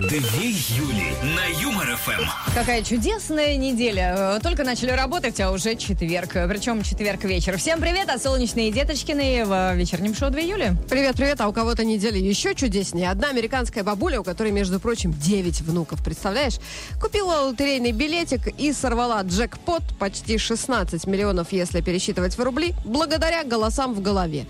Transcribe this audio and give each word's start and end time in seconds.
Две 0.00 0.50
Юли 0.50 1.14
на 1.22 1.62
Юмор 1.62 1.96
ФМ. 1.96 2.52
Какая 2.52 2.82
чудесная 2.82 3.56
неделя. 3.56 4.36
Э, 4.36 4.40
Только 4.42 4.64
начали 4.64 4.90
работать, 4.90 5.38
а 5.40 5.52
уже 5.52 5.76
четверг. 5.76 6.32
Причем 6.48 6.82
четверг 6.82 7.22
вечер. 7.22 7.56
Всем 7.58 7.80
привет 7.80 8.08
от 8.08 8.20
солнечные 8.20 8.72
Деточкины 8.72 9.44
в 9.44 9.76
вечернем 9.76 10.16
шоу 10.16 10.30
2 10.30 10.40
июля. 10.40 10.76
Привет, 10.90 11.14
привет, 11.14 11.40
а 11.40 11.48
у 11.48 11.52
кого-то 11.52 11.84
неделя 11.84 12.18
еще 12.18 12.56
чудеснее. 12.56 13.08
Одна 13.08 13.28
американская 13.28 13.84
бабуля, 13.84 14.20
у 14.20 14.24
которой, 14.24 14.50
между 14.50 14.80
прочим, 14.80 15.12
9 15.12 15.60
внуков, 15.60 16.02
представляешь? 16.02 16.58
Купила 17.00 17.42
лотерейный 17.42 17.92
билетик 17.92 18.48
и 18.58 18.72
сорвала 18.72 19.22
джекпот 19.22 19.84
почти 20.00 20.38
16 20.38 21.06
миллионов, 21.06 21.52
если 21.52 21.80
пересчитывать 21.82 22.36
в 22.36 22.42
рубли, 22.42 22.74
благодаря 22.84 23.44
голосам 23.44 23.94
в 23.94 24.02
голове. 24.02 24.46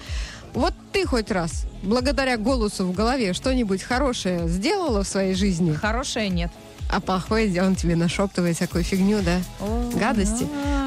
Вот 0.54 0.72
ты 0.92 1.04
хоть 1.06 1.30
раз, 1.30 1.66
благодаря 1.82 2.36
голосу 2.36 2.84
в 2.86 2.92
голове, 2.92 3.32
что-нибудь 3.32 3.82
хорошее 3.82 4.48
сделала 4.48 5.02
в 5.02 5.08
своей 5.08 5.34
жизни? 5.34 5.72
Хорошая 5.72 6.28
нет. 6.28 6.50
А 6.90 7.00
плохое 7.00 7.62
он 7.62 7.74
тебе 7.74 7.96
нашептывает 7.96 8.56
всякую 8.56 8.84
фигню, 8.84 9.20
да? 9.22 9.38
Гадости. 9.98 10.46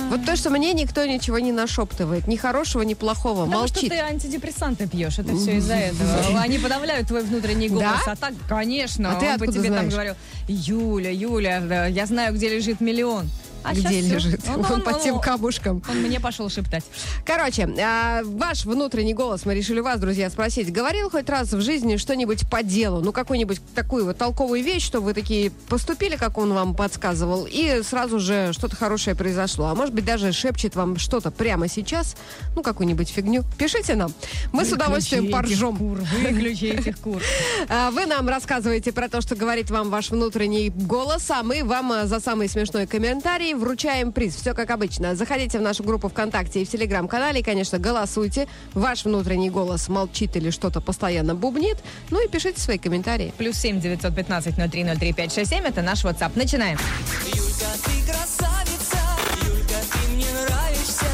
Вот 0.09 0.23
то, 0.25 0.37
что 0.37 0.51
мне 0.51 0.71
никто 0.71 1.03
ничего 1.05 1.39
не 1.39 1.51
нашептывает. 1.51 2.27
Ни 2.27 2.37
хорошего, 2.37 2.83
ни 2.83 2.93
плохого. 2.93 3.45
Потому 3.45 3.67
что 3.67 3.75
Молчит. 3.75 3.89
ты 3.91 3.97
антидепрессанты 3.97 4.87
пьешь, 4.87 5.19
это 5.19 5.35
все 5.35 5.57
из-за 5.57 5.73
этого. 5.73 6.39
Они 6.39 6.59
подавляют 6.59 7.07
твой 7.09 7.23
внутренний 7.23 7.67
голос. 7.67 7.83
Да? 8.05 8.11
А 8.13 8.15
так, 8.15 8.33
конечно, 8.47 9.11
А 9.11 9.19
ты 9.19 9.25
он 9.25 9.37
бы 9.37 9.45
откуда 9.45 9.51
тебе 9.51 9.63
там 9.69 9.73
знаешь? 9.91 9.93
говорил, 9.93 10.15
Юля, 10.47 11.11
Юля, 11.11 11.59
да, 11.61 11.85
я 11.87 12.05
знаю, 12.05 12.33
где 12.35 12.47
лежит 12.47 12.79
миллион. 12.79 13.27
А 13.67 13.73
Где 13.73 14.01
лежит? 14.01 14.39
Он- 14.47 14.65
Он 14.65 14.71
он- 14.73 14.81
под 14.81 15.01
тем 15.03 15.15
он- 15.15 15.21
камушком. 15.21 15.83
Он 15.89 15.97
мне 15.97 16.19
пошел 16.19 16.49
шептать. 16.49 16.83
Короче, 17.25 17.67
а, 17.81 18.21
ваш 18.23 18.63
внутренний 18.65 19.13
голос, 19.13 19.45
мы 19.45 19.55
решили 19.55 19.79
вас, 19.81 19.99
друзья, 19.99 20.29
спросить. 20.29 20.71
Говорил 20.71 21.09
хоть 21.09 21.29
раз 21.29 21.51
в 21.51 21.61
жизни 21.61 21.97
что-нибудь 21.97 22.49
по 22.49 22.63
делу? 22.63 23.01
Ну, 23.01 23.11
какую-нибудь 23.11 23.59
такую 23.75 24.05
вот 24.05 24.17
толковую 24.17 24.63
вещь, 24.63 24.85
что 24.85 25.01
вы 25.01 25.13
такие 25.13 25.51
поступили, 25.69 26.15
как 26.15 26.37
он 26.37 26.53
вам 26.53 26.75
подсказывал, 26.75 27.45
и 27.49 27.81
сразу 27.83 28.19
же 28.19 28.53
что-то 28.53 28.75
хорошее 28.75 29.15
произошло. 29.15 29.65
А 29.65 29.75
может 29.75 29.93
быть, 29.93 30.05
даже 30.05 30.31
шепчет 30.31 30.75
вам 30.75 30.97
что-то 30.97 31.29
прямо 31.31 31.67
сейчас, 31.67 32.15
ну, 32.55 32.63
какую-нибудь 32.63 33.09
фигню. 33.09 33.43
Пишите 33.57 33.95
нам. 33.95 34.13
Мы 34.53 34.63
с 34.63 34.71
удовольствием 34.71 35.23
Выключи 35.25 35.33
поржем. 35.33 35.77
кур, 35.77 35.99
Выключи 36.21 36.65
этих 36.65 36.97
кур. 36.99 37.21
А, 37.69 37.91
Вы 37.91 38.05
нам 38.05 38.29
рассказываете 38.29 38.91
про 38.91 39.09
то, 39.09 39.19
что 39.21 39.35
говорит 39.35 39.69
вам 39.69 39.89
ваш 39.89 40.09
внутренний 40.11 40.69
голос, 40.69 41.29
а 41.31 41.43
мы 41.43 41.63
вам 41.63 41.91
а, 41.91 42.05
за 42.05 42.19
самый 42.19 42.47
смешной 42.47 42.87
комментарий 42.87 43.53
вручаем 43.57 44.11
приз. 44.11 44.35
Все 44.35 44.53
как 44.53 44.71
обычно. 44.71 45.15
Заходите 45.15 45.59
в 45.59 45.61
нашу 45.61 45.83
группу 45.83 46.09
ВКонтакте 46.09 46.61
и 46.61 46.65
в 46.65 46.69
Телеграм-канале 46.69 47.41
и, 47.41 47.43
конечно, 47.43 47.79
голосуйте. 47.79 48.47
Ваш 48.73 49.05
внутренний 49.05 49.49
голос 49.49 49.87
молчит 49.89 50.35
или 50.35 50.49
что-то 50.49 50.81
постоянно 50.81 51.35
бубнит. 51.35 51.77
Ну 52.09 52.23
и 52.23 52.27
пишите 52.29 52.61
свои 52.61 52.77
комментарии. 52.77 53.33
Плюс 53.37 53.57
семь 53.57 53.79
девятьсот 53.79 54.15
пятнадцать 54.15 54.57
ноль 54.57 54.69
три 54.69 54.83
ноль 54.83 54.97
три 54.97 55.13
пять 55.13 55.33
шесть 55.33 55.49
семь. 55.49 55.65
Это 55.65 55.81
наш 55.81 56.03
WhatsApp. 56.05 56.31
Начинаем. 56.35 56.77
Юлька, 57.25 57.65
ты 57.83 58.11
красавица, 58.11 58.99
Юлька, 59.43 59.75
ты 59.91 60.13
мне 60.13 60.27
нравишься. 60.31 61.05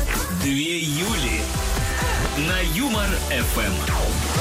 Две 0.41 0.79
Юли 0.79 1.41
на 2.37 2.59
Юмор 2.75 3.09
ФМ. 3.29 4.32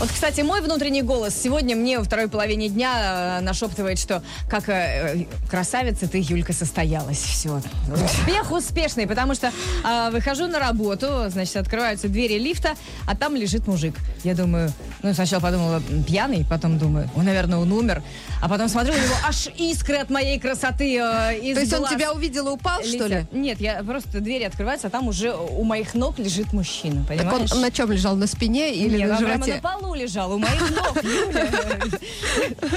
Вот, 0.00 0.10
кстати, 0.10 0.40
мой 0.40 0.60
внутренний 0.60 1.02
голос 1.02 1.34
сегодня 1.40 1.76
мне 1.76 1.98
во 1.98 2.04
второй 2.04 2.28
половине 2.28 2.68
дня 2.68 3.38
э, 3.38 3.40
нашептывает, 3.42 3.98
что 3.98 4.22
как 4.50 4.68
э, 4.68 4.72
э, 4.72 5.24
красавица 5.48 6.08
ты, 6.08 6.18
Юлька, 6.20 6.52
состоялась. 6.52 7.18
Все. 7.18 7.62
Успех 7.92 8.50
успешный, 8.50 9.06
потому 9.06 9.34
что 9.34 9.52
э, 9.84 10.10
выхожу 10.10 10.48
на 10.48 10.58
работу, 10.58 11.06
значит, 11.28 11.56
открываются 11.56 12.08
двери 12.08 12.38
лифта, 12.38 12.70
а 13.06 13.16
там 13.16 13.36
лежит 13.36 13.68
мужик. 13.68 13.94
Я 14.24 14.34
думаю, 14.34 14.72
ну, 15.02 15.14
сначала 15.14 15.40
подумала, 15.40 15.80
пьяный, 16.06 16.44
потом 16.50 16.76
думаю, 16.76 17.08
он, 17.14 17.24
наверное, 17.26 17.58
он 17.58 17.70
умер. 17.72 18.02
А 18.42 18.48
потом 18.48 18.68
смотрю, 18.68 18.94
у 18.94 18.96
него 18.96 19.14
аж 19.26 19.46
искры 19.56 19.96
от 19.96 20.10
моей 20.10 20.40
красоты 20.40 20.98
э, 20.98 21.38
из 21.38 21.54
То 21.54 21.60
есть 21.60 21.72
он 21.72 21.78
глаз 21.80 21.92
тебя 21.92 22.12
увидел 22.12 22.48
и 22.48 22.50
упал, 22.50 22.82
что 22.82 23.06
ли? 23.06 23.14
летят. 23.14 23.32
Нет, 23.32 23.60
я 23.60 23.82
просто 23.84 24.18
двери 24.20 24.42
открываются, 24.44 24.88
а 24.88 24.90
там 24.90 25.06
уже 25.06 25.32
у 25.32 25.62
моих 25.62 25.94
ног 25.94 26.18
лежит 26.18 26.52
мужчина, 26.52 27.04
Так 27.06 27.20
он 27.20 27.28
понимаешь? 27.30 27.54
на 27.54 27.70
чем 27.70 27.92
лежал? 27.92 28.16
На 28.16 28.26
спине 28.26 28.74
или 28.74 28.98
Нет, 28.98 29.08
на 29.08 29.14
он 29.16 29.24
прямо 29.24 29.38
на 29.38 29.44
животе? 29.44 29.60
Полу 29.84 29.94
лежал, 29.94 30.32
у 30.32 30.38
моих 30.38 30.70
ног, 30.70 31.02
Юля. 31.02 31.50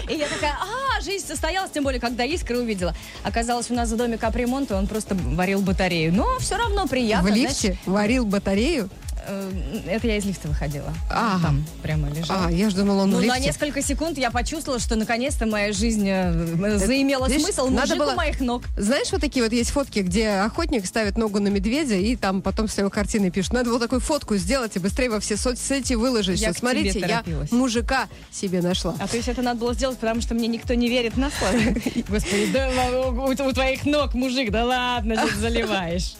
И 0.09 0.15
я 0.15 0.27
такая, 0.27 0.57
а, 0.59 1.01
жизнь 1.01 1.25
состоялась, 1.25 1.71
тем 1.71 1.83
более, 1.83 1.99
когда 1.99 2.23
искры 2.23 2.59
увидела. 2.59 2.93
Оказалось, 3.23 3.71
у 3.71 3.73
нас 3.73 3.89
за 3.89 3.95
доме 3.95 4.17
капремонт, 4.17 4.71
и 4.71 4.73
он 4.73 4.87
просто 4.87 5.15
варил 5.15 5.61
батарею. 5.61 6.13
Но 6.13 6.37
все 6.39 6.57
равно 6.57 6.87
приятно. 6.87 7.29
В 7.29 7.33
лифте 7.33 7.77
варил 7.85 8.25
батарею? 8.25 8.89
Э, 9.27 9.51
Это 9.87 10.07
я 10.07 10.17
из 10.17 10.25
лифта 10.25 10.47
выходила. 10.47 10.93
Ага. 11.09 11.41
Там 11.47 11.65
прямо 11.83 12.09
лежал. 12.09 12.37
А, 12.45 12.51
я 12.51 12.69
же 12.69 12.77
думала, 12.77 13.03
он 13.03 13.11
Ну, 13.11 13.17
в 13.17 13.21
на 13.25 13.35
лифте. 13.35 13.47
несколько 13.49 13.81
секунд 13.81 14.17
я 14.17 14.31
почувствовала, 14.31 14.79
что 14.79 14.95
наконец-то 14.95 15.45
моя 15.45 15.71
жизнь 15.73 16.07
э, 16.09 16.77
заимела 16.77 17.27
видишь, 17.27 17.43
смысл. 17.43 17.67
надо 17.67 17.81
Мужик 17.81 17.97
было- 17.97 18.13
у 18.13 18.15
моих 18.15 18.39
ног. 18.39 18.63
Знаешь, 18.77 19.11
вот 19.11 19.21
такие 19.21 19.43
вот 19.43 19.53
есть 19.53 19.71
фотки, 19.71 19.99
где 19.99 20.29
охотник 20.29 20.85
ставит 20.85 21.17
ногу 21.17 21.39
на 21.39 21.47
медведя 21.49 21.95
и 21.95 22.15
там 22.15 22.41
потом 22.41 22.67
с 22.67 22.77
его 22.77 22.89
картины 22.89 23.31
пишут. 23.31 23.53
Надо 23.53 23.69
было 23.69 23.79
такую 23.79 24.01
фотку 24.01 24.35
сделать 24.37 24.75
и 24.75 24.79
быстрее 24.79 25.09
во 25.09 25.19
все 25.19 25.37
соцсети 25.37 25.93
выложить. 25.93 26.39
Я 26.39 26.51
что, 26.51 26.59
Смотрите, 26.59 26.99
я 26.99 27.23
мужика 27.51 28.07
себе 28.31 28.61
нашла. 28.61 28.95
А 28.99 29.07
то 29.07 29.15
есть 29.17 29.27
это 29.27 29.41
надо 29.41 29.59
было 29.59 29.73
сделать, 29.73 29.97
потому 29.97 30.21
что 30.21 30.33
мне 30.33 30.47
никто 30.47 30.73
не 30.73 30.87
верит 30.89 31.17
на 31.17 31.29
слово. 31.31 31.53
Господи, 32.07 32.47
да 32.53 32.69
у, 33.09 33.53
твоих 33.53 33.85
ног 33.85 34.13
мужик, 34.13 34.51
да 34.51 34.65
ладно, 34.65 35.15
заливаешь. 35.39 36.15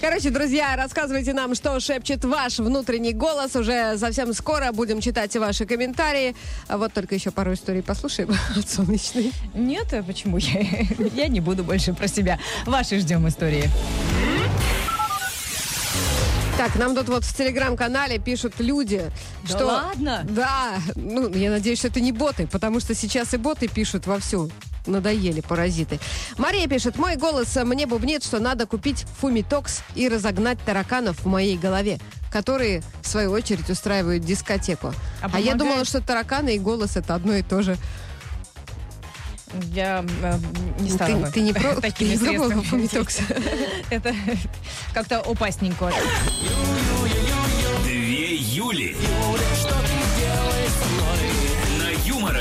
Короче, 0.00 0.30
друзья, 0.30 0.74
рассказывайте 0.76 1.32
нам, 1.32 1.54
что 1.54 1.78
шепчет 1.80 2.24
ваш 2.24 2.47
внутренний 2.56 3.12
голос. 3.12 3.54
Уже 3.56 3.98
совсем 3.98 4.32
скоро 4.32 4.72
будем 4.72 5.00
читать 5.00 5.36
ваши 5.36 5.66
комментарии. 5.66 6.34
А 6.68 6.78
вот 6.78 6.92
только 6.94 7.14
еще 7.14 7.30
пару 7.30 7.52
историй 7.52 7.82
послушаем 7.82 8.30
от 8.56 8.68
солнечной. 8.68 9.32
Нет, 9.54 9.92
а 9.92 10.02
почему 10.02 10.38
я? 10.38 10.60
Я 11.14 11.28
не 11.28 11.40
буду 11.40 11.64
больше 11.64 11.92
про 11.92 12.08
себя. 12.08 12.38
Ваши 12.64 12.98
ждем 13.00 13.28
истории. 13.28 13.70
Так, 16.58 16.74
нам 16.74 16.96
тут 16.96 17.08
вот 17.08 17.24
в 17.24 17.36
телеграм-канале 17.36 18.18
пишут 18.18 18.54
люди, 18.58 19.12
Да 19.44 19.48
что... 19.48 19.66
ладно? 19.66 20.26
Да, 20.28 20.74
ну, 20.96 21.32
я 21.32 21.50
надеюсь, 21.50 21.78
что 21.78 21.86
это 21.86 22.00
не 22.00 22.10
боты, 22.10 22.48
потому 22.48 22.80
что 22.80 22.96
сейчас 22.96 23.32
и 23.32 23.36
боты 23.36 23.68
пишут 23.68 24.08
вовсю. 24.08 24.50
Надоели 24.86 25.40
паразиты. 25.40 25.98
Мария 26.36 26.66
пишет, 26.66 26.96
мой 26.96 27.16
голос 27.16 27.54
мне 27.56 27.86
бубнит, 27.86 28.24
что 28.24 28.38
надо 28.40 28.66
купить 28.66 29.04
фумитокс 29.20 29.82
и 29.94 30.08
разогнать 30.08 30.58
тараканов 30.64 31.20
в 31.20 31.26
моей 31.26 31.56
голове, 31.58 31.98
которые, 32.30 32.82
в 33.02 33.08
свою 33.08 33.30
очередь, 33.32 33.68
устраивают 33.70 34.24
дискотеку. 34.24 34.94
А 35.22 35.30
А, 35.32 35.38
я 35.40 35.54
думала, 35.54 35.84
что 35.84 36.00
тараканы 36.00 36.56
и 36.56 36.58
голос 36.58 36.96
это 36.96 37.14
одно 37.14 37.34
и 37.34 37.42
то 37.42 37.62
же. 37.62 37.76
Я 39.72 40.04
э, 40.22 40.38
не 40.80 40.90
стала 40.90 41.08
Ты, 41.10 41.16
бы 41.16 41.30
ты 41.32 41.40
не, 41.40 41.52
про, 41.54 41.74
ты 41.76 41.80
такими 41.80 42.08
не 42.10 42.16
пробовала 42.18 42.48
средствами. 42.50 42.86
фумитокс? 42.86 43.18
Это 43.90 44.14
как-то 44.92 45.20
опасненько. 45.20 45.90
Две 47.84 48.34
Юли 48.36 48.94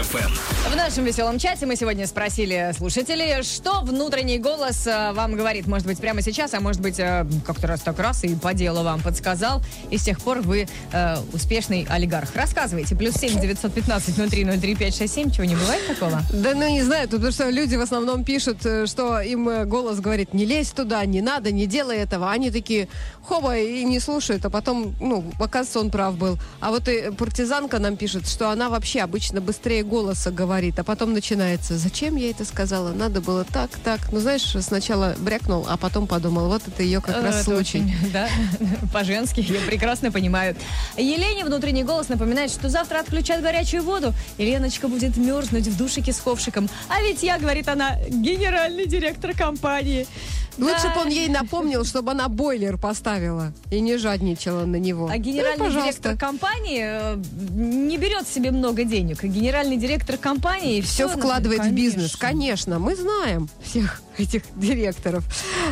ФМ. 0.08 0.72
В 0.72 0.76
нашем 0.76 1.04
веселом 1.04 1.38
чате 1.38 1.66
мы 1.66 1.76
сегодня 1.76 2.08
спросили 2.08 2.74
слушателей, 2.78 3.44
что 3.44 3.82
внутренний 3.82 4.40
голос 4.40 4.88
э, 4.88 5.12
вам 5.12 5.36
говорит. 5.36 5.68
Может 5.68 5.86
быть, 5.86 6.00
прямо 6.00 6.22
сейчас, 6.22 6.54
а 6.54 6.62
может 6.62 6.82
быть, 6.82 6.98
э, 6.98 7.26
как-то 7.46 7.68
раз 7.68 7.82
так 7.82 8.00
раз 8.00 8.24
и 8.24 8.34
по 8.36 8.54
делу 8.54 8.84
вам 8.84 9.02
подсказал. 9.02 9.62
И 9.90 9.98
с 9.98 10.04
тех 10.04 10.22
пор 10.22 10.40
вы 10.40 10.68
э, 10.94 11.18
успешный 11.34 11.86
олигарх. 11.90 12.34
Рассказывайте. 12.36 12.96
Плюс 12.96 13.16
семь 13.16 13.38
девятьсот 13.40 13.74
пятнадцать 13.74 14.18
ноль 14.18 14.30
три 14.30 14.46
ноль 14.46 14.60
три 14.60 14.76
пять 14.76 14.96
шесть 14.96 15.14
семь. 15.14 15.30
Чего 15.30 15.44
не 15.44 15.56
бывает 15.56 15.86
такого? 15.88 16.22
Да 16.32 16.54
ну 16.54 16.70
не 16.70 16.84
знаю, 16.84 17.10
тут 17.10 17.20
потому 17.20 17.34
что 17.34 17.50
люди 17.50 17.76
в 17.76 17.82
основном 17.82 18.24
пишут, 18.24 18.66
э, 18.66 18.86
что 18.86 19.20
им 19.20 19.68
голос 19.68 20.00
говорит, 20.00 20.34
не 20.34 20.46
лезь 20.46 20.72
туда, 20.72 21.04
не 21.06 21.22
надо, 21.22 21.52
не 21.52 21.68
делай 21.68 21.98
этого. 21.98 22.32
Они 22.32 22.50
такие, 22.50 22.88
хоба, 23.24 23.58
и 23.58 23.84
не 23.84 24.00
слушают, 24.00 24.46
а 24.46 24.50
потом, 24.50 24.96
ну, 25.02 25.26
оказывается, 25.38 25.82
он 25.82 25.92
прав 25.92 26.16
был. 26.16 26.38
А 26.62 26.72
вот 26.72 26.88
и 26.88 27.12
партизанка 27.12 27.80
нам 27.80 27.98
пишет, 27.98 28.26
что 28.28 28.50
она 28.50 28.70
вообще 28.70 29.02
обычно 29.02 29.42
быстрее 29.42 29.84
голоса 29.84 29.97
говорит, 30.32 30.78
а 30.80 30.84
потом 30.84 31.14
начинается, 31.14 31.78
зачем 31.78 32.16
я 32.16 32.30
это 32.30 32.46
сказала, 32.46 32.92
надо 32.94 33.22
было 33.22 33.44
так, 33.44 33.72
так. 33.84 34.00
Ну, 34.12 34.20
знаешь, 34.20 34.56
сначала 34.62 35.16
брякнул, 35.18 35.66
а 35.68 35.78
потом 35.78 36.08
подумал, 36.08 36.48
вот 36.48 36.62
это 36.68 36.84
ее 36.84 37.02
как 37.02 37.18
Э, 37.18 37.22
раз 37.24 37.36
это 37.36 37.44
случай. 37.46 37.80
очень, 37.80 37.94
да, 38.14 38.28
по-женски, 38.94 39.40
я 39.42 39.60
прекрасно 39.62 40.12
понимаю. 40.12 40.56
Елене 40.98 41.46
внутренний 41.46 41.84
голос 41.84 42.10
напоминает, 42.10 42.52
что 42.52 42.70
завтра 42.70 43.00
отключат 43.00 43.42
горячую 43.42 43.84
воду, 43.84 44.14
и 44.38 44.46
Леночка 44.46 44.88
будет 44.88 45.18
мерзнуть 45.18 45.68
в 45.68 45.78
душике 45.78 46.14
с 46.14 46.18
ковшиком. 46.20 46.70
А 46.90 47.02
ведь 47.02 47.24
я, 47.24 47.38
говорит 47.40 47.68
она, 47.68 47.98
генеральный 48.10 48.86
директор 48.86 49.34
компании. 49.34 50.08
Лучше 50.58 50.88
бы 50.94 51.02
он 51.02 51.10
ей 51.10 51.30
напомнил, 51.30 51.86
чтобы 51.86 52.12
она 52.12 52.28
бойлер 52.30 52.78
поставила 52.78 53.54
и 53.72 53.80
не 53.80 53.98
жадничала 53.98 54.66
на 54.66 54.78
него. 54.78 55.08
А 55.08 55.16
Ну, 55.18 55.22
генеральный 55.22 55.58
пожалуйста. 55.66 55.84
директор 55.84 56.18
компании 56.18 56.82
э, 56.84 57.16
не 57.52 57.98
берет 57.98 58.28
себе 58.28 58.52
много 58.52 58.84
денег. 58.84 59.24
Генеральный 59.24 59.78
директор 59.78 60.18
компании 60.18 60.82
все 60.82 61.08
всё, 61.08 61.18
вкладывает 61.18 61.60
в 61.60 61.64
конечно. 61.64 61.76
бизнес. 61.76 62.16
Конечно, 62.16 62.80
мы 62.80 62.96
знаем 62.96 63.50
всех 63.64 64.02
этих 64.20 64.44
директоров. 64.56 65.24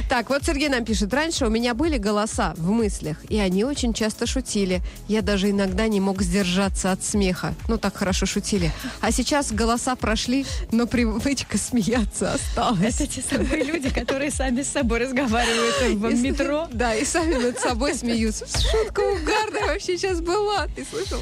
Так, 0.09 0.29
вот 0.29 0.43
Сергей 0.45 0.69
нам 0.69 0.85
пишет. 0.85 1.13
Раньше 1.13 1.45
у 1.45 1.49
меня 1.49 1.73
были 1.73 1.97
голоса 1.97 2.53
в 2.57 2.69
мыслях, 2.69 3.17
и 3.29 3.37
они 3.39 3.63
очень 3.63 3.93
часто 3.93 4.27
шутили. 4.27 4.81
Я 5.07 5.21
даже 5.21 5.49
иногда 5.49 5.87
не 5.87 5.99
мог 5.99 6.21
сдержаться 6.21 6.91
от 6.91 7.03
смеха. 7.03 7.53
Ну, 7.67 7.77
так 7.77 7.95
хорошо 7.95 8.25
шутили. 8.25 8.71
А 9.01 9.11
сейчас 9.11 9.51
голоса 9.51 9.95
прошли, 9.95 10.45
но 10.71 10.87
привычка 10.87 11.57
смеяться 11.57 12.33
осталась. 12.33 13.01
Это 13.01 13.07
те 13.07 13.21
самые 13.21 13.63
люди, 13.63 13.89
которые 13.89 14.31
сами 14.31 14.61
с 14.61 14.69
собой 14.69 14.99
разговаривают 14.99 15.75
в 15.95 16.09
И 16.09 16.15
метро. 16.15 16.67
Да, 16.71 16.93
и 16.95 17.05
сами 17.05 17.35
над 17.35 17.59
собой 17.59 17.93
смеются. 17.95 18.45
Шутка 18.47 18.99
угарная 18.99 19.67
вообще 19.67 19.97
сейчас 19.97 20.21
была. 20.21 20.67
Ты 20.75 20.85
слышал? 20.89 21.19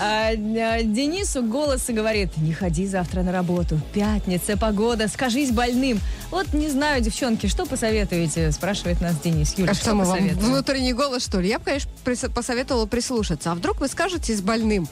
А, 0.00 0.30
а, 0.30 0.82
Денису 0.82 1.42
голос 1.42 1.84
говорит, 1.88 2.36
не 2.36 2.52
ходи 2.52 2.86
завтра 2.86 3.22
на 3.22 3.32
работу. 3.32 3.80
Пятница, 3.92 4.56
погода, 4.56 5.08
скажись 5.08 5.50
больным. 5.50 6.00
Вот 6.30 6.52
не 6.56 6.68
знаю, 6.68 7.02
девчонки, 7.02 7.46
что 7.46 7.66
посоветуете? 7.66 8.50
Спрашивает 8.52 9.00
нас 9.00 9.18
Денис. 9.20 9.54
Юля, 9.56 9.70
А 9.70 9.74
что 9.74 9.84
что 9.84 9.94
мы 9.94 10.04
вам, 10.04 10.28
внутренний 10.30 10.92
голос, 10.92 11.24
что 11.24 11.40
ли? 11.40 11.48
Я 11.48 11.58
бы, 11.58 11.64
конечно, 11.64 11.90
прис- 12.04 12.32
посоветовала 12.32 12.86
прислушаться. 12.86 13.52
А 13.52 13.54
вдруг 13.54 13.80
вы 13.80 13.88
скажете 13.88 14.34
с 14.36 14.40
больным? 14.40 14.88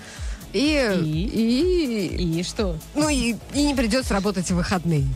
И, 0.52 0.60
и, 1.04 2.38
И 2.38 2.42
что? 2.44 2.76
ну 2.94 3.08
и, 3.08 3.34
и 3.54 3.62
не 3.64 3.74
придется 3.74 4.14
работать 4.14 4.50
в 4.50 4.54
выходные. 4.54 5.06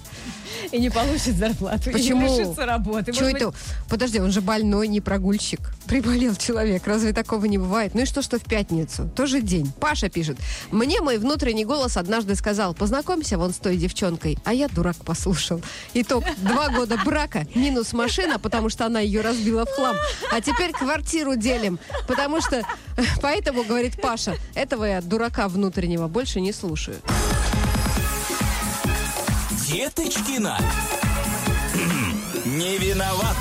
И 0.72 0.78
не 0.78 0.90
получит 0.90 1.36
зарплату. 1.36 1.90
Почему? 1.92 2.26
И 2.26 2.38
лишится 2.38 2.66
работы. 2.66 3.12
Может 3.12 3.36
это? 3.36 3.54
Подожди, 3.88 4.20
он 4.20 4.32
же 4.32 4.40
больной, 4.40 4.88
не 4.88 5.00
прогульщик. 5.00 5.60
Приболел 5.86 6.34
человек. 6.36 6.86
Разве 6.86 7.12
такого 7.12 7.44
не 7.46 7.58
бывает? 7.58 7.94
Ну 7.94 8.02
и 8.02 8.04
что, 8.04 8.22
что 8.22 8.38
в 8.38 8.44
пятницу? 8.44 9.08
Тоже 9.16 9.40
день. 9.40 9.72
Паша 9.80 10.08
пишет. 10.08 10.38
Мне 10.70 11.00
мой 11.00 11.18
внутренний 11.18 11.64
голос 11.64 11.96
однажды 11.96 12.34
сказал, 12.34 12.74
познакомься 12.74 13.38
вон 13.38 13.52
с 13.52 13.56
той 13.56 13.76
девчонкой. 13.76 14.38
А 14.44 14.52
я 14.52 14.68
дурак 14.68 14.96
послушал. 14.96 15.60
Итог. 15.94 16.24
Два 16.38 16.68
года 16.68 16.98
брака, 17.04 17.46
минус 17.54 17.92
машина, 17.92 18.38
потому 18.38 18.68
что 18.68 18.86
она 18.86 19.00
ее 19.00 19.20
разбила 19.20 19.64
в 19.64 19.70
хлам. 19.70 19.96
А 20.32 20.40
теперь 20.40 20.72
квартиру 20.72 21.36
делим. 21.36 21.78
Потому 22.06 22.40
что... 22.40 22.62
Поэтому, 23.22 23.64
говорит 23.64 24.00
Паша, 24.00 24.34
этого 24.54 24.84
я 24.84 25.00
дурака 25.00 25.48
внутреннего 25.48 26.08
больше 26.08 26.40
не 26.40 26.52
слушаю. 26.52 26.96
Деточкина. 29.70 30.58
Не 32.46 32.78
виноват. 32.78 33.36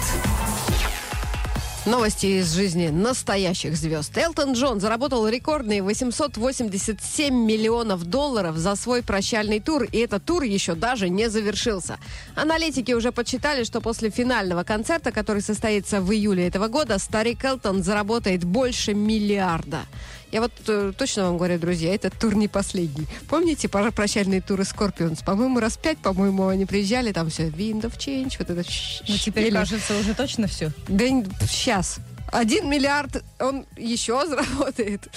Новости 1.86 2.26
из 2.26 2.54
жизни 2.54 2.90
настоящих 2.90 3.78
звезд. 3.78 4.18
Элтон 4.18 4.52
Джон 4.52 4.82
заработал 4.82 5.26
рекордные 5.30 5.82
887 5.82 7.34
миллионов 7.34 8.04
долларов 8.04 8.58
за 8.58 8.76
свой 8.76 9.04
прощальный 9.04 9.62
тур, 9.62 9.84
и 9.84 10.00
этот 10.00 10.26
тур 10.26 10.44
еще 10.44 10.76
даже 10.76 11.08
не 11.08 11.30
завершился. 11.30 11.98
Аналитики 12.36 12.92
уже 12.92 13.14
подсчитали, 13.14 13.64
что 13.64 13.80
после 13.80 14.10
финального 14.10 14.66
концерта, 14.66 15.14
который 15.14 15.42
состоится 15.42 16.02
в 16.02 16.12
июле 16.12 16.46
этого 16.46 16.68
года, 16.68 17.00
старик 17.00 17.46
Элтон 17.46 17.84
заработает 17.84 18.44
больше 18.44 18.94
миллиарда. 18.94 19.84
Я 20.32 20.42
вот 20.42 20.52
э, 20.68 20.92
точно 20.98 21.24
вам 21.26 21.38
говорю, 21.38 21.58
друзья, 21.58 21.94
этот 21.96 22.18
тур 22.20 22.36
не 22.36 22.48
последний. 22.48 23.08
Помните 23.30 23.70
пора- 23.70 23.92
прощальные 23.92 24.42
туры 24.42 24.64
Scorpions? 24.64 25.24
По-моему, 25.24 25.60
раз 25.60 25.78
пять, 25.78 26.00
по-моему, 26.00 26.48
они 26.48 26.66
приезжали, 26.66 27.14
там 27.14 27.30
все, 27.30 27.48
Wind 27.48 27.84
of 27.84 27.98
Change, 27.98 28.36
вот 28.40 28.50
это... 28.50 28.64
Ну, 29.08 29.18
теперь, 29.18 29.46
Или- 29.48 29.54
кажется, 29.56 29.98
уже 29.98 30.14
точно 30.14 30.48
все. 30.48 30.72
да 30.88 31.06
сейчас. 31.50 32.00
Один 32.32 32.70
миллиард, 32.70 33.24
он 33.40 33.66
еще 33.78 34.26
заработает. 34.28 35.08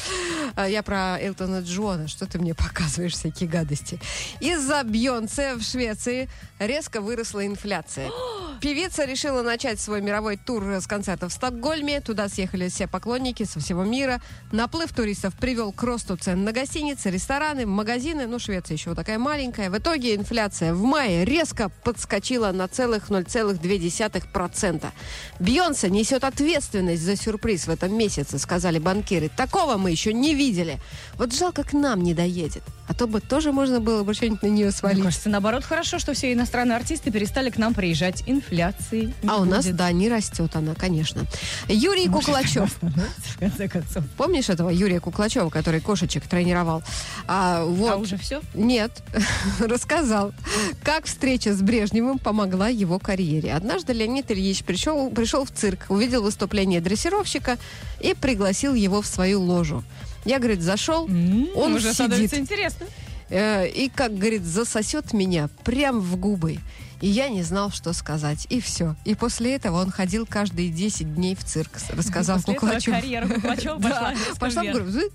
А 0.55 0.69
Я 0.69 0.83
про 0.83 1.19
Элтона 1.21 1.61
Джона. 1.61 2.09
Что 2.09 2.27
ты 2.27 2.39
мне 2.39 2.55
показываешь 2.55 3.15
всякие 3.15 3.49
гадости? 3.49 3.99
Из-за 4.41 4.83
Бьонсе 4.85 5.55
в 5.55 5.62
Швеции 5.62 6.29
резко 6.59 7.01
выросла 7.01 7.47
инфляция. 7.47 8.11
Певица 8.61 9.05
решила 9.07 9.43
начать 9.43 9.81
свой 9.81 10.03
мировой 10.03 10.37
тур 10.37 10.62
с 10.65 10.87
концерта 10.87 11.29
в 11.29 11.33
Стокгольме. 11.33 12.01
Туда 12.01 12.29
съехали 12.29 12.69
все 12.69 12.87
поклонники 12.87 13.45
со 13.45 13.59
всего 13.59 13.85
мира. 13.85 14.21
Наплыв 14.53 14.93
туристов 14.93 15.35
привел 15.35 15.73
к 15.73 15.83
росту 15.83 16.17
цен 16.17 16.45
на 16.45 16.53
гостиницы, 16.53 17.11
рестораны, 17.11 17.65
магазины. 17.67 18.27
Ну, 18.27 18.39
Швеция 18.39 18.77
еще 18.77 18.91
вот 18.91 18.97
такая 18.97 19.19
маленькая. 19.19 19.71
В 19.71 19.79
итоге 19.79 20.15
инфляция 20.15 20.75
в 20.75 20.83
мае 20.83 21.25
резко 21.25 21.71
подскочила 21.85 22.53
на 22.53 22.69
целых 22.69 23.09
0,2%. 23.09 24.87
Бьонсе 25.39 25.91
несет 25.91 26.25
ответственность 26.25 27.00
за 27.00 27.17
сюрприз 27.17 27.67
в 27.67 27.70
этом 27.70 27.97
месяце, 27.97 28.38
сказали 28.38 28.79
банкиры. 28.79 29.31
Такого 29.37 29.76
мы 29.76 29.91
еще 29.91 30.12
не 30.12 30.35
видели. 30.35 30.79
Вот 31.17 31.32
жалко, 31.35 31.64
к 31.64 31.73
нам 31.73 32.02
не 32.02 32.14
доедет. 32.14 32.62
А 32.88 32.94
то 32.94 33.06
бы 33.06 33.20
тоже 33.20 33.52
можно 33.52 33.79
было 33.81 34.02
бы 34.02 34.14
что-нибудь 34.14 34.43
на 34.43 34.47
нее 34.49 34.64
Мне 34.67 34.73
свалить. 34.73 35.05
кажется, 35.05 35.29
наоборот, 35.29 35.62
хорошо, 35.64 36.00
что 36.00 36.12
все 36.12 36.32
иностранные 36.32 36.75
артисты 36.76 37.12
перестали 37.12 37.50
к 37.50 37.56
нам 37.56 37.73
приезжать. 37.73 38.25
Инфляции 38.26 39.14
А 39.29 39.37
у 39.41 39.44
нас, 39.44 39.64
будет. 39.64 39.76
да, 39.76 39.93
не 39.93 40.08
растет 40.08 40.56
она, 40.56 40.75
конечно. 40.75 41.25
Юрий 41.69 42.08
Куклачев. 42.08 42.76
В 42.82 43.38
конце 43.38 43.69
концов. 43.69 44.05
Помнишь 44.17 44.49
этого 44.49 44.70
Юрия 44.70 44.99
Куклачева, 44.99 45.50
который 45.50 45.81
кошечек 45.81 46.26
тренировал? 46.26 46.82
А, 47.29 47.64
вот. 47.64 47.93
А 47.93 47.97
уже 47.97 48.17
все? 48.17 48.41
Нет, 48.55 48.91
рассказал, 49.61 50.32
как 50.82 51.05
встреча 51.06 51.55
с 51.55 51.61
Брежневым 51.62 52.19
помогла 52.19 52.69
его 52.69 52.99
карьере. 52.99 53.52
Однажды 53.55 53.93
Леонид 53.93 54.31
Ильич 54.32 54.64
пришел, 54.64 55.11
пришел 55.11 55.44
в 55.44 55.50
цирк, 55.52 55.87
увидел 55.88 56.23
выступление 56.23 56.81
дрессировщика 56.90 57.58
и 58.00 58.14
пригласил 58.14 58.75
его 58.75 59.00
в 59.00 59.06
свою 59.06 59.40
ложу. 59.40 59.84
Я, 60.25 60.38
говорит, 60.38 60.60
зашел, 60.60 61.04
он 61.04 61.75
уже 61.75 61.81
сидит 61.81 61.94
становится 61.94 62.38
интересно. 62.38 62.87
э, 63.31 63.69
и, 63.69 63.88
как 63.88 64.16
говорит, 64.19 64.42
засосет 64.42 65.12
меня 65.12 65.48
прям 65.64 66.00
в 66.00 66.16
губы. 66.16 66.58
И 67.00 67.06
я 67.06 67.29
не 67.29 67.43
знал, 67.43 67.70
что 67.70 67.93
сказать. 67.93 68.47
И 68.50 68.61
все. 68.61 68.94
И 69.05 69.14
после 69.14 69.55
этого 69.56 69.81
он 69.81 69.91
ходил 69.91 70.26
каждые 70.26 70.70
10 70.70 71.14
дней 71.14 71.35
в 71.35 71.44
цирк, 71.44 71.70
рассказал 71.91 72.37
После 72.37 72.55
этого 72.55 72.67
Куклачев. 72.67 72.94
карьера 72.94 73.29
Куклачева 73.29 73.79
пошла 73.81 74.14
пошла 74.38 74.62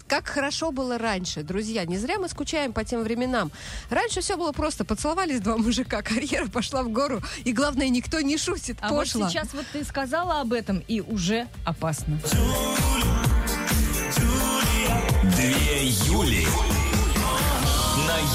Как 0.07 0.27
хорошо 0.27 0.71
было 0.71 0.97
раньше, 0.97 1.43
друзья. 1.43 1.85
Не 1.85 1.97
зря 1.97 2.17
мы 2.17 2.27
скучаем 2.27 2.73
по 2.73 2.83
тем 2.83 3.03
временам. 3.03 3.51
Раньше 3.89 4.21
все 4.21 4.37
было 4.37 4.51
просто. 4.51 4.83
Поцеловались 4.85 5.41
два 5.41 5.57
мужика, 5.65 6.01
карьера 6.01 6.47
пошла 6.47 6.83
в 6.83 6.89
гору. 6.89 7.21
И 7.43 7.53
главное, 7.53 7.89
никто 7.89 8.19
не 8.21 8.37
шутит. 8.37 8.77
А 8.81 8.91
вот 8.91 9.07
сейчас 9.07 9.53
вот 9.53 9.65
ты 9.71 9.83
сказала 9.83 10.41
об 10.41 10.53
этом, 10.53 10.79
и 10.87 11.01
уже 11.01 11.47
опасно. 11.65 12.19
Две 15.23 15.87
Юли. 15.87 16.47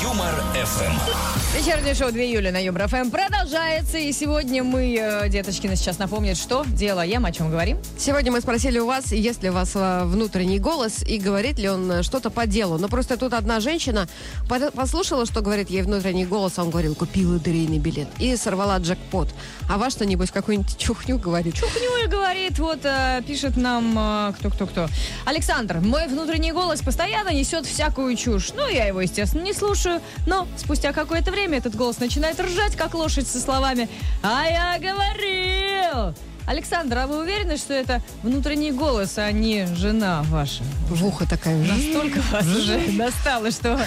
На 0.00 0.04
Юмор 0.04 0.42
ФМ. 0.54 1.30
Вечернее 1.58 1.94
шоу 1.94 2.10
2 2.10 2.20
июля 2.20 2.52
на 2.52 2.62
Юмор 2.62 2.88
ФМ 2.88 3.10
продолжается. 3.10 3.98
И 3.98 4.12
сегодня 4.12 4.62
мы, 4.62 4.96
э, 4.96 5.28
деточкина, 5.28 5.76
сейчас 5.76 5.98
напомнят, 5.98 6.38
что 6.38 6.64
делаем, 6.64 7.26
о 7.26 7.32
чем 7.32 7.50
говорим. 7.50 7.76
Сегодня 7.98 8.32
мы 8.32 8.40
спросили 8.40 8.78
у 8.78 8.86
вас, 8.86 9.12
есть 9.12 9.42
ли 9.42 9.50
у 9.50 9.52
вас 9.52 9.72
э, 9.74 10.04
внутренний 10.04 10.58
голос 10.58 11.02
и 11.02 11.18
говорит 11.18 11.58
ли 11.58 11.68
он 11.68 11.90
э, 11.90 12.02
что-то 12.02 12.30
по 12.30 12.46
делу. 12.46 12.78
Но 12.78 12.88
просто 12.88 13.16
тут 13.16 13.34
одна 13.34 13.60
женщина 13.60 14.08
послушала, 14.48 15.26
что 15.26 15.42
говорит 15.42 15.70
ей 15.70 15.82
внутренний 15.82 16.24
голос, 16.24 16.58
а 16.58 16.62
он 16.62 16.70
говорил, 16.70 16.94
купила 16.94 17.34
лотерейный 17.34 17.78
билет 17.78 18.08
и 18.18 18.36
сорвала 18.36 18.78
джекпот. 18.78 19.28
А 19.68 19.76
ваш 19.76 19.92
что, 19.92 20.06
небось, 20.06 20.30
какую-нибудь 20.30 20.78
чухню 20.78 21.18
говорит? 21.18 21.56
Чухню 21.56 22.04
и 22.04 22.08
говорит, 22.08 22.58
вот 22.58 22.80
пишет 23.26 23.56
нам 23.56 24.32
кто-кто-кто. 24.38 24.86
Александр, 25.26 25.80
мой 25.80 26.06
внутренний 26.06 26.52
голос 26.52 26.80
постоянно 26.80 27.34
несет 27.34 27.66
всякую 27.66 28.16
чушь. 28.16 28.52
Ну, 28.54 28.68
я 28.68 28.86
его, 28.86 29.00
естественно, 29.00 29.42
не 29.42 29.52
слушаю. 29.52 29.89
Но 30.26 30.46
спустя 30.56 30.92
какое-то 30.92 31.30
время 31.30 31.58
этот 31.58 31.74
голос 31.74 31.98
начинает 31.98 32.38
ржать, 32.38 32.76
как 32.76 32.94
лошадь 32.94 33.26
со 33.26 33.40
словами 33.40 33.88
«А 34.22 34.44
я 34.44 34.78
говорил!» 34.78 36.14
Александр, 36.46 36.98
а 36.98 37.06
вы 37.06 37.20
уверены, 37.20 37.56
что 37.56 37.74
это 37.74 38.02
внутренний 38.24 38.72
голос, 38.72 39.18
а 39.18 39.30
не 39.30 39.66
жена 39.76 40.24
ваша? 40.30 40.64
В 40.88 41.06
ухо 41.06 41.24
такая. 41.28 41.56
Настолько 41.56 42.20
вас 42.32 42.44
уже 42.44 42.80
достало, 42.98 43.52
что 43.52 43.80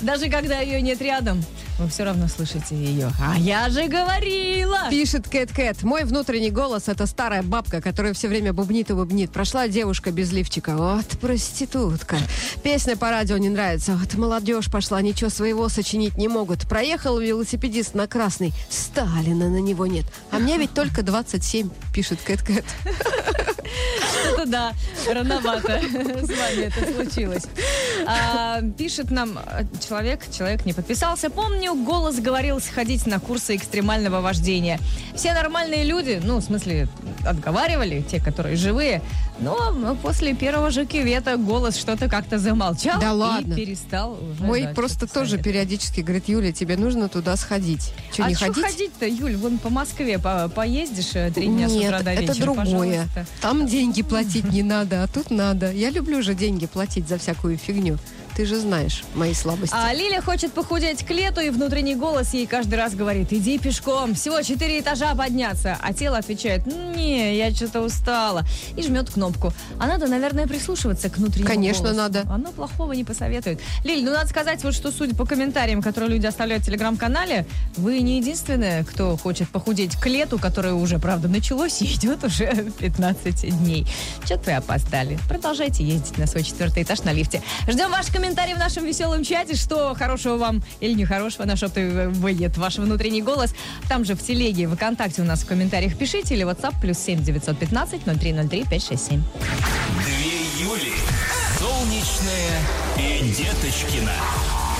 даже 0.00 0.30
когда 0.30 0.60
ее 0.60 0.80
нет 0.80 1.02
рядом, 1.02 1.44
вы 1.78 1.88
все 1.88 2.04
равно 2.04 2.26
слышите 2.28 2.74
ее. 2.74 3.10
А 3.20 3.38
я 3.38 3.68
же 3.68 3.86
говорила! 3.86 4.88
Пишет 4.90 5.28
Кэт 5.28 5.52
Кэт. 5.52 5.82
Мой 5.82 6.04
внутренний 6.04 6.50
голос 6.50 6.88
это 6.88 7.06
старая 7.06 7.42
бабка, 7.42 7.80
которая 7.80 8.14
все 8.14 8.28
время 8.28 8.52
бубнит 8.52 8.90
и 8.90 8.94
бубнит. 8.94 9.30
Прошла 9.30 9.68
девушка 9.68 10.10
без 10.10 10.32
лифчика. 10.32 10.76
Вот 10.76 11.06
проститутка. 11.20 12.16
Песня 12.62 12.96
по 12.96 13.10
радио 13.10 13.36
не 13.36 13.48
нравится. 13.48 13.96
Вот 13.96 14.14
молодежь 14.14 14.70
пошла, 14.70 15.02
ничего 15.02 15.28
своего 15.28 15.68
сочинить 15.68 16.16
не 16.16 16.28
могут. 16.28 16.66
Проехал 16.66 17.18
велосипедист 17.18 17.94
на 17.94 18.06
красный. 18.06 18.52
Сталина 18.70 19.48
на 19.48 19.60
него 19.60 19.86
нет. 19.86 20.06
А 20.30 20.38
мне 20.38 20.56
ведь 20.56 20.72
только 20.72 21.02
27, 21.02 21.68
пишет 21.92 22.20
Кэт 22.24 22.42
Кэт. 22.42 22.64
Что-то 24.22 24.46
да, 24.46 24.72
рановато 25.12 25.80
с 25.80 26.28
вами 26.28 26.62
это 26.66 26.92
случилось. 26.94 27.44
А, 28.06 28.60
пишет 28.78 29.10
нам 29.10 29.38
э, 29.38 29.64
человек, 29.86 30.20
человек 30.30 30.64
не 30.66 30.72
подписался. 30.72 31.30
Помню, 31.30 31.74
голос 31.74 32.16
говорил 32.16 32.60
сходить 32.60 33.06
на 33.06 33.18
курсы 33.20 33.56
экстремального 33.56 34.20
вождения. 34.20 34.78
Все 35.14 35.32
нормальные 35.32 35.84
люди, 35.84 36.20
ну, 36.22 36.38
в 36.38 36.42
смысле, 36.42 36.88
отговаривали, 37.26 38.02
те, 38.02 38.20
которые 38.20 38.56
живые, 38.56 39.02
но 39.38 39.96
после 40.02 40.34
первого 40.34 40.70
же 40.70 40.86
кювета 40.86 41.36
голос 41.36 41.76
что-то 41.76 42.08
как-то 42.08 42.38
замолчал 42.38 43.00
Да 43.00 43.08
и 43.10 43.14
ладно. 43.14 43.54
перестал 43.54 44.12
уже, 44.22 44.42
Мой 44.42 44.62
да, 44.62 44.68
просто 44.74 45.06
тоже 45.06 45.30
советовать. 45.32 45.44
периодически 45.44 46.00
говорит, 46.00 46.28
Юля, 46.28 46.52
тебе 46.52 46.76
нужно 46.76 47.08
туда 47.08 47.36
сходить. 47.36 47.92
Что, 48.12 48.24
а 48.24 48.28
не 48.28 48.34
что 48.34 48.46
ходить? 48.52 48.64
ходить-то, 48.64 49.06
Юль? 49.06 49.36
Вон 49.36 49.58
по 49.58 49.68
Москве 49.68 50.18
по- 50.18 50.48
поездишь 50.48 51.10
э, 51.14 51.30
три 51.34 51.48
дня 51.48 51.68
с 51.68 51.72
Нет, 51.72 51.84
утра 51.88 52.02
до 52.02 52.10
это 52.12 52.22
вечера, 52.32 52.34
другое. 52.44 52.64
пожалуйста. 52.64 53.26
Там 53.42 53.55
деньги 53.64 54.02
платить 54.02 54.52
не 54.52 54.62
надо, 54.62 55.02
а 55.02 55.06
тут 55.06 55.30
надо. 55.30 55.72
Я 55.72 55.90
люблю 55.90 56.20
же 56.22 56.34
деньги 56.34 56.66
платить 56.66 57.08
за 57.08 57.16
всякую 57.16 57.56
фигню. 57.56 57.96
Ты 58.36 58.44
же 58.44 58.60
знаешь 58.60 59.02
мои 59.14 59.32
слабости. 59.32 59.74
А 59.74 59.94
Лиля 59.94 60.20
хочет 60.20 60.52
похудеть 60.52 61.06
к 61.06 61.10
лету, 61.10 61.40
и 61.40 61.48
внутренний 61.48 61.94
голос 61.94 62.34
ей 62.34 62.46
каждый 62.46 62.74
раз 62.74 62.94
говорит, 62.94 63.32
иди 63.32 63.58
пешком, 63.58 64.14
всего 64.14 64.42
четыре 64.42 64.80
этажа 64.80 65.14
подняться. 65.14 65.78
А 65.80 65.94
тело 65.94 66.18
отвечает, 66.18 66.66
не, 66.66 67.34
я 67.34 67.50
что-то 67.50 67.80
устала. 67.80 68.44
И 68.76 68.82
жмет 68.82 69.08
кнопку. 69.08 69.54
А 69.78 69.86
надо, 69.86 70.06
наверное, 70.06 70.46
прислушиваться 70.46 71.08
к 71.08 71.16
внутреннему 71.16 71.48
Конечно, 71.48 71.84
голосу. 71.84 71.96
надо. 71.96 72.24
Оно 72.30 72.52
плохого 72.52 72.92
не 72.92 73.04
посоветует. 73.04 73.58
Лиль, 73.84 74.04
ну 74.04 74.12
надо 74.12 74.28
сказать, 74.28 74.62
вот 74.64 74.74
что 74.74 74.92
судя 74.92 75.16
по 75.16 75.24
комментариям, 75.24 75.80
которые 75.80 76.10
люди 76.10 76.26
оставляют 76.26 76.62
в 76.62 76.66
телеграм-канале, 76.66 77.46
вы 77.78 78.00
не 78.02 78.18
единственная, 78.18 78.84
кто 78.84 79.16
хочет 79.16 79.48
похудеть 79.48 79.96
к 79.96 80.06
лету, 80.08 80.38
которое 80.38 80.74
уже, 80.74 80.98
правда, 80.98 81.28
началось 81.28 81.80
и 81.80 81.86
идет 81.86 82.22
уже 82.22 82.70
15 82.80 83.58
дней. 83.62 83.86
Что-то 84.26 84.50
вы 84.50 84.56
опоздали. 84.56 85.18
Продолжайте 85.26 85.84
ездить 85.84 86.18
на 86.18 86.26
свой 86.26 86.42
четвертый 86.42 86.82
этаж 86.82 87.02
на 87.04 87.14
лифте. 87.14 87.42
Ждем 87.66 87.90
ваши 87.90 88.12
комментарии 88.12 88.25
в 88.34 88.58
нашем 88.58 88.84
веселом 88.84 89.22
чате, 89.22 89.54
что 89.54 89.94
хорошего 89.94 90.36
вам 90.36 90.62
или 90.80 90.94
нехорошего 90.94 91.44
нашептывает 91.44 92.56
ваш 92.56 92.78
внутренний 92.78 93.22
голос. 93.22 93.54
Там 93.88 94.04
же 94.04 94.14
в 94.14 94.22
телеге, 94.22 94.66
в 94.68 94.74
ВКонтакте 94.74 95.22
у 95.22 95.24
нас 95.24 95.42
в 95.42 95.46
комментариях 95.46 95.96
пишите 95.96 96.34
или 96.34 96.44
WhatsApp 96.44 96.74
плюс 96.80 96.98
7 96.98 97.22
915 97.22 98.04
0303 98.04 98.64
567. 98.64 99.22
Две 100.04 100.64
Юли. 100.64 100.92
Солнечная 101.58 102.60
и 102.98 103.22
Деточкина. 103.30 104.12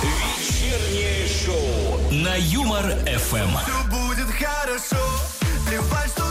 Вечернее 0.03 1.27
шоу 1.45 2.13
на 2.13 2.35
Юмор 2.37 2.85
ФМ. 3.07 3.57
Все 3.65 3.85
будет 3.91 4.31
хорошо, 4.31 5.05
плевать, 5.69 6.11
что 6.11 6.26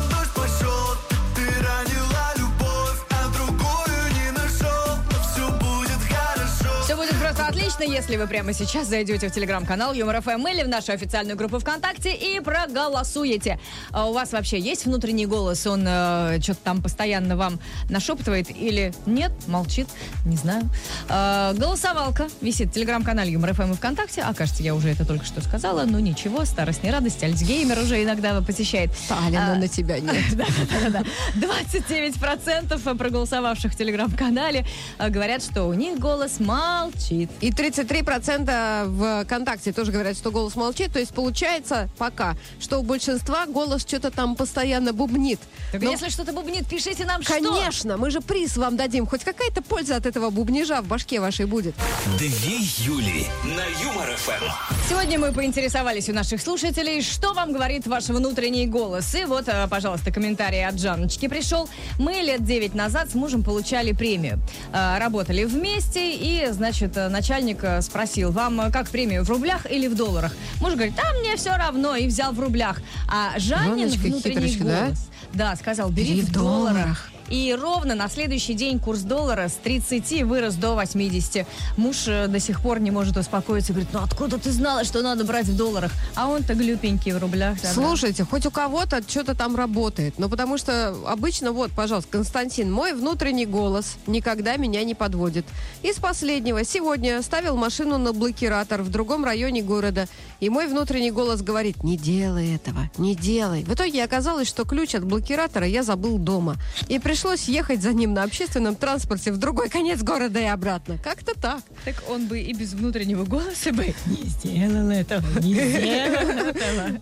отлично, 7.48 7.84
если 7.84 8.18
вы 8.18 8.28
прямо 8.28 8.54
сейчас 8.54 8.88
зайдете 8.88 9.30
в 9.30 9.32
телеграм-канал 9.32 9.94
Юмор 9.94 10.22
ФМ 10.22 10.48
или 10.48 10.64
в 10.64 10.68
нашу 10.68 10.94
официальную 10.94 11.38
группу 11.38 11.60
ВКонтакте 11.60 12.14
и 12.14 12.40
проголосуете. 12.40 13.60
А 13.92 14.10
у 14.10 14.14
вас 14.14 14.32
вообще 14.32 14.60
есть 14.60 14.86
внутренний 14.86 15.26
голос? 15.28 15.66
Он 15.68 15.86
э, 15.88 16.40
что-то 16.42 16.60
там 16.64 16.82
постоянно 16.82 17.38
вам 17.38 17.60
нашептывает 17.90 18.50
или 18.50 18.94
нет? 19.06 19.32
Молчит? 19.48 19.88
Не 20.26 20.38
знаю. 20.38 20.64
Э, 21.08 21.54
голосовалка 21.56 22.28
висит 22.42 22.70
в 22.70 22.72
телеграм-канале 22.72 23.32
Юмор 23.32 23.54
ФМ 23.54 23.74
и 23.74 23.76
ВКонтакте. 23.76 24.22
А 24.22 24.34
кажется, 24.34 24.64
я 24.64 24.74
уже 24.74 24.90
это 24.90 25.06
только 25.06 25.26
что 25.26 25.42
сказала. 25.42 25.84
Ну 25.86 26.00
ничего, 26.00 26.46
старость 26.46 26.84
не 26.84 26.92
радость. 26.92 27.24
Альцгеймер 27.24 27.80
уже 27.80 28.04
иногда 28.04 28.42
посещает. 28.42 28.92
Сталина 28.98 29.54
А, 29.54 29.56
на 29.56 29.68
тебя 29.68 30.00
нет. 30.00 30.16
да-да-да. 30.34 31.04
29% 31.36 32.98
проголосовавших 32.98 33.74
в 33.74 33.76
телеграм-канале 33.76 34.66
э, 34.98 35.10
говорят, 35.10 35.44
что 35.44 35.66
у 35.66 35.74
них 35.74 36.00
голос 36.00 36.40
молчит. 36.40 37.30
И 37.42 37.52
33% 37.52 38.86
в 38.86 39.24
ВКонтакте 39.26 39.74
тоже 39.74 39.92
говорят, 39.92 40.18
что 40.18 40.32
голос 40.32 40.56
молчит. 40.56 40.92
То 40.94 41.00
есть 41.00 41.14
получается 41.14 41.90
пока, 41.98 42.36
что 42.60 42.80
у 42.80 42.84
большинства 42.84 43.46
голос 43.46 43.82
что-то 43.82 44.12
там 44.12 44.36
постоянно 44.36 44.94
бубнит. 44.94 45.40
Так 45.72 45.82
Но, 45.82 45.92
если 45.92 46.10
что-то 46.10 46.34
бубнит, 46.34 46.68
пишите 46.68 47.06
нам 47.06 47.22
что. 47.22 47.34
конечно, 47.34 47.98
мы 47.98 48.10
же 48.12 48.22
приз 48.22 48.58
вам 48.58 48.78
дадим. 48.78 49.06
Хоть 49.06 49.24
какая-то 49.24 49.62
польза 49.62 49.96
от 49.98 50.06
этого 50.06 50.30
бубнижа 50.30 50.82
в 50.82 50.88
башке 50.88 51.20
вашей 51.20 51.46
будет. 51.46 51.76
Две 52.18 52.58
Юли 52.86 53.26
на 53.44 53.66
Юмор 53.84 54.16
ФМ. 54.16 54.44
Сегодня 54.90 55.20
мы 55.20 55.32
поинтересовались 55.32 56.10
у 56.10 56.14
наших 56.14 56.42
слушателей, 56.42 57.02
что 57.02 57.34
вам 57.34 57.52
говорит 57.54 57.86
ваш 57.88 58.06
внутренний 58.06 58.68
голос. 58.68 59.14
И 59.16 59.26
вот, 59.26 59.48
э, 59.48 59.68
пожалуйста, 59.70 60.12
комментарий 60.12 60.66
от 60.66 60.80
Жанночки 60.80 61.28
пришел. 61.28 61.68
Мы 62.00 62.14
лет 62.14 62.44
9 62.46 62.74
назад 62.76 63.10
с 63.12 63.16
мужем 63.16 63.44
получали 63.44 63.92
премию. 63.92 64.40
Э, 64.74 64.98
Работали 65.00 65.44
вместе, 65.44 66.16
и, 66.16 66.48
значит, 66.52 66.96
э, 66.98 67.10
начальник 67.26 67.64
э, 67.64 67.82
спросил, 67.82 68.32
вам 68.32 68.62
э, 68.62 68.72
как 68.72 68.88
премию, 68.90 69.24
в 69.24 69.30
рублях 69.30 69.66
или 69.72 69.88
в 69.88 69.96
долларах? 69.96 70.32
Муж 70.62 70.74
говорит, 70.74 70.94
а 71.00 71.20
мне 71.20 71.36
все 71.38 71.56
равно, 71.56 71.96
и 71.96 72.06
взял 72.06 72.34
в 72.34 72.40
рублях. 72.40 72.82
А 73.10 73.40
Жаннин 73.40 73.90
Жанночка 73.90 74.08
внутренний 74.08 74.48
хитрочка, 74.48 74.64
да? 74.64 74.82
голос, 74.86 75.10
да, 75.34 75.56
сказал, 75.56 75.90
бери, 75.90 76.14
Бери 76.14 76.22
в 76.22 76.32
долларах. 76.32 77.10
И 77.30 77.58
ровно 77.60 77.96
на 77.96 78.08
следующий 78.08 78.54
день 78.54 78.80
курс 78.80 79.02
доллара 79.02 79.48
с 79.48 79.54
30 79.54 80.24
вырос 80.24 80.56
до 80.56 80.76
80. 80.76 81.48
Муж 81.78 82.08
э, 82.08 82.28
до 82.28 82.40
сих 82.40 82.62
пор 82.62 82.80
не 82.80 82.92
может 82.92 83.18
успокоиться. 83.18 83.74
Говорит, 83.74 83.90
ну 83.94 84.02
откуда 84.04 84.38
ты 84.38 84.52
знала, 84.52 84.84
что 84.84 85.02
надо 85.02 85.24
брать 85.24 85.48
в 85.48 85.56
долларах? 85.56 85.92
А 86.16 86.28
он-то 86.28 86.54
глюпенький 86.54 87.14
в 87.14 87.18
рублях. 87.18 87.56
да-да. 87.62 87.74
Слушайте, 87.74 88.24
хоть 88.24 88.46
у 88.46 88.52
кого-то 88.52 89.02
что-то 89.08 89.34
там 89.34 89.56
работает. 89.56 90.20
Но 90.20 90.30
потому 90.30 90.58
что 90.58 90.96
обычно, 91.08 91.52
вот, 91.52 91.72
пожалуйста, 91.72 92.12
Константин, 92.12 92.72
мой 92.72 92.94
внутренний 92.94 93.46
голос 93.46 93.98
никогда 94.08 94.58
меня 94.58 94.84
не 94.84 94.94
подводит. 94.94 95.46
Из 95.82 95.96
последнего. 95.96 96.64
Сегодня 96.64 97.22
ставил 97.22 97.58
машину 97.58 97.98
на 97.98 98.14
блокиратор 98.14 98.84
в 98.84 98.90
другом 98.90 99.26
районе 99.26 99.64
города. 99.64 100.08
И 100.40 100.50
мой 100.50 100.68
внутренний 100.68 101.12
голос 101.12 101.42
говорит, 101.42 101.84
не 101.84 101.98
делай 101.98 102.56
этого, 102.56 102.90
не 102.98 103.16
делай. 103.16 103.64
В 103.64 103.74
итоге 103.74 104.04
оказалось, 104.04 104.48
что 104.48 104.66
ключ 104.66 104.94
от 104.94 105.04
блокиратора 105.04 105.66
я 105.66 105.82
забыл 105.82 106.18
дома. 106.18 106.56
И 106.88 107.00
пришлось 107.16 107.44
ехать 107.48 107.82
за 107.82 107.94
ним 107.94 108.14
на 108.14 108.24
общественном 108.24 108.76
транспорте 108.76 109.32
в 109.32 109.38
другой 109.38 109.70
конец 109.70 110.02
города 110.04 110.38
и 110.38 110.44
обратно. 110.44 110.98
Как-то 111.02 111.34
так. 111.34 111.62
Так 111.86 111.96
он 112.10 112.28
бы 112.28 112.42
и 112.42 112.52
без 112.54 112.74
внутреннего 112.74 113.24
голоса 113.24 113.72
бы 113.72 113.86
не 114.06 114.26
сделал 114.26 114.90
этого, 114.90 115.24
не 115.40 115.54
сделал 115.54 116.50
этого. 116.50 117.00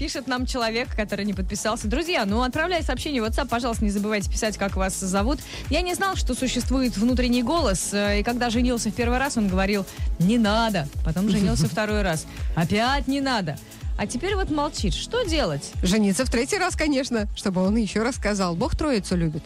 Пишет 0.00 0.26
нам 0.26 0.46
человек, 0.46 0.88
который 0.96 1.24
не 1.24 1.32
подписался. 1.32 1.86
Друзья, 1.86 2.24
ну 2.24 2.42
отправляй 2.42 2.82
сообщение 2.82 3.22
в 3.22 3.24
WhatsApp, 3.24 3.46
пожалуйста, 3.46 3.84
не 3.84 3.92
забывайте 3.92 4.28
писать, 4.28 4.58
как 4.58 4.74
вас 4.74 4.98
зовут. 4.98 5.38
Я 5.70 5.82
не 5.82 5.94
знал, 5.94 6.16
что 6.16 6.34
существует 6.34 6.96
внутренний 6.96 7.44
голос. 7.44 7.90
э, 7.92 8.18
И 8.18 8.22
когда 8.24 8.50
женился 8.50 8.90
в 8.90 8.94
первый 8.94 9.18
раз, 9.18 9.36
он 9.36 9.46
говорил, 9.46 9.86
не 10.18 10.38
надо. 10.38 10.88
Потом 11.04 11.30
женился 11.30 11.68
второй 11.68 12.02
раз. 12.02 12.26
Опять 12.56 13.06
не 13.06 13.20
надо. 13.20 13.56
А 13.96 14.06
теперь 14.06 14.34
вот 14.34 14.50
молчит. 14.50 14.94
Что 14.94 15.22
делать? 15.24 15.72
Жениться 15.82 16.24
в 16.24 16.30
третий 16.30 16.58
раз, 16.58 16.76
конечно, 16.76 17.28
чтобы 17.34 17.62
он 17.62 17.76
еще 17.76 18.02
раз 18.02 18.16
сказал. 18.16 18.54
Бог 18.54 18.76
троицу 18.76 19.16
любит. 19.16 19.42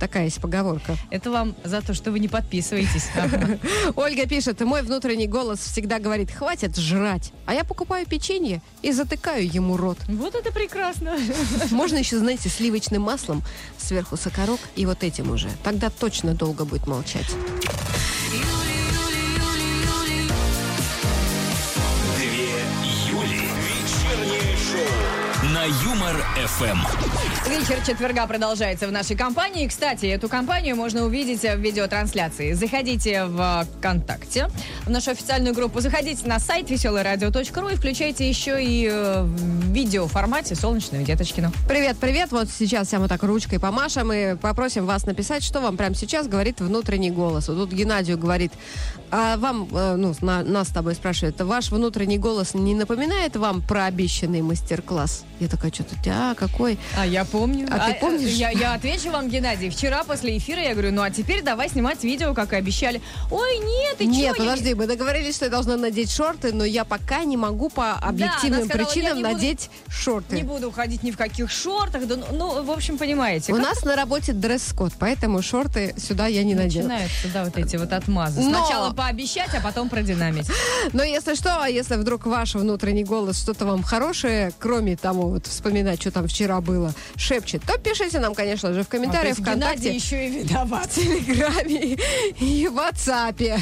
Такая 0.00 0.24
есть 0.24 0.40
поговорка. 0.40 0.96
Это 1.10 1.30
вам 1.30 1.54
за 1.62 1.82
то, 1.82 1.92
что 1.92 2.10
вы 2.10 2.20
не 2.20 2.28
подписываетесь. 2.28 3.08
Ольга 3.96 4.26
пишет, 4.26 4.58
мой 4.60 4.80
внутренний 4.80 5.26
голос 5.26 5.60
всегда 5.60 5.98
говорит, 5.98 6.30
хватит 6.30 6.74
жрать. 6.78 7.32
А 7.44 7.52
я 7.52 7.64
покупаю 7.64 8.06
печенье 8.06 8.62
и 8.80 8.92
затыкаю 8.92 9.46
ему 9.46 9.76
рот. 9.76 9.98
Вот 10.08 10.34
это 10.34 10.52
прекрасно. 10.52 11.18
Можно 11.70 11.98
еще, 11.98 12.18
знаете, 12.18 12.48
сливочным 12.48 13.02
маслом, 13.02 13.42
сверху 13.76 14.16
сахарок 14.16 14.60
и 14.74 14.86
вот 14.86 15.04
этим 15.04 15.30
уже. 15.30 15.50
Тогда 15.62 15.90
точно 15.90 16.32
долго 16.32 16.64
будет 16.64 16.86
молчать. 16.86 17.26
На 25.60 25.66
Юмор 25.66 26.16
ФМ. 26.46 27.39
Вечер 27.50 27.84
четверга 27.84 28.28
продолжается 28.28 28.86
в 28.86 28.92
нашей 28.92 29.16
компании. 29.16 29.66
Кстати, 29.66 30.06
эту 30.06 30.28
компанию 30.28 30.76
можно 30.76 31.04
увидеть 31.04 31.42
в 31.42 31.56
видеотрансляции. 31.56 32.52
Заходите 32.52 33.24
в 33.24 33.66
ВКонтакте, 33.78 34.48
в 34.86 34.90
нашу 34.90 35.10
официальную 35.10 35.52
группу. 35.52 35.80
Заходите 35.80 36.28
на 36.28 36.38
сайт 36.38 36.70
веселорадио.ру 36.70 37.68
и 37.70 37.74
включайте 37.74 38.28
еще 38.28 38.62
и 38.62 38.88
э, 38.88 39.22
в 39.22 39.72
видеоформате 39.72 40.54
солнечную 40.54 41.04
Деточкину. 41.04 41.50
Привет, 41.66 41.96
привет. 42.00 42.30
Вот 42.30 42.48
сейчас 42.56 42.92
я 42.92 43.00
вот 43.00 43.08
так 43.08 43.20
ручкой 43.24 43.58
помашем 43.58 44.12
и 44.12 44.36
попросим 44.36 44.86
вас 44.86 45.04
написать, 45.04 45.42
что 45.42 45.60
вам 45.60 45.76
прямо 45.76 45.96
сейчас 45.96 46.28
говорит 46.28 46.60
внутренний 46.60 47.10
голос. 47.10 47.48
Вот 47.48 47.56
тут 47.56 47.72
Геннадию 47.72 48.16
говорит, 48.16 48.52
а 49.10 49.36
вам, 49.38 49.68
э, 49.72 49.96
ну, 49.96 50.14
на- 50.20 50.44
нас 50.44 50.68
с 50.68 50.70
тобой 50.70 50.94
спрашивают, 50.94 51.40
ваш 51.40 51.72
внутренний 51.72 52.18
голос 52.18 52.54
не 52.54 52.76
напоминает 52.76 53.34
вам 53.34 53.60
про 53.60 53.86
обещанный 53.86 54.40
мастер-класс? 54.40 55.24
Я 55.40 55.48
такая, 55.48 55.72
что-то, 55.72 55.96
а, 56.06 56.34
какой? 56.36 56.78
А 56.96 57.04
я 57.04 57.24
помню. 57.24 57.39
А 57.70 57.90
ты 57.90 57.94
помнишь? 58.00 58.30
Я, 58.30 58.50
я 58.50 58.74
отвечу 58.74 59.10
вам, 59.10 59.28
Геннадий. 59.28 59.70
Вчера 59.70 60.04
после 60.04 60.36
эфира 60.38 60.60
я 60.60 60.72
говорю, 60.72 60.92
ну 60.92 61.02
а 61.02 61.10
теперь 61.10 61.42
давай 61.42 61.68
снимать 61.68 62.02
видео, 62.04 62.34
как 62.34 62.52
и 62.52 62.56
обещали. 62.56 63.00
Ой, 63.30 63.58
нет, 63.58 63.98
ты 63.98 64.06
Нет, 64.06 64.36
чё? 64.36 64.42
Я 64.42 64.50
подожди, 64.50 64.74
мы 64.74 64.86
договорились, 64.86 65.36
что 65.36 65.46
я 65.46 65.50
должна 65.50 65.76
надеть 65.76 66.10
шорты, 66.10 66.52
но 66.52 66.64
я 66.64 66.84
пока 66.84 67.24
не 67.24 67.36
могу 67.36 67.68
по 67.70 67.92
объективным 67.94 68.60
она 68.62 68.68
сказала, 68.68 68.86
причинам 68.88 69.18
я 69.18 69.24
буду- 69.24 69.34
надеть 69.34 69.70
шорты. 69.88 70.36
Не 70.36 70.42
буду 70.42 70.70
ходить 70.70 71.02
ни 71.02 71.10
в 71.10 71.16
каких 71.16 71.50
шортах. 71.50 72.06
Да, 72.06 72.16
ну, 72.16 72.24
ну, 72.32 72.62
в 72.62 72.70
общем, 72.70 72.98
понимаете. 72.98 73.52
У 73.52 73.56
как 73.56 73.64
нас 73.64 73.84
на 73.84 73.96
работе 73.96 74.32
дресс-код, 74.32 74.92
поэтому 74.98 75.42
шорты 75.42 75.94
сюда 75.98 76.26
я 76.26 76.42
не 76.44 76.54
надену. 76.54 76.88
Начинаются, 76.88 77.28
да, 77.32 77.44
вот 77.44 77.56
эти 77.56 77.76
вот 77.76 77.92
отмазы. 77.92 78.40
Но- 78.40 78.64
Сначала 78.66 78.92
пообещать, 78.92 79.54
а 79.54 79.60
потом 79.60 79.88
продинамить. 79.88 80.46
Но 80.92 81.02
если 81.02 81.34
что, 81.34 81.62
а 81.62 81.68
если 81.68 81.96
вдруг 81.96 82.26
ваш 82.26 82.54
внутренний 82.54 83.04
голос 83.04 83.40
что-то 83.40 83.64
вам 83.66 83.82
хорошее, 83.82 84.52
кроме 84.58 84.96
того, 84.96 85.28
вот 85.28 85.46
вспоминать, 85.46 86.00
что 86.00 86.10
там 86.10 86.26
вчера 86.26 86.60
было, 86.60 86.92
шепчет, 87.30 87.62
то 87.64 87.78
пишите 87.78 88.18
нам, 88.18 88.34
конечно 88.34 88.72
же, 88.72 88.82
в 88.82 88.88
комментариях 88.88 89.38
А, 89.38 89.42
то 89.44 89.50
есть 89.50 89.60
Геннадий 89.60 89.90
ВКонтакте, 89.90 89.94
еще 89.94 90.26
и 90.26 90.42
виноват. 90.42 90.90
в 90.90 90.94
Телеграме 90.94 91.96
и 92.40 92.68
в 92.68 92.76
WhatsApp. 92.76 93.60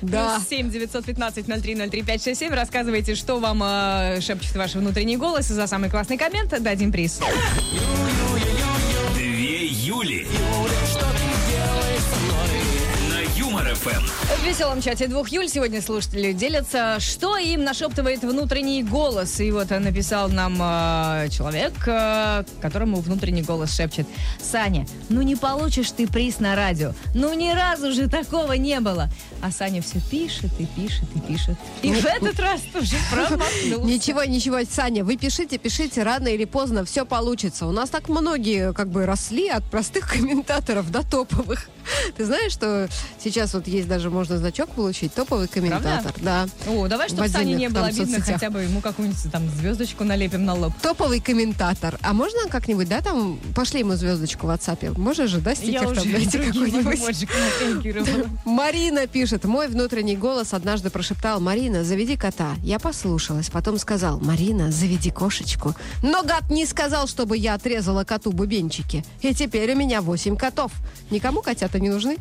Да. 0.00 0.36
Плюс 0.36 0.48
7 0.48 0.70
915 0.70 1.46
03 1.46 1.74
03 1.74 2.02
567. 2.02 2.54
Рассказывайте, 2.54 3.14
что 3.14 3.38
вам 3.40 3.62
э, 3.62 4.20
шепчет 4.20 4.54
ваш 4.54 4.74
внутренний 4.74 5.16
голос. 5.16 5.50
И 5.50 5.54
за 5.54 5.66
самый 5.66 5.90
классный 5.90 6.16
коммент 6.16 6.50
дадим 6.62 6.92
приз. 6.92 7.20
Две 9.14 9.66
Юли. 9.66 10.26
На 10.94 11.23
ФМ. 13.84 14.02
В 14.40 14.46
веселом 14.46 14.80
чате 14.80 15.08
двух 15.08 15.28
Юль 15.28 15.48
сегодня 15.48 15.82
слушатели 15.82 16.32
делятся, 16.32 16.96
что 17.00 17.36
им 17.36 17.64
нашептывает 17.64 18.22
внутренний 18.22 18.82
голос. 18.82 19.40
И 19.40 19.50
вот 19.50 19.68
написал 19.68 20.30
нам 20.30 20.54
э, 20.58 21.28
человек, 21.30 21.72
э, 21.86 22.44
которому 22.62 23.00
внутренний 23.00 23.42
голос 23.42 23.74
шепчет. 23.74 24.06
Саня, 24.40 24.86
ну 25.10 25.20
не 25.20 25.36
получишь 25.36 25.90
ты 25.90 26.06
приз 26.06 26.40
на 26.40 26.56
радио. 26.56 26.94
Ну 27.14 27.34
ни 27.34 27.50
разу 27.50 27.92
же 27.92 28.08
такого 28.08 28.54
не 28.54 28.80
было. 28.80 29.10
А 29.42 29.50
Саня 29.50 29.82
все 29.82 30.00
пишет 30.10 30.50
и 30.58 30.64
пишет 30.64 31.08
и 31.14 31.20
пишет. 31.20 31.56
И 31.82 31.92
в 31.92 32.06
этот 32.06 32.40
раз 32.40 32.62
тоже 32.72 32.96
промахнулся. 33.10 33.84
Ничего, 33.84 34.24
ничего, 34.24 34.60
Саня, 34.64 35.04
вы 35.04 35.18
пишите, 35.18 35.58
пишите, 35.58 36.02
рано 36.02 36.28
или 36.28 36.46
поздно 36.46 36.86
все 36.86 37.04
получится. 37.04 37.66
У 37.66 37.72
нас 37.72 37.90
так 37.90 38.08
многие 38.08 38.72
как 38.72 38.88
бы 38.88 39.04
росли 39.04 39.48
от 39.48 39.62
простых 39.64 40.10
комментаторов 40.12 40.90
до 40.90 41.02
топовых. 41.02 41.68
Ты 42.16 42.24
знаешь, 42.24 42.52
что 42.52 42.88
сейчас 43.22 43.52
вот 43.52 43.68
есть 43.74 43.88
даже 43.88 44.10
можно 44.10 44.38
значок 44.38 44.70
получить, 44.70 45.12
топовый 45.14 45.48
комментатор, 45.48 46.12
да. 46.22 46.46
О, 46.66 46.88
давай, 46.88 47.08
чтобы 47.08 47.28
Сане 47.28 47.54
не 47.54 47.68
было 47.68 47.86
обидно, 47.86 48.20
хотя 48.20 48.50
бы 48.50 48.62
ему 48.62 48.80
какую-нибудь 48.80 49.30
там 49.30 49.48
звездочку 49.50 50.04
налепим 50.04 50.44
на 50.44 50.54
лоб. 50.54 50.72
Топовый 50.80 51.20
комментатор. 51.20 51.98
А 52.02 52.12
можно 52.12 52.48
как-нибудь, 52.48 52.88
да, 52.88 53.00
там, 53.00 53.38
пошли 53.54 53.80
ему 53.80 53.94
звездочку 53.94 54.46
в 54.46 54.50
WhatsApp. 54.50 54.98
Можешь 54.98 55.30
же, 55.30 55.40
да, 55.40 55.54
стикер 55.54 55.94
там 55.94 56.10
найти 56.10 56.38
какой-нибудь? 56.46 57.26
Марина 58.44 59.06
пишет, 59.06 59.44
мой 59.44 59.68
внутренний 59.68 60.16
голос 60.16 60.54
однажды 60.54 60.90
прошептал, 60.90 61.40
Марина, 61.40 61.84
заведи 61.84 62.16
кота. 62.16 62.54
Я 62.62 62.78
послушалась, 62.78 63.50
потом 63.50 63.78
сказал, 63.78 64.20
Марина, 64.20 64.70
заведи 64.70 65.10
кошечку. 65.10 65.74
Но 66.02 66.22
гад 66.22 66.50
не 66.50 66.66
сказал, 66.66 67.06
чтобы 67.06 67.36
я 67.36 67.54
отрезала 67.54 68.04
коту 68.04 68.32
бубенчики. 68.32 69.04
И 69.20 69.34
теперь 69.34 69.72
у 69.72 69.76
меня 69.76 70.00
восемь 70.00 70.36
котов. 70.36 70.72
Никому 71.10 71.42
котята 71.42 71.80
не 71.80 71.88
нужны? 71.88 72.18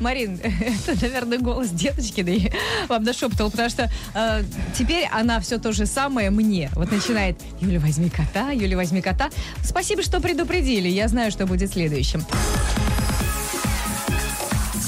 Марин, 0.00 0.40
это, 0.42 0.95
наверное, 1.02 1.38
голос 1.38 1.70
деточки 1.70 2.22
да 2.22 2.32
и 2.32 2.50
вам 2.88 3.02
нашептывал, 3.02 3.50
потому 3.50 3.70
что 3.70 3.90
э, 4.14 4.42
теперь 4.76 5.08
она 5.12 5.40
все 5.40 5.58
то 5.58 5.72
же 5.72 5.86
самое 5.86 6.30
мне. 6.30 6.70
Вот 6.74 6.90
начинает, 6.90 7.36
Юля, 7.60 7.80
возьми 7.80 8.10
кота, 8.10 8.50
Юля, 8.50 8.76
возьми 8.76 9.02
кота. 9.02 9.30
Спасибо, 9.62 10.02
что 10.02 10.20
предупредили, 10.20 10.88
я 10.88 11.08
знаю, 11.08 11.30
что 11.30 11.46
будет 11.46 11.72
следующим. 11.72 12.24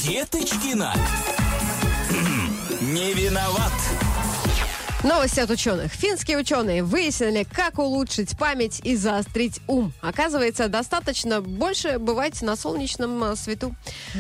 Деточкина. 0.05 0.95
Не 2.81 3.13
виноват. 3.13 3.73
Новости 5.09 5.41
от 5.41 5.49
ученых. 5.49 5.91
Финские 5.91 6.37
ученые 6.37 6.85
выяснили, 6.85 7.47
как 7.51 7.79
улучшить 7.79 8.37
память 8.37 8.81
и 8.85 8.95
заострить 8.95 9.59
ум. 9.67 9.95
Оказывается, 10.03 10.69
достаточно 10.69 11.41
больше 11.41 11.99
бывать 11.99 12.43
на 12.43 12.57
солнечном 12.57 13.25
э, 13.25 13.35
свету. 13.37 13.75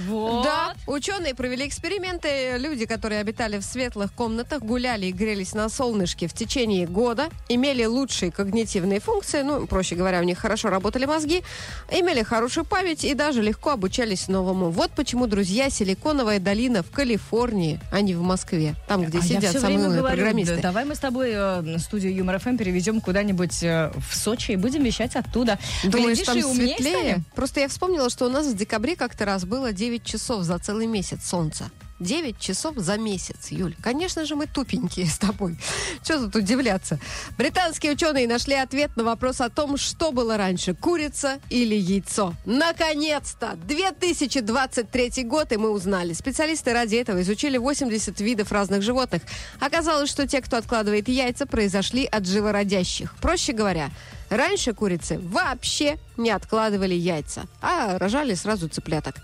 Вот. 0.06 0.44
Да, 0.44 0.74
ученые 0.86 1.34
провели 1.34 1.68
эксперименты. 1.68 2.56
Люди, 2.56 2.86
которые 2.86 3.20
обитали 3.20 3.58
в 3.58 3.64
светлых 3.64 4.14
комнатах, 4.14 4.62
гуляли 4.62 5.06
и 5.06 5.12
грелись 5.12 5.52
на 5.52 5.68
солнышке 5.68 6.26
в 6.26 6.32
течение 6.32 6.86
года, 6.86 7.28
имели 7.50 7.84
лучшие 7.84 8.32
когнитивные 8.32 9.00
функции, 9.00 9.42
ну, 9.42 9.66
проще 9.66 9.94
говоря, 9.94 10.20
у 10.20 10.24
них 10.24 10.38
хорошо 10.38 10.70
работали 10.70 11.04
мозги, 11.04 11.42
имели 11.90 12.22
хорошую 12.22 12.64
память 12.64 13.04
и 13.04 13.12
даже 13.12 13.42
легко 13.42 13.72
обучались 13.72 14.26
новому. 14.28 14.70
Вот 14.70 14.92
почему, 14.92 15.26
друзья, 15.26 15.68
Силиконовая 15.68 16.38
долина 16.38 16.82
в 16.82 16.90
Калифорнии, 16.90 17.78
а 17.92 18.00
не 18.00 18.14
в 18.14 18.22
Москве, 18.22 18.74
там, 18.86 19.04
где 19.04 19.18
А 19.18 19.22
сидят 19.22 19.52
самые 19.60 19.86
умные 19.86 20.02
программисты. 20.02 20.56
да, 20.62 20.77
давай 20.78 20.90
мы 20.90 20.94
с 20.94 21.00
тобой 21.00 21.32
э, 21.32 21.78
студию 21.78 22.14
Юмор 22.14 22.38
ФМ 22.38 22.56
переведем 22.56 23.00
куда-нибудь 23.00 23.64
э, 23.64 23.90
в 23.96 24.14
Сочи 24.14 24.52
и 24.52 24.56
будем 24.56 24.84
вещать 24.84 25.16
оттуда. 25.16 25.58
Думаешь, 25.82 26.18
Глядишь, 26.18 26.26
там 26.26 26.38
и 26.38 26.42
умнее 26.44 26.76
светлее? 26.76 27.18
Просто 27.34 27.58
я 27.58 27.68
вспомнила, 27.68 28.08
что 28.10 28.26
у 28.26 28.28
нас 28.28 28.46
в 28.46 28.56
декабре 28.56 28.94
как-то 28.94 29.24
раз 29.24 29.44
было 29.44 29.72
9 29.72 30.04
часов 30.04 30.44
за 30.44 30.56
целый 30.60 30.86
месяц 30.86 31.26
солнца. 31.26 31.68
9 32.00 32.38
часов 32.38 32.76
за 32.76 32.96
месяц, 32.96 33.48
Юль. 33.50 33.74
Конечно 33.82 34.24
же, 34.24 34.36
мы 34.36 34.46
тупенькие 34.46 35.06
с 35.10 35.18
тобой. 35.18 35.56
Что 36.02 36.20
тут 36.20 36.36
удивляться? 36.36 36.98
Британские 37.36 37.92
ученые 37.92 38.28
нашли 38.28 38.54
ответ 38.54 38.96
на 38.96 39.04
вопрос 39.04 39.40
о 39.40 39.48
том, 39.48 39.76
что 39.76 40.12
было 40.12 40.36
раньше, 40.36 40.74
курица 40.74 41.38
или 41.50 41.74
яйцо. 41.74 42.34
Наконец-то! 42.44 43.56
2023 43.64 45.24
год, 45.24 45.52
и 45.52 45.56
мы 45.56 45.70
узнали. 45.70 46.12
Специалисты 46.12 46.72
ради 46.72 46.96
этого 46.96 47.22
изучили 47.22 47.58
80 47.58 48.20
видов 48.20 48.52
разных 48.52 48.82
животных. 48.82 49.22
Оказалось, 49.60 50.10
что 50.10 50.26
те, 50.26 50.40
кто 50.40 50.56
откладывает 50.56 51.08
яйца, 51.08 51.46
произошли 51.46 52.04
от 52.04 52.26
живородящих. 52.26 53.14
Проще 53.20 53.52
говоря, 53.52 53.90
Раньше 54.30 54.74
курицы 54.74 55.18
вообще 55.18 55.98
не 56.16 56.30
откладывали 56.30 56.94
яйца, 56.94 57.46
а 57.60 57.98
рожали 57.98 58.34
сразу 58.34 58.68
цыпляток. 58.68 59.16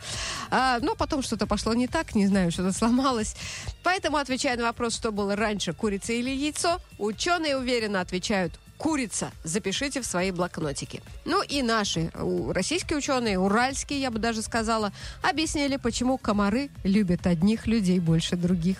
А, 0.50 0.78
но 0.80 0.94
потом 0.94 1.22
что-то 1.22 1.46
пошло 1.46 1.74
не 1.74 1.88
так, 1.88 2.14
не 2.14 2.26
знаю, 2.26 2.50
что-то 2.50 2.72
сломалось. 2.72 3.36
Поэтому, 3.82 4.16
отвечая 4.16 4.56
на 4.56 4.64
вопрос, 4.64 4.94
что 4.94 5.12
было 5.12 5.36
раньше, 5.36 5.72
курица 5.72 6.12
или 6.12 6.30
яйцо, 6.30 6.80
ученые 6.98 7.56
уверенно 7.56 8.00
отвечают 8.00 8.58
Курица. 8.76 9.30
Запишите 9.44 10.00
в 10.00 10.06
свои 10.06 10.30
блокнотики. 10.30 11.00
Ну 11.24 11.42
и 11.42 11.62
наши 11.62 12.10
российские 12.50 12.98
ученые, 12.98 13.38
уральские, 13.38 14.00
я 14.00 14.10
бы 14.10 14.18
даже 14.18 14.42
сказала, 14.42 14.92
объяснили, 15.22 15.76
почему 15.76 16.18
комары 16.18 16.70
любят 16.82 17.26
одних 17.26 17.66
людей 17.66 18.00
больше 18.00 18.36
других. 18.36 18.78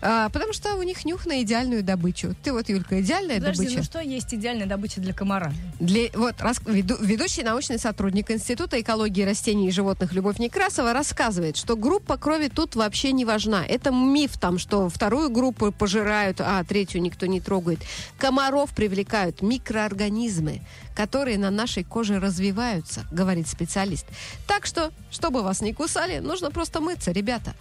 А, 0.00 0.28
потому 0.28 0.52
что 0.52 0.76
у 0.76 0.82
них 0.82 1.04
нюх 1.04 1.26
на 1.26 1.42
идеальную 1.42 1.82
добычу. 1.82 2.36
Ты 2.44 2.52
вот, 2.52 2.68
Юлька, 2.68 3.00
идеальная 3.00 3.38
Подожди, 3.40 3.62
добыча? 3.64 3.78
ну 3.78 3.82
что 3.84 4.00
есть 4.00 4.32
идеальная 4.32 4.66
добыча 4.66 5.00
для 5.00 5.12
комара? 5.12 5.52
Для, 5.80 6.08
вот, 6.14 6.40
рас- 6.40 6.60
веду- 6.66 6.98
ведущий 7.00 7.42
научный 7.42 7.78
сотрудник 7.80 8.30
Института 8.30 8.80
экологии 8.80 9.22
растений 9.22 9.68
и 9.68 9.70
животных 9.72 10.12
Любовь 10.12 10.38
Некрасова 10.38 10.92
рассказывает, 10.92 11.56
что 11.56 11.76
группа 11.76 12.16
крови 12.16 12.48
тут 12.48 12.76
вообще 12.76 13.10
не 13.10 13.24
важна. 13.24 13.64
Это 13.66 13.90
миф 13.90 14.38
там, 14.38 14.58
что 14.58 14.88
вторую 14.88 15.30
группу 15.30 15.72
пожирают, 15.72 16.40
а 16.40 16.62
третью 16.62 17.02
никто 17.02 17.26
не 17.26 17.40
трогает. 17.40 17.80
Комаров 18.18 18.70
привлекают 18.70 19.42
микроорганизмы, 19.42 20.60
которые 20.94 21.38
на 21.38 21.50
нашей 21.50 21.82
коже 21.82 22.20
развиваются, 22.20 23.04
говорит 23.10 23.48
специалист. 23.48 24.06
Так 24.46 24.64
что, 24.66 24.92
чтобы 25.10 25.42
вас 25.42 25.60
не 25.60 25.72
кусали, 25.72 26.18
нужно 26.20 26.50
просто 26.52 26.80
мыться, 26.80 27.10
ребята. 27.10 27.54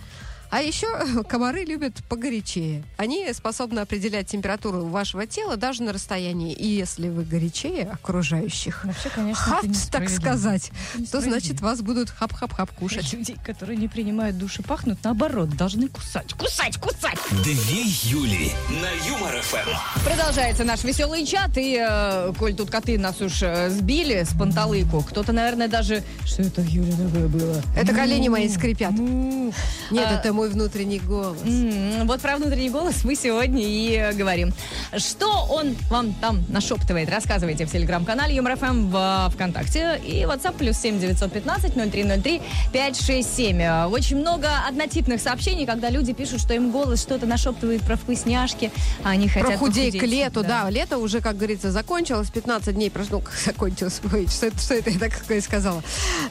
А 0.50 0.62
еще 0.62 0.88
комары 1.30 1.64
любят 1.66 1.94
погорячее. 2.10 2.84
Они 2.98 3.32
способны 3.34 3.80
определять 3.80 4.28
температуру 4.28 4.86
вашего 4.86 5.26
тела 5.28 5.58
даже 5.58 5.84
на 5.84 5.94
расстоянии. 5.94 6.54
И 6.54 6.68
если 6.68 7.10
вы 7.10 7.24
горячее 7.24 7.90
окружающих, 7.92 8.86
Вообще, 8.86 9.10
конечно, 9.10 9.44
хап, 9.44 9.66
так 9.92 10.10
сказать, 10.10 10.72
то 11.12 11.22
значит 11.22 11.62
вас 11.62 11.82
будут 11.82 12.10
хап-хап-хап 12.10 12.72
кушать. 12.74 13.12
Людей, 13.14 13.38
которые 13.46 13.78
не 13.78 13.88
принимают 13.88 14.38
душ 14.38 14.60
и 14.60 14.64
пахнут, 14.64 15.00
наоборот, 15.04 15.50
должны 15.50 15.88
кусать. 15.88 16.34
Кусать, 16.34 16.78
кусать! 16.78 17.18
Две 17.44 17.84
Юли. 18.04 18.52
На 18.70 19.08
Юмор 19.08 19.42
ФМ. 19.42 20.06
Продолжается 20.06 20.64
наш 20.64 20.84
веселый 20.84 21.26
чат, 21.26 21.58
и, 21.58 21.78
э, 21.80 22.34
коль 22.38 22.54
тут 22.56 22.70
коты 22.70 22.98
нас 22.98 23.20
уж 23.22 23.42
э, 23.42 23.70
сбили 23.70 24.24
с 24.24 24.30
панталыку, 24.38 25.02
кто-то, 25.02 25.34
наверное, 25.34 25.68
даже... 25.68 26.04
Что 26.26 26.44
это, 26.44 26.62
Юля, 26.62 26.94
такое 26.96 27.28
было? 27.28 27.62
Это 27.76 27.94
колени 27.94 28.30
мои 28.30 28.48
скрипят. 28.50 28.92
Му. 28.92 29.54
Нет, 29.92 30.08
А, 30.10 30.20
это 30.20 30.34
мой 30.38 30.50
внутренний 30.50 31.00
голос. 31.00 31.39
М, 31.43 32.06
Вот 32.08 32.21
про 32.21 32.38
внутренний 32.38 32.69
голос 32.69 33.04
мы 33.04 33.15
сегодня 33.15 33.63
и 33.63 33.93
э, 33.95 34.13
говорим. 34.13 34.54
Что 34.95 35.47
он 35.50 35.76
вам 35.89 36.13
там 36.21 36.45
нашептывает? 36.50 37.10
Рассказывайте 37.10 37.65
в 37.65 37.71
телеграм-канале 37.71 38.36
Юмор 38.36 38.56
ФМ 38.56 38.89
в 38.91 39.32
ВКонтакте 39.34 40.00
и 40.06 40.21
WhatsApp 40.23 40.56
плюс 40.58 40.78
7 40.78 41.00
915 41.00 41.73
0303 41.91 42.41
567. 42.71 43.62
Э, 43.62 43.86
Очень 43.88 44.17
много 44.17 44.47
однотипных 44.67 45.19
сообщений, 45.21 45.65
когда 45.65 45.89
люди 45.89 46.13
пишут, 46.13 46.39
что 46.39 46.54
им 46.54 46.71
голос 46.71 47.02
что-то 47.02 47.26
нашептывает 47.26 47.82
про 47.82 47.95
вкусняшки, 47.95 48.71
а 49.04 49.10
они 49.10 49.28
хотят 49.28 49.47
Про 49.47 49.58
худей 49.58 49.89
к 49.89 49.93
похудеть. 49.95 50.12
лету, 50.19 50.43
да. 50.43 50.69
Лето 50.69 51.00
уже, 51.00 51.19
как 51.19 51.36
говорится, 51.38 51.71
закончилось. 51.71 52.30
15 52.32 52.76
дней 52.76 52.91
прошло. 52.91 53.17
Ну, 53.17 53.21
как 53.23 53.34
закончилось. 53.43 54.00
Ой, 54.13 54.28
что, 54.28 54.45
это, 54.47 54.60
что 54.60 54.76
это 54.76 54.89
я 54.91 55.00
так 55.00 55.13
сказала? 55.43 55.82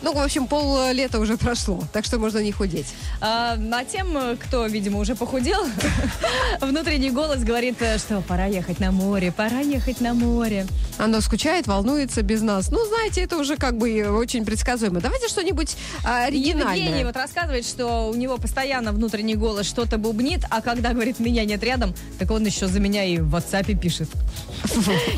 Ну, 0.02 0.12
в 0.14 0.18
общем, 0.18 0.46
пол 0.46 0.92
лета 0.92 1.18
уже 1.18 1.36
прошло. 1.36 1.82
Так 1.92 2.04
что 2.04 2.18
можно 2.18 2.38
не 2.38 2.52
худеть. 2.52 2.86
А, 3.20 3.56
а 3.56 3.84
тем, 3.96 4.16
э, 4.18 4.37
кто, 4.37 4.66
видимо, 4.66 4.98
уже 4.98 5.14
похудел, 5.14 5.64
внутренний 6.61 7.11
голос 7.11 7.42
говорит, 7.42 7.80
э, 7.80 7.98
что 7.98 8.20
пора 8.20 8.46
ехать 8.46 8.78
на 8.78 8.92
море, 8.92 9.32
пора 9.32 9.61
ехать 9.61 10.00
на 10.00 10.12
море. 10.12 10.66
Оно 10.98 11.20
скучает, 11.20 11.66
волнуется 11.66 12.22
без 12.22 12.42
нас. 12.42 12.70
Ну, 12.70 12.85
знаете, 12.87 13.22
это 13.22 13.38
уже 13.38 13.56
как 13.56 13.78
бы 13.78 14.11
очень 14.11 14.44
предсказуемо. 14.44 15.00
Давайте 15.00 15.28
что-нибудь 15.28 15.76
а, 16.04 16.24
оригинальное. 16.24 16.76
Евгений 16.76 17.04
вот 17.04 17.16
рассказывает, 17.16 17.64
что 17.66 18.11
у 18.11 18.14
него 18.14 18.37
постоянно 18.37 18.92
внутренний 18.92 19.35
голос 19.35 19.66
что-то 19.66 19.96
бубнит, 19.96 20.44
а 20.50 20.61
когда 20.61 20.92
говорит 20.92 21.18
«меня 21.18 21.44
нет 21.44 21.62
рядом», 21.62 21.94
так 22.18 22.30
он 22.30 22.44
еще 22.44 22.66
за 22.66 22.80
меня 22.80 23.04
и 23.04 23.18
в 23.18 23.35
WhatsApp 23.35 23.78
пишет. 23.78 24.11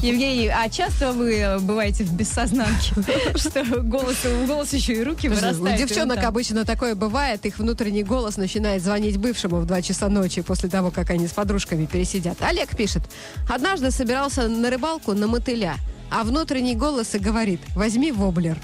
Евгений, 0.02 0.48
а 0.48 0.68
часто 0.68 1.12
вы 1.12 1.58
бываете 1.60 2.04
в 2.04 2.12
бессознанке, 2.12 2.94
что 3.36 3.64
голос, 3.82 4.16
у 4.24 4.46
голоса 4.46 4.76
еще 4.76 4.94
и 4.94 5.02
руки 5.02 5.28
У 5.28 5.32
вырастают? 5.32 5.60
он 5.60 5.76
девчонок 5.76 6.22
обычно 6.24 6.64
такое 6.64 6.94
бывает, 6.94 7.44
их 7.46 7.58
внутренний 7.58 8.02
голос 8.04 8.36
начинает 8.36 8.82
звонить 8.82 9.16
бывшему 9.16 9.56
в 9.56 9.66
2 9.66 9.82
часа 9.82 10.08
ночи 10.08 10.42
после 10.42 10.68
того, 10.68 10.90
как 10.90 11.10
они 11.10 11.26
с 11.26 11.32
подружками 11.32 11.86
пересидят. 11.86 12.40
Олег 12.42 12.76
пишет, 12.76 13.02
однажды 13.48 13.90
собирался 13.90 14.48
на 14.48 14.70
рыбалку 14.70 15.12
на 15.14 15.26
мотыля, 15.26 15.76
а 16.10 16.24
внутренний 16.24 16.74
голос 16.74 17.14
и 17.14 17.18
говорит, 17.18 17.60
возьми 17.74 18.12
воблер. 18.12 18.56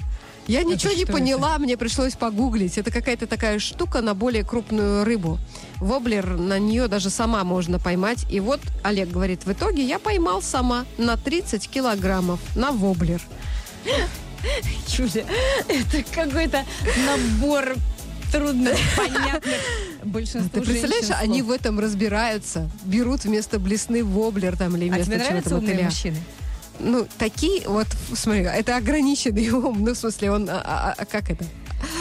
Я 0.46 0.62
ничего 0.62 0.92
не 0.92 1.06
поняла, 1.06 1.58
мне 1.58 1.76
пришлось 1.76 2.14
погуглить. 2.14 2.78
Это 2.78 2.90
какая-то 2.90 3.26
такая 3.26 3.58
штука 3.58 4.00
на 4.02 4.14
более 4.14 4.44
крупную 4.44 5.04
рыбу. 5.04 5.38
Воблер, 5.76 6.36
на 6.38 6.58
нее 6.58 6.88
даже 6.88 7.10
сама 7.10 7.44
можно 7.44 7.78
поймать. 7.78 8.26
И 8.30 8.40
вот 8.40 8.60
Олег 8.82 9.10
говорит, 9.10 9.46
в 9.46 9.52
итоге 9.52 9.82
я 9.82 9.98
поймал 9.98 10.42
сама 10.42 10.84
на 10.98 11.16
30 11.16 11.68
килограммов 11.68 12.40
на 12.56 12.72
воблер. 12.72 13.20
Юля, 14.98 15.24
это 15.68 16.02
какой-то 16.14 16.64
набор 17.06 17.74
трудных, 18.30 18.76
понятных 18.96 19.60
большинству 20.04 20.60
Ты 20.60 20.66
представляешь, 20.66 21.06
женщин 21.06 21.16
они 21.20 21.40
слов. 21.40 21.50
в 21.50 21.52
этом 21.52 21.80
разбираются, 21.80 22.68
берут 22.84 23.24
вместо 23.24 23.58
блесны 23.58 24.04
воблер 24.04 24.56
там 24.56 24.76
или 24.76 24.88
А 24.88 24.94
вместо 24.94 25.12
тебе 25.12 25.24
нравятся 25.24 25.56
умные 25.56 25.84
мужчины? 25.84 26.16
Ну, 26.80 27.06
такие, 27.18 27.68
вот, 27.68 27.86
смотри, 28.14 28.42
это 28.42 28.76
ограниченный 28.76 29.50
ум, 29.52 29.84
ну, 29.84 29.94
в 29.94 29.96
смысле, 29.96 30.30
он, 30.32 30.48
а, 30.50 30.62
а, 30.64 30.94
а 30.96 31.04
как 31.04 31.30
это? 31.30 31.44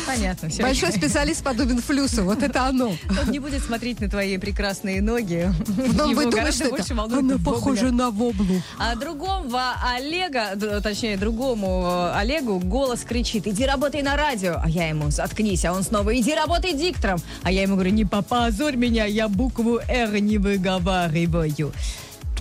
Понятно, 0.05 0.49
все. 0.49 0.63
Большой 0.63 0.91
специалист 0.91 1.43
подобен 1.43 1.81
флюсу, 1.81 2.23
вот 2.23 2.43
это 2.43 2.65
оно. 2.67 2.95
Он 3.09 3.31
не 3.31 3.39
будет 3.39 3.63
смотреть 3.63 3.99
на 3.99 4.09
твои 4.09 4.38
прекрасные 4.38 5.01
ноги. 5.01 5.51
Он 5.99 6.15
будет 6.15 6.29
думать, 6.31 6.53
что 6.53 6.69
больше 6.69 6.93
это, 6.93 7.03
она 7.03 7.38
похожа 7.38 7.91
на 7.91 8.12
воблу. 8.12 8.62
А 8.77 8.95
другого 8.95 9.73
Олега, 9.95 10.55
точнее, 10.81 11.17
другому 11.17 11.83
э, 11.86 12.17
Олегу 12.17 12.59
голос 12.59 13.01
кричит, 13.01 13.47
иди 13.47 13.65
работай 13.65 14.01
на 14.01 14.15
радио. 14.15 14.59
А 14.63 14.69
я 14.69 14.88
ему, 14.89 15.09
заткнись. 15.09 15.65
А 15.65 15.73
он 15.73 15.83
снова, 15.83 16.15
иди 16.17 16.33
работай 16.33 16.73
диктором. 16.73 17.19
А 17.43 17.51
я 17.51 17.62
ему 17.62 17.75
говорю, 17.75 17.91
не 17.91 18.05
попозорь 18.05 18.75
меня, 18.75 19.05
я 19.05 19.27
букву 19.27 19.79
«Р» 19.88 20.19
не 20.19 20.38
выговариваю. 20.38 21.73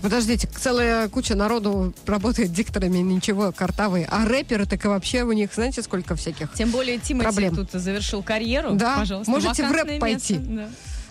Подождите, 0.02 0.48
целая 0.48 1.08
куча 1.08 1.34
народу 1.36 1.94
работает 2.06 2.52
дикторами, 2.52 2.98
ничего, 2.98 3.52
картавые. 3.52 4.06
А 4.10 4.24
рэперы 4.26 4.66
так 4.66 4.84
и 4.84 4.88
вообще 4.88 5.22
у 5.22 5.32
них, 5.32 5.50
знаете, 5.54 5.80
сколько 5.82 6.16
всяких? 6.16 6.52
Тем 6.54 6.70
более 6.70 6.98
Тимати 6.98 7.24
Проблем. 7.24 7.54
тут 7.56 7.70
завершил 7.72 8.22
карьеру. 8.22 8.72
Да, 8.72 8.98
Пожалуйста, 8.98 9.30
можете 9.30 9.62
в 9.62 9.70
рэп 9.70 9.72
вакантное 9.72 10.00
пойти. 10.00 10.34
место, 10.34 10.50
да. 10.50 10.68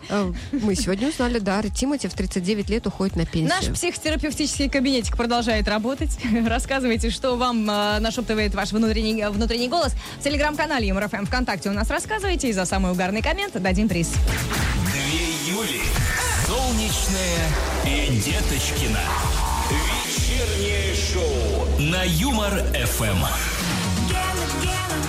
Э, 0.09 0.33
Мы 0.51 0.75
сегодня 0.75 1.07
узнали, 1.07 1.39
да, 1.39 1.61
Тимати 1.63 2.07
в 2.09 2.13
39 2.13 2.69
лет 2.69 2.85
уходит 2.85 3.15
на 3.15 3.21
Наш 3.23 3.31
пенсию. 3.31 3.73
психотерапевтический 3.75 4.69
кабинетик 4.69 5.15
продолжает 5.15 5.67
работать. 5.69 6.09
Рассказывайте, 6.45 7.11
что 7.11 7.37
вам 7.37 7.69
э, 7.69 7.99
нашептывает 7.99 8.53
ваш 8.55 8.73
внутренний, 8.73 9.23
внутренний 9.29 9.69
голос. 9.69 9.93
В 10.19 10.23
телеграм-канале 10.23 10.87
ЮморФМ 10.89 11.25
ВКонтакте 11.27 11.69
у 11.69 11.73
нас 11.73 11.89
рассказывайте. 11.89 12.49
И 12.49 12.53
за 12.53 12.65
самый 12.65 12.91
угарный 12.91 13.21
коммент 13.21 13.53
дадим 13.61 13.87
приз. 13.87 14.11
Две 14.91 15.53
Юли. 15.53 15.81
Солнечная 16.71 17.49
и 17.85 18.17
Деточкина. 18.21 19.01
Вечернее 20.05 20.95
шоу 20.95 21.67
на 21.79 22.03
Юмор 22.03 22.49
ФМ. 22.85 23.25
Гена, 24.07 24.47
Гена, 24.61 24.99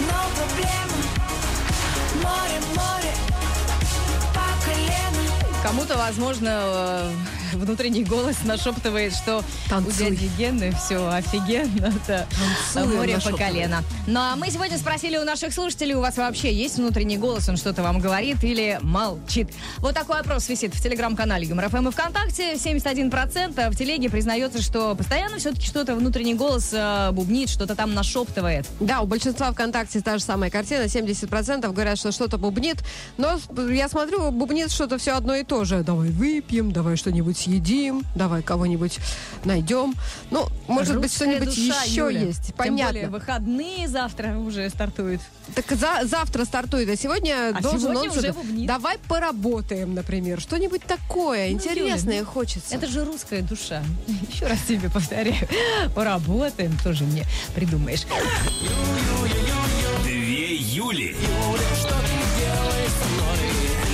но 0.00 0.18
проблема 0.34 0.98
Море, 2.16 2.60
море, 2.74 3.14
по 4.34 4.64
колено 4.64 5.62
Кому-то, 5.62 5.96
возможно, 5.96 6.48
э, 6.50 7.12
внутренний 7.54 8.04
голос 8.04 8.36
нашептывает, 8.44 9.14
что 9.14 9.42
Танцуй. 9.68 9.92
у 9.92 10.10
дяди 10.10 10.30
Гены 10.38 10.72
все 10.72 11.08
офигенно. 11.08 11.92
Да. 12.06 12.26
Танцуй, 12.72 12.96
Море 12.96 13.18
по 13.22 13.36
колено. 13.36 13.82
Ну 14.06 14.20
а 14.20 14.36
мы 14.36 14.50
сегодня 14.50 14.78
спросили 14.78 15.18
у 15.18 15.24
наших 15.24 15.52
слушателей, 15.52 15.94
у 15.94 16.00
вас 16.00 16.16
вообще 16.16 16.52
есть 16.52 16.78
внутренний 16.78 17.18
голос, 17.18 17.48
он 17.48 17.56
что-то 17.56 17.82
вам 17.82 17.98
говорит 17.98 18.42
или 18.44 18.78
молчит? 18.82 19.50
Вот 19.78 19.94
такой 19.94 20.20
опрос 20.20 20.48
висит 20.48 20.74
в 20.74 20.82
телеграм-канале 20.82 21.46
Юмор 21.46 21.68
ФМ 21.68 21.88
и 21.88 21.90
ВКонтакте. 21.90 22.54
71% 22.54 23.70
в 23.70 23.76
телеге 23.76 24.08
признается, 24.08 24.62
что 24.62 24.94
постоянно 24.94 25.38
все-таки 25.38 25.66
что-то 25.66 25.94
внутренний 25.94 26.34
голос 26.34 26.70
э, 26.72 27.10
бубнит, 27.12 27.50
что-то 27.50 27.74
там 27.74 27.94
нашептывает. 27.94 28.66
Да, 28.80 29.00
у 29.00 29.06
большинства 29.06 29.52
ВКонтакте 29.52 30.00
та 30.00 30.18
же 30.18 30.24
самая 30.24 30.50
картина. 30.50 30.84
70% 30.84 31.70
говорят, 31.72 31.98
что 31.98 32.12
что-то 32.12 32.38
бубнит. 32.38 32.78
Но 33.16 33.38
я 33.70 33.88
смотрю, 33.88 34.30
бубнит 34.30 34.70
что-то 34.70 34.98
все 34.98 35.12
одно 35.16 35.34
и 35.34 35.44
то 35.44 35.64
же. 35.64 35.82
Давай 35.82 36.10
выпьем, 36.10 36.72
давай 36.72 36.96
что-нибудь 36.96 37.37
съедим, 37.38 38.04
давай 38.14 38.42
кого-нибудь 38.42 38.98
найдем. 39.44 39.94
Ну, 40.30 40.48
может 40.66 40.94
быть, 40.96 41.04
Русская 41.12 41.26
что-нибудь 41.38 41.48
душа, 41.54 41.82
еще 41.84 41.94
Юля. 42.02 42.20
есть. 42.22 42.46
Тем 42.48 42.56
Понятно. 42.56 42.86
более 42.92 43.08
выходные 43.08 43.88
завтра 43.88 44.36
уже 44.38 44.68
стартуют. 44.70 45.20
Так 45.54 45.70
за- 45.70 46.04
завтра 46.04 46.44
стартует, 46.44 46.88
а 46.90 46.96
сегодня 46.96 47.52
А 47.54 47.60
должен 47.60 47.80
сегодня 47.80 48.10
он 48.10 48.18
уже 48.18 48.32
бубнит. 48.32 48.66
Давай 48.66 48.98
поработаем, 49.08 49.94
например. 49.94 50.40
Что-нибудь 50.40 50.82
такое 50.82 51.50
интересное 51.50 52.14
Юля, 52.18 52.20
ну, 52.20 52.32
хочется. 52.32 52.74
Это 52.74 52.86
же 52.86 53.04
русская 53.04 53.42
душа. 53.42 53.82
Еще 54.32 54.46
раз 54.46 54.58
тебе 54.68 54.90
повторяю. 54.90 55.48
Поработаем, 55.94 56.76
тоже 56.82 57.04
не 57.04 57.24
придумаешь. 57.54 58.02
Две 60.04 60.56
Юли. 60.56 61.16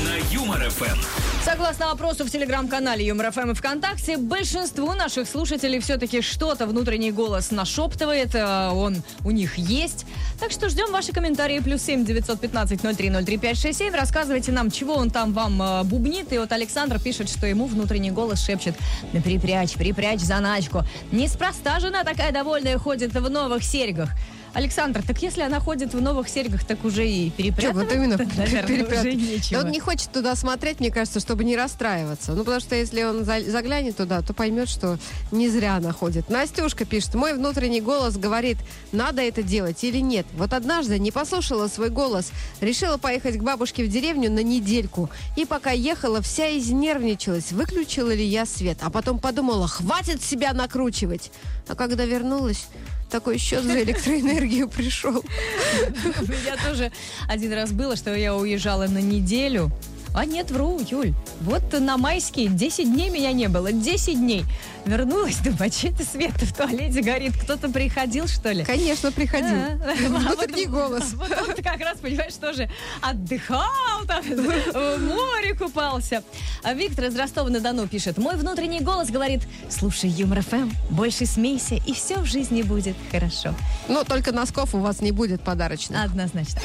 На 0.05 0.17
Юмор 0.33 0.69
ФМ. 0.71 1.34
Согласно 1.45 1.91
опросу 1.91 2.25
в 2.25 2.31
телеграм-канале 2.31 3.05
Юмор 3.05 3.31
ФМ 3.31 3.51
и 3.51 3.55
ВКонтакте, 3.55 4.17
большинству 4.17 4.95
наших 4.95 5.29
слушателей 5.29 5.79
все-таки 5.79 6.23
что-то 6.23 6.67
внутренний 6.67 7.13
голос 7.13 7.51
нашептывает, 7.51 8.35
э, 8.35 8.71
он 8.71 9.03
у 9.27 9.31
них 9.31 9.59
есть. 9.59 10.07
Так 10.41 10.53
что 10.53 10.71
ждем 10.71 10.91
ваши 10.91 11.13
комментарии. 11.13 11.61
Плюс 11.61 11.83
семь 11.83 12.07
девятьсот 12.07 12.41
пятнадцать 12.41 12.83
ноль 12.83 12.97
три 12.97 13.11
ноль 13.11 13.27
три 13.27 13.37
пять 13.37 13.59
шесть 13.59 13.79
семь. 13.79 13.95
Рассказывайте 13.95 14.53
нам, 14.53 14.71
чего 14.71 14.95
он 14.95 15.11
там 15.11 15.35
вам 15.35 15.61
э, 15.61 15.85
бубнит. 15.85 16.33
И 16.33 16.39
вот 16.39 16.51
Александр 16.51 16.99
пишет, 16.99 17.29
что 17.29 17.47
ему 17.47 17.67
внутренний 17.67 18.11
голос 18.11 18.43
шепчет, 18.43 18.75
да 19.13 19.21
припрячь, 19.21 19.75
припрячь 19.75 20.21
заначку. 20.21 20.83
Неспроста 21.13 21.79
жена 21.79 22.05
такая 22.05 22.33
довольная 22.33 22.79
ходит 22.79 23.13
в 23.13 23.29
новых 23.29 23.65
серьгах. 23.65 24.09
Александр, 24.55 25.03
так 25.07 25.21
если 25.21 25.43
она 25.43 25.59
ходит 25.61 25.93
в 25.95 26.01
новых 26.01 26.29
серьгах, 26.29 26.65
так 26.65 26.85
уже 26.85 27.07
и 27.09 27.31
Чё, 27.31 27.37
перепрятывать, 27.37 27.89
вот 27.89 27.95
именно 27.95 28.17
наверное, 28.37 28.63
перепрят- 28.63 29.01
уже 29.01 29.13
Да 29.13 29.13
нечего. 29.13 29.61
Он 29.61 29.71
не 29.71 29.81
хочет 29.81 30.13
туда 30.13 30.35
смотреть, 30.37 30.81
мне 30.81 30.91
кажется, 30.91 31.19
чтобы 31.21 31.45
не 31.45 31.57
расстраиваться. 31.57 32.33
Ну, 32.33 32.45
потому 32.45 32.61
что 32.61 32.77
если 32.77 33.03
он 33.03 33.25
за- 33.25 33.51
заглянет 33.51 33.97
туда, 33.97 34.23
то 34.23 34.33
поймет, 34.33 34.69
что 34.69 34.99
не 35.33 35.49
зря 35.49 35.77
она 35.77 35.93
ходит. 35.93 36.31
Настюшка 36.31 36.85
пишет, 36.85 37.15
мой 37.15 37.35
внутренний 37.35 37.81
голос 37.81 38.17
говорит, 38.17 38.59
надо 38.93 39.23
это 39.23 39.43
делать 39.43 39.83
или 39.83 39.99
нет. 39.99 40.27
Вот 40.37 40.53
однажды 40.53 40.99
не 40.99 41.11
послушала 41.11 41.67
свой 41.69 41.91
голос, 41.91 42.31
решила 42.61 42.97
поехать 42.97 43.37
к 43.39 43.43
бабушке 43.43 43.85
в 43.85 43.89
деревню 43.89 44.31
на 44.31 44.43
недельку. 44.43 45.11
И 45.37 45.45
пока 45.47 45.73
ехала, 45.73 46.23
вся 46.23 46.57
изнервничалась, 46.57 47.51
выключила 47.51 48.15
ли 48.15 48.25
я 48.25 48.47
свет. 48.47 48.79
А 48.83 48.91
потом 48.91 49.19
подумала, 49.19 49.67
хватит 49.67 50.23
себя 50.23 50.53
накручивать. 50.53 51.33
А 51.67 51.75
когда 51.75 52.05
вернулась, 52.05 52.67
такой 53.15 53.39
счет 53.39 53.63
за 53.63 53.81
электроэнергию 53.81 54.69
пришел. 54.69 55.13
У 55.23 56.25
меня 56.25 56.57
тоже 56.67 56.91
один 57.29 57.53
раз 57.53 57.71
было, 57.71 57.95
что 57.95 58.13
я 58.13 58.35
уезжала 58.35 58.89
на 58.89 58.99
неделю, 58.99 59.71
А 60.15 60.25
нет, 60.25 60.51
вру, 60.53 60.81
Юль. 60.89 61.13
Вот 61.41 61.73
на 61.73 61.97
майские 61.97 62.47
10 62.49 62.93
дней 62.93 63.11
меня 63.11 63.33
не 63.33 63.49
было. 63.49 63.73
10 63.73 64.15
дней. 64.17 64.45
Вернулась, 64.87 65.39
думаю, 65.39 65.65
а 65.65 65.71
че 65.71 65.89
это 65.89 66.05
свет 66.05 66.31
в 66.41 66.55
туалете 66.55 67.01
горит? 67.01 67.33
Кто-то 67.37 67.69
приходил, 67.69 68.29
что 68.29 68.53
ли? 68.53 68.65
Конечно, 68.65 69.11
приходил. 69.11 69.57
А, 69.57 69.95
Внутренний 70.09 70.67
а 70.67 70.69
вот- 70.69 70.89
голос. 70.91 71.13
Вот 71.15 71.31
он 71.31 71.55
как 71.57 71.81
раз, 71.81 71.99
понимаешь, 71.99 72.35
тоже 72.35 72.71
отдыхал, 73.03 73.65
там, 74.07 74.23
в 74.23 74.99
море 75.01 75.55
купался. 75.59 76.23
А 76.63 76.75
Виктор 76.75 77.07
из 77.07 77.17
Ростова-на-Дону 77.17 77.89
пишет. 77.89 78.17
Мой 78.17 78.37
внутренний 78.37 78.81
голос 78.81 79.11
говорит, 79.11 79.43
слушай 79.69 80.11
Юмор 80.11 80.43
ФМ, 80.43 80.71
больше 80.91 81.27
смейся, 81.27 81.75
и 81.75 81.93
все 81.93 82.19
в 82.19 82.27
жизни 82.27 82.63
будет 82.63 82.95
хорошо. 83.11 83.53
Но 83.89 84.05
только 84.05 84.31
носков 84.31 84.75
у 84.77 84.79
вас 84.79 85.01
не 85.01 85.11
будет 85.11 85.43
подарочных. 85.43 86.05
Однозначно. 86.05 86.61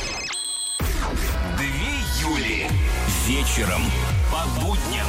Вечером 3.30 3.84
по 4.32 4.60
будням 4.60 5.06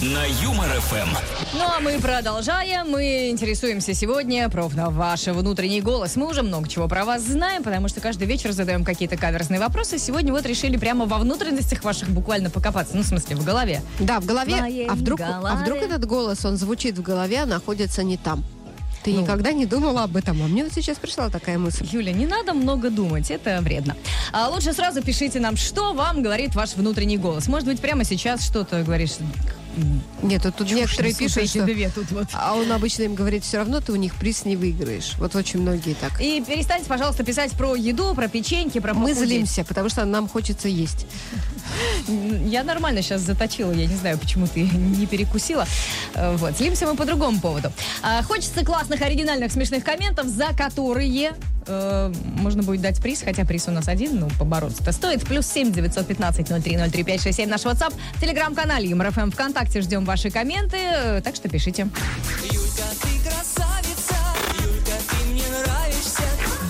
на 0.00 0.24
Юмор 0.44 0.68
ФМ. 0.68 1.08
Ну 1.54 1.64
а 1.64 1.80
мы 1.80 1.98
продолжаем. 1.98 2.88
Мы 2.88 3.30
интересуемся 3.30 3.94
сегодня 3.94 4.48
про 4.48 4.68
ваш 4.68 5.26
внутренний 5.26 5.80
голос. 5.80 6.14
Мы 6.14 6.28
уже 6.28 6.44
много 6.44 6.68
чего 6.68 6.86
про 6.86 7.04
вас 7.04 7.22
знаем, 7.22 7.64
потому 7.64 7.88
что 7.88 8.00
каждый 8.00 8.28
вечер 8.28 8.52
задаем 8.52 8.84
какие-то 8.84 9.16
каверзные 9.16 9.58
вопросы. 9.58 9.98
Сегодня 9.98 10.32
вот 10.32 10.46
решили 10.46 10.76
прямо 10.76 11.06
во 11.06 11.18
внутренностях 11.18 11.82
ваших 11.82 12.10
буквально 12.10 12.48
покопаться. 12.48 12.96
Ну, 12.96 13.02
в 13.02 13.06
смысле, 13.06 13.34
в 13.34 13.44
голове. 13.44 13.82
Да, 13.98 14.20
в 14.20 14.24
голове. 14.24 14.54
моей 14.54 14.86
А 14.86 14.94
вдруг, 14.94 15.20
а 15.20 15.40
голове. 15.40 15.56
вдруг 15.56 15.78
этот 15.78 16.04
голос, 16.04 16.44
он 16.44 16.56
звучит 16.56 16.96
в 16.96 17.02
голове, 17.02 17.40
а 17.40 17.46
находится 17.46 18.04
не 18.04 18.16
там? 18.16 18.44
Ты 19.04 19.12
Ну. 19.12 19.20
никогда 19.20 19.52
не 19.52 19.66
думала 19.66 20.04
об 20.04 20.16
этом? 20.16 20.42
А 20.42 20.46
мне 20.46 20.64
вот 20.64 20.72
сейчас 20.72 20.98
пришла 20.98 21.28
такая 21.28 21.58
мысль. 21.58 21.86
Юля, 21.92 22.12
не 22.12 22.26
надо 22.26 22.54
много 22.54 22.88
думать, 22.90 23.30
это 23.30 23.60
вредно. 23.60 23.96
А 24.32 24.48
лучше 24.48 24.72
сразу 24.72 25.02
пишите 25.02 25.40
нам, 25.40 25.56
что 25.56 25.92
вам 25.92 26.22
говорит 26.22 26.54
ваш 26.54 26.74
внутренний 26.74 27.18
голос. 27.18 27.46
Может 27.46 27.68
быть, 27.68 27.80
прямо 27.80 28.04
сейчас 28.04 28.42
что-то 28.44 28.82
говоришь. 28.82 29.12
Нет, 30.22 30.42
тут 30.42 30.68
«Чушь 30.68 30.76
некоторые 30.76 31.14
пишут, 31.14 31.48
что... 31.48 31.64
две 31.64 31.90
тут 31.90 32.10
вот. 32.12 32.26
А 32.32 32.54
он 32.54 32.70
обычно 32.70 33.02
им 33.02 33.14
говорит, 33.16 33.42
все 33.42 33.58
равно 33.58 33.80
ты 33.80 33.90
у 33.90 33.96
них 33.96 34.14
приз 34.14 34.44
не 34.44 34.54
выиграешь. 34.56 35.14
Вот 35.18 35.34
очень 35.34 35.60
многие 35.60 35.94
так. 35.94 36.20
И 36.20 36.40
перестаньте, 36.46 36.86
пожалуйста, 36.86 37.24
писать 37.24 37.50
про 37.52 37.74
еду, 37.74 38.14
про 38.14 38.28
печеньки, 38.28 38.78
про 38.78 38.94
Мы 38.94 39.08
похудеть. 39.08 39.28
злимся, 39.28 39.64
потому 39.64 39.88
что 39.88 40.04
нам 40.04 40.28
хочется 40.28 40.68
есть. 40.68 41.06
Я 42.46 42.62
нормально 42.64 43.02
сейчас 43.02 43.22
заточила, 43.22 43.72
я 43.72 43.86
не 43.86 43.96
знаю, 43.96 44.18
почему 44.18 44.46
ты 44.46 44.62
не 44.62 45.06
перекусила. 45.06 45.66
Э, 46.14 46.36
Вот, 46.36 46.56
злимся 46.56 46.86
мы 46.86 46.96
по 46.96 47.04
другому 47.04 47.40
поводу. 47.40 47.72
А, 48.02 48.22
Хочется 48.22 48.64
классных, 48.64 49.02
оригинальных, 49.02 49.52
смешных 49.52 49.84
комментов, 49.84 50.26
за 50.26 50.48
которые 50.56 51.34
э, 51.66 52.12
можно 52.36 52.62
будет 52.62 52.80
дать 52.82 53.00
приз, 53.00 53.22
хотя 53.22 53.44
приз 53.44 53.68
у 53.68 53.70
нас 53.70 53.88
один, 53.88 54.20
ну, 54.20 54.28
побороться-то 54.38 54.92
стоит. 54.92 55.22
Плюс 55.24 55.46
семь 55.46 55.72
девятьсот 55.72 56.06
пятнадцать 56.06 56.50
ноль 56.50 56.62
три 56.62 56.76
ноль 56.76 56.90
три 56.90 57.02
пять 57.04 57.22
шесть 57.22 57.36
семь 57.38 57.48
наш 57.48 57.62
WhatsApp, 57.62 57.94
телеграм-канале 58.20 58.88
ЮморФМ 58.88 59.30
ВКонтакте 59.30 59.80
ждем 59.80 60.04
ваши 60.04 60.30
комменты, 60.30 60.76
э, 60.80 61.20
так 61.22 61.34
что 61.36 61.48
пишите. 61.48 61.88
Юлька, 62.50 62.84
ты 63.02 63.28
красавица, 63.28 64.16
Юлька, 64.62 64.92
ты 65.08 65.30
мне 65.30 65.44
нравишься. 65.48 66.22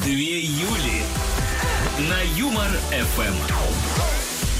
Две 0.05 0.41
Юли 0.41 1.03
на 2.09 2.21
Юмор 2.39 2.71
ФМ. 2.91 4.04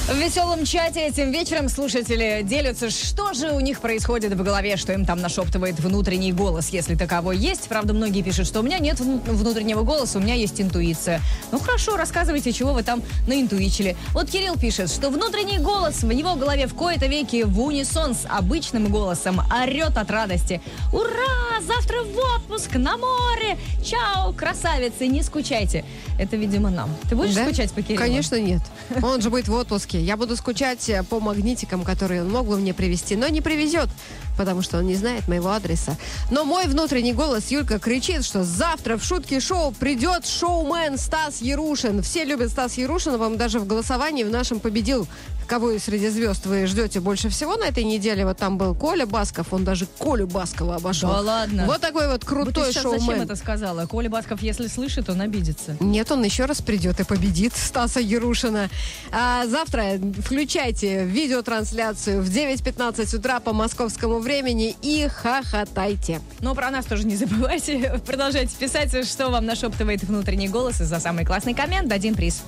В 0.07 0.15
веселом 0.19 0.67
чате 0.67 1.07
этим 1.07 1.31
вечером 1.33 1.71
слушатели 1.71 2.43
делятся, 2.45 2.91
что 2.91 3.33
же 3.33 3.53
у 3.53 3.61
них 3.61 3.81
происходит 3.81 4.35
в 4.35 4.43
голове, 4.43 4.77
что 4.77 4.93
им 4.93 5.07
там 5.07 5.19
нашептывает 5.23 5.81
внутренний 5.81 6.31
голос, 6.31 6.69
если 6.69 6.95
таковой 6.95 7.39
есть. 7.39 7.69
Правда, 7.69 7.95
многие 7.95 8.21
пишут, 8.21 8.47
что 8.47 8.61
у 8.61 8.63
меня 8.63 8.79
нет 8.81 9.01
вну- 9.01 9.23
внутреннего 9.25 9.83
голоса, 9.83 10.19
у 10.19 10.21
меня 10.21 10.35
есть 10.35 10.61
интуиция. 10.61 11.23
Ну 11.53 11.59
хорошо, 11.59 11.97
рассказывайте, 11.97 12.53
чего 12.53 12.75
вы 12.75 12.83
там 12.83 13.03
наинтуичили. 13.27 13.97
Вот 14.13 14.29
Кирилл 14.31 14.57
пишет, 14.59 14.91
что 14.91 15.09
внутренний 15.09 15.57
голос 15.59 16.03
в 16.03 16.11
его 16.11 16.35
голове 16.35 16.67
в 16.67 16.75
кои-то 16.75 17.07
веки 17.07 17.43
в 17.45 17.59
унисон 17.63 18.15
с 18.15 18.27
обычным 18.29 18.89
голосом 18.89 19.41
орет 19.51 19.97
от 19.97 20.11
радости. 20.11 20.61
Ура! 20.93 21.61
Завтра 21.67 22.03
в 22.03 22.19
отпуск, 22.37 22.75
на 22.75 22.99
море! 22.99 23.57
Чао, 23.83 24.35
красавицы, 24.35 25.07
не 25.07 25.23
скучайте. 25.23 25.83
Это, 26.19 26.37
видимо, 26.37 26.69
нам. 26.69 26.91
Ты 27.09 27.17
будешь 27.17 27.35
Да? 27.35 27.47
скучать 27.47 27.73
по 27.73 27.81
Кириллу? 27.81 28.01
Конечно, 28.05 28.39
нет. 28.39 28.61
Он 29.03 29.23
же 29.23 29.31
будет 29.31 29.49
в 29.49 29.55
отпуске. 29.55 29.94
Я 30.01 30.17
буду 30.17 30.37
скучать 30.37 30.89
э, 30.89 31.03
по 31.03 31.21
магнитикам, 31.21 31.85
которые 31.85 32.23
он 32.23 32.31
мог 32.31 32.47
бы 32.47 32.57
мне 32.57 32.75
привезти, 32.75 33.17
но 33.17 33.29
не 33.29 33.41
привезет, 33.41 33.89
потому 34.37 34.63
что 34.63 34.79
он 34.79 34.87
не 34.87 34.95
знает 34.95 35.29
моего 35.29 35.51
адреса. 35.51 35.97
Но 36.31 36.45
мой 36.45 36.67
внутренний 36.67 37.13
голос 37.13 37.51
Юлька 37.51 37.79
кричит, 37.79 38.25
что 38.25 38.45
завтра 38.45 38.97
в 38.97 39.05
шутке 39.05 39.41
шоу 39.41 39.73
придет 39.73 40.27
шоумен 40.27 40.99
Стас 40.99 41.41
Ярушин. 41.41 42.03
Все 42.03 42.25
любят 42.25 42.51
Стас 42.51 42.77
Ярушина, 42.79 43.19
вам 43.19 43.37
даже 43.37 43.61
в 43.61 43.67
голосовании 43.67 44.25
в 44.25 44.31
нашем 44.31 44.61
победил. 44.61 45.07
Кого 45.47 45.73
из 45.73 45.85
среди 45.85 46.09
звезд 46.09 46.47
вы 46.47 46.67
ждете 46.67 47.01
больше 47.01 47.29
всего 47.29 47.57
на 47.57 47.65
этой 47.65 47.85
неделе? 47.85 48.25
Вот 48.25 48.39
там 48.39 48.57
был 48.57 48.75
Коля 48.75 49.05
Басков, 49.05 49.53
он 49.53 49.65
даже 49.65 49.87
Колю 49.99 50.27
Баскова 50.27 50.77
обошел. 50.77 51.11
Да 51.11 51.21
ладно? 51.21 51.67
Вот 51.67 51.81
такой 51.81 52.07
вот 52.07 52.15
Вот 52.15 52.25
крутой 52.25 52.73
зачем 52.73 52.83
шоумен. 52.83 53.23
это 53.23 53.37
сказала? 53.37 53.87
Коля 53.87 54.09
Басков, 54.09 54.41
если 54.43 54.69
слышит, 54.69 55.11
он 55.11 55.21
обидится. 55.21 55.77
Нет, 55.81 56.11
он 56.11 56.23
еще 56.25 56.47
раз 56.47 56.63
придет 56.63 57.01
и 57.01 57.05
победит 57.05 57.55
Стаса 57.55 58.01
Ярушина. 58.01 58.71
А 59.13 59.47
завтра 59.47 59.99
включайте 60.25 61.05
видеотрансляцию 61.05 62.23
в 62.23 62.29
9.15 62.29 63.17
утра 63.17 63.41
по 63.41 63.53
московскому 63.53 64.21
времени 64.25 64.75
и 64.83 65.07
хохотайте. 65.07 66.21
Но 66.41 66.55
про 66.57 66.71
нас 66.71 66.87
тоже 66.87 67.07
не 67.07 67.15
забывайте. 67.15 68.01
Продолжайте 68.07 68.57
писать, 68.57 69.07
что 69.07 69.31
вам 69.31 69.47
нашептывает 69.47 70.03
внутренний 70.03 70.49
голос. 70.49 70.81
И 70.81 70.85
за 70.85 70.99
самый 70.99 71.25
классный 71.25 71.55
коммент 71.55 71.89
дадим 71.89 72.17
приз. 72.17 72.43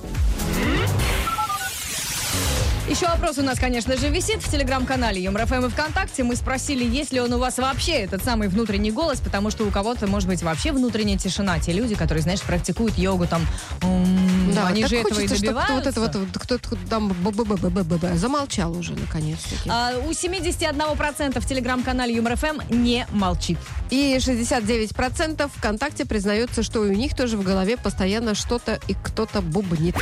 Еще 2.89 3.05
вопрос 3.05 3.37
у 3.37 3.41
нас, 3.41 3.59
конечно 3.59 3.97
же, 3.97 4.07
висит 4.07 4.41
в 4.41 4.49
телеграм-канале 4.49 5.21
ЮморФМ 5.21 5.65
и 5.65 5.69
ВКонтакте. 5.69 6.23
Мы 6.23 6.37
спросили, 6.37 6.85
есть 6.85 7.11
ли 7.11 7.19
он 7.19 7.33
у 7.33 7.37
вас 7.37 7.57
вообще 7.57 7.91
этот 7.91 8.23
самый 8.23 8.47
внутренний 8.47 8.91
голос, 8.91 9.19
потому 9.19 9.51
что 9.51 9.65
у 9.65 9.71
кого-то 9.71 10.07
может 10.07 10.29
быть 10.29 10.41
вообще 10.41 10.71
внутренняя 10.71 11.17
тишина. 11.17 11.59
Те 11.59 11.73
люди, 11.73 11.95
которые, 11.95 12.21
знаешь, 12.21 12.41
практикуют 12.41 12.97
йогу 12.97 13.27
там, 13.27 13.45
Да, 14.55 14.67
они 14.67 14.85
же 14.85 14.95
этого 14.95 15.19
и 15.19 15.27
добиваются. 15.27 15.73
вот 15.73 15.85
это 15.85 15.99
вот, 15.99 16.41
кто-то 16.41 16.77
там 16.89 17.13
замолчал 18.15 18.71
уже 18.71 18.93
наконец-таки. 18.93 19.69
А, 19.69 19.91
у 20.07 20.11
71% 20.11 21.41
в 21.41 21.45
телеграм-канале 21.45 22.15
ЮморФМ 22.15 22.61
не 22.69 23.05
молчит. 23.11 23.57
И 23.89 24.15
69% 24.17 25.49
ВКонтакте 25.57 26.05
признается, 26.05 26.63
что 26.63 26.79
у 26.79 26.87
них 26.87 27.17
тоже 27.17 27.35
в 27.35 27.43
голове 27.43 27.75
постоянно 27.75 28.33
что-то 28.33 28.79
и 28.87 28.93
кто-то 28.93 29.41
бубнит. 29.41 29.95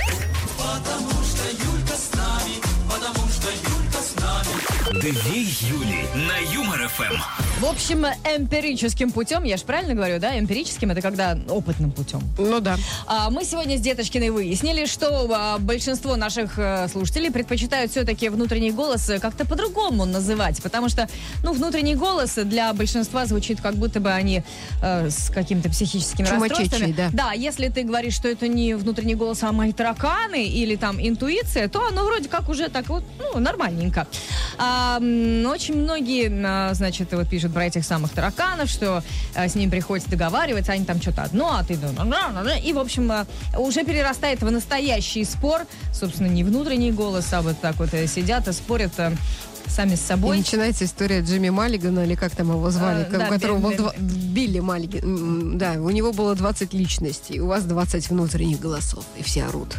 Две 5.01 5.41
Юли 5.41 6.07
на 6.15 6.37
Юмор 6.53 6.87
ФМ. 6.87 7.54
В 7.61 7.65
общем, 7.65 8.05
эмпирическим 8.05 9.11
путем, 9.11 9.43
я 9.43 9.55
же 9.55 9.63
правильно 9.63 9.93
говорю, 9.95 10.19
да? 10.19 10.37
Эмпирическим 10.37 10.91
это 10.91 11.01
когда 11.01 11.37
опытным 11.47 11.89
путем. 11.91 12.19
Ну 12.37 12.59
да. 12.59 12.75
А, 13.07 13.29
Мы 13.29 13.45
сегодня 13.45 13.77
с 13.77 13.81
Деточкиной 13.81 14.29
выяснили, 14.29 14.85
что 14.85 15.29
а, 15.33 15.57
большинство 15.57 16.17
наших 16.17 16.59
э, 16.59 16.89
слушателей 16.89 17.31
предпочитают 17.31 17.91
все-таки 17.91 18.27
внутренний 18.27 18.71
голос 18.71 19.09
э, 19.09 19.19
как-то 19.19 19.45
по-другому 19.45 20.03
называть, 20.03 20.61
потому 20.61 20.89
что, 20.89 21.07
ну, 21.43 21.53
внутренний 21.53 21.95
голос 21.95 22.35
для 22.35 22.73
большинства 22.73 23.25
звучит 23.25 23.61
как 23.61 23.75
будто 23.75 24.01
бы 24.01 24.11
они 24.11 24.43
э, 24.81 25.09
с 25.09 25.29
какими-то 25.29 25.69
психическими 25.69 26.25
Чумачечий, 26.27 26.63
расстройствами. 26.63 26.91
да. 26.91 27.09
Да, 27.13 27.31
если 27.31 27.69
ты 27.69 27.83
говоришь, 27.83 28.15
что 28.15 28.27
это 28.27 28.49
не 28.49 28.73
внутренний 28.73 29.15
голос, 29.15 29.41
а 29.43 29.53
мои 29.53 29.71
тараканы 29.71 30.45
или 30.45 30.75
там 30.75 30.99
интуиция, 30.99 31.69
то 31.69 31.87
оно 31.87 32.03
вроде 32.03 32.27
как 32.27 32.49
уже 32.49 32.67
так 32.67 32.89
вот, 32.89 33.05
ну, 33.17 33.39
нормальненько. 33.39 34.07
А, 34.57 34.97
очень 34.97 35.75
многие, 35.77 36.29
а, 36.45 36.73
значит, 36.73 37.13
вот 37.13 37.29
пишут 37.29 37.44
про 37.49 37.65
этих 37.65 37.85
самых 37.85 38.11
тараканов, 38.11 38.69
что 38.69 39.03
а, 39.35 39.47
с 39.47 39.55
ним 39.55 39.69
приходится 39.69 40.09
договариваться, 40.09 40.71
они 40.73 40.85
там 40.85 41.01
что-то 41.01 41.23
одно, 41.23 41.55
а 41.57 41.63
ты... 41.63 41.77
И, 42.63 42.73
в 42.73 42.79
общем, 42.79 43.11
а, 43.11 43.25
уже 43.57 43.83
перерастает 43.83 44.41
в 44.41 44.49
настоящий 44.51 45.23
спор. 45.23 45.61
Собственно, 45.93 46.27
не 46.27 46.43
внутренний 46.43 46.91
голос, 46.91 47.31
а 47.33 47.41
вот 47.41 47.59
так 47.61 47.75
вот 47.77 47.93
э, 47.93 48.07
сидят 48.07 48.47
и 48.47 48.51
спорят 48.53 48.91
а, 48.99 49.11
сами 49.67 49.95
с 49.95 50.01
И 50.01 50.03
собой. 50.03 50.37
начинается 50.37 50.85
история 50.85 51.21
Джимми 51.21 51.49
Маллигана, 51.49 52.01
или 52.05 52.15
как 52.15 52.35
там 52.35 52.49
его 52.51 52.69
звали, 52.69 53.01
А, 53.01 53.05
ко- 53.05 53.17
да, 53.17 53.27
у 53.27 53.29
которого 53.29 53.57
был 53.59 53.69
Би- 53.71 53.75
два- 53.77 53.93
Билли 53.97 54.59
Маллиган. 54.59 55.57
Да, 55.57 55.71
у 55.73 55.89
него 55.89 56.11
было 56.13 56.35
20 56.35 56.73
личностей, 56.73 57.39
у 57.39 57.47
вас 57.47 57.63
20 57.63 58.09
внутренних 58.09 58.59
голосов, 58.59 59.03
и 59.17 59.23
все 59.23 59.45
орут. 59.45 59.75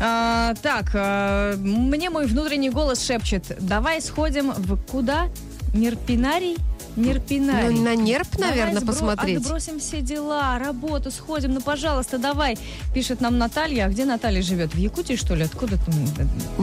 А, 0.00 0.54
так, 0.62 0.90
а, 0.94 1.56
мне 1.56 2.08
мой 2.10 2.26
внутренний 2.26 2.70
голос 2.70 3.04
шепчет, 3.04 3.44
давай 3.60 4.00
сходим 4.00 4.52
в 4.52 4.76
куда? 4.90 5.26
Нерпинарий? 5.74 6.56
Нерпинарий. 6.98 7.76
Ну, 7.76 7.82
на 7.82 7.94
нерп, 7.94 8.26
Давай 8.32 8.50
наверное, 8.50 8.82
сбро- 8.82 8.86
посмотреть. 8.86 9.38
Отбросим 9.38 9.78
все 9.80 10.00
дела, 10.00 10.58
работу, 10.58 11.10
сходим, 11.10 11.54
ну, 11.54 11.60
пожалуйста, 11.60 12.18
давай. 12.18 12.58
Пишет 12.94 13.20
нам 13.20 13.38
Наталья. 13.38 13.84
А 13.86 13.88
где 13.88 14.04
Наталья 14.04 14.42
живет? 14.42 14.74
В 14.74 14.78
Якутии, 14.78 15.16
что 15.16 15.34
ли? 15.34 15.44
Откуда 15.44 15.76
там? 15.78 15.94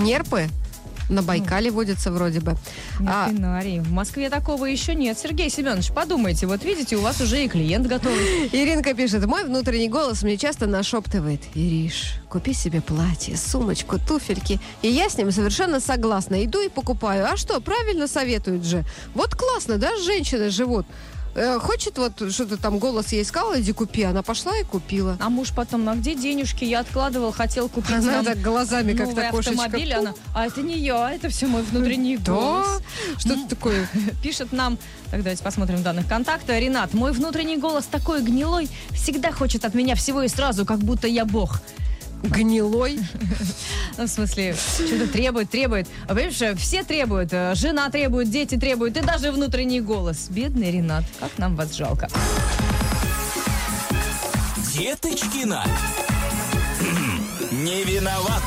Нерпы? 0.04 0.48
На 1.10 1.22
Байкале 1.22 1.70
водится 1.72 2.12
вроде 2.12 2.40
бы. 2.40 2.56
А, 3.08 3.30
Дельфинарий. 3.30 3.80
В 3.80 3.92
Москве 3.92 4.30
такого 4.30 4.66
еще 4.66 4.96
нет. 4.96 5.18
Сергей 5.18 5.50
Семенович, 5.50 5.92
подумайте, 5.92 6.48
вот 6.48 6.64
видите, 6.64 6.96
у 6.96 7.02
вас 7.02 7.22
уже 7.22 7.44
и 7.44 7.48
клиент 7.48 7.88
готовый. 7.88 8.48
Иринка 8.52 8.94
пишет, 8.94 9.26
мой 9.26 9.44
внутренний 9.44 9.90
голос 9.90 10.24
мне 10.24 10.38
часто 10.38 10.68
нашептывает. 10.68 11.42
Ириш, 11.54 12.16
купи 12.30 12.54
себе 12.54 12.82
платье, 12.82 13.38
сумочку, 13.38 14.00
туфельки. 14.00 14.60
И 14.82 14.88
я 14.88 15.10
с 15.10 15.18
ним 15.18 15.32
совершенно 15.32 15.80
согласна. 15.80 16.44
Иду 16.44 16.62
и 16.62 16.70
покупаю. 16.70 17.28
А 17.32 17.38
что, 17.38 17.60
правильно 17.62 18.08
советуют 18.08 18.66
же. 18.66 18.84
Вот 19.14 19.36
классно, 19.36 19.78
да, 19.78 19.96
женщины 19.98 20.50
живут. 20.50 20.86
Э, 21.36 21.60
Хочет 21.60 21.98
вот 21.98 22.32
что-то 22.32 22.56
там 22.56 22.80
голос 22.80 23.12
ей 23.12 23.26
сказал, 23.26 23.60
иди 23.60 23.74
купи. 23.74 24.04
Она 24.04 24.24
пошла 24.24 24.58
и 24.58 24.64
купила. 24.64 25.18
А 25.20 25.30
муж 25.30 25.52
потом, 25.54 25.88
а 25.90 25.96
где 25.96 26.16
денежки? 26.16 26.64
Я 26.64 26.80
откладывал, 26.80 27.34
хотел 27.34 27.68
купить 27.68 27.92
Она 27.98 28.24
так 28.24 28.42
глазами 28.42 28.94
как 28.94 29.08
новый 29.08 29.26
то 29.26 29.32
кошечка. 29.32 29.64
автомобиль. 29.66 29.94
Она, 29.94 30.14
а 30.34 30.46
это 30.46 30.62
не 30.62 30.78
я, 30.78 31.14
это 31.14 31.28
все 31.30 31.48
мой 31.48 31.62
внутренний 31.64 32.16
голос. 32.18 32.82
Что 33.18 33.34
это 33.34 33.50
такое? 33.50 33.88
Пишет 34.24 34.54
нам, 34.54 34.78
так 35.12 35.24
давайте 35.24 35.44
посмотрим 35.44 35.84
данных 35.84 36.08
контакта. 36.08 36.58
Ренат, 36.58 36.94
мой 36.94 37.12
внутренний 37.12 37.58
голос 37.58 37.86
такой 37.86 38.22
гнилой, 38.22 38.70
всегда 38.94 39.34
хочет 39.34 39.66
от 39.66 39.74
меня 39.74 39.96
всего 39.96 40.24
и 40.24 40.30
сразу, 40.30 40.66
как 40.66 40.80
будто 40.80 41.08
я 41.08 41.26
бог. 41.26 41.60
Гнилой. 42.26 43.00
Ну, 43.98 44.08
в 44.08 44.10
смысле, 44.10 44.54
что-то 44.54 45.08
требует, 45.08 45.50
требует. 45.50 45.88
А 46.04 46.10
понимаешь, 46.10 46.60
все 46.60 46.84
требуют. 46.84 47.32
Жена 47.32 47.90
требует, 47.90 48.30
дети 48.30 48.56
требуют, 48.56 48.98
и 48.98 49.02
даже 49.02 49.32
внутренний 49.32 49.80
голос. 49.80 50.28
Бедный 50.30 50.70
Ренат, 50.70 51.06
как 51.18 51.38
нам 51.38 51.56
вас 51.56 51.74
жалко. 51.74 52.10
Деточкина. 54.74 55.64
Не 57.52 57.86
виноват. 57.86 58.44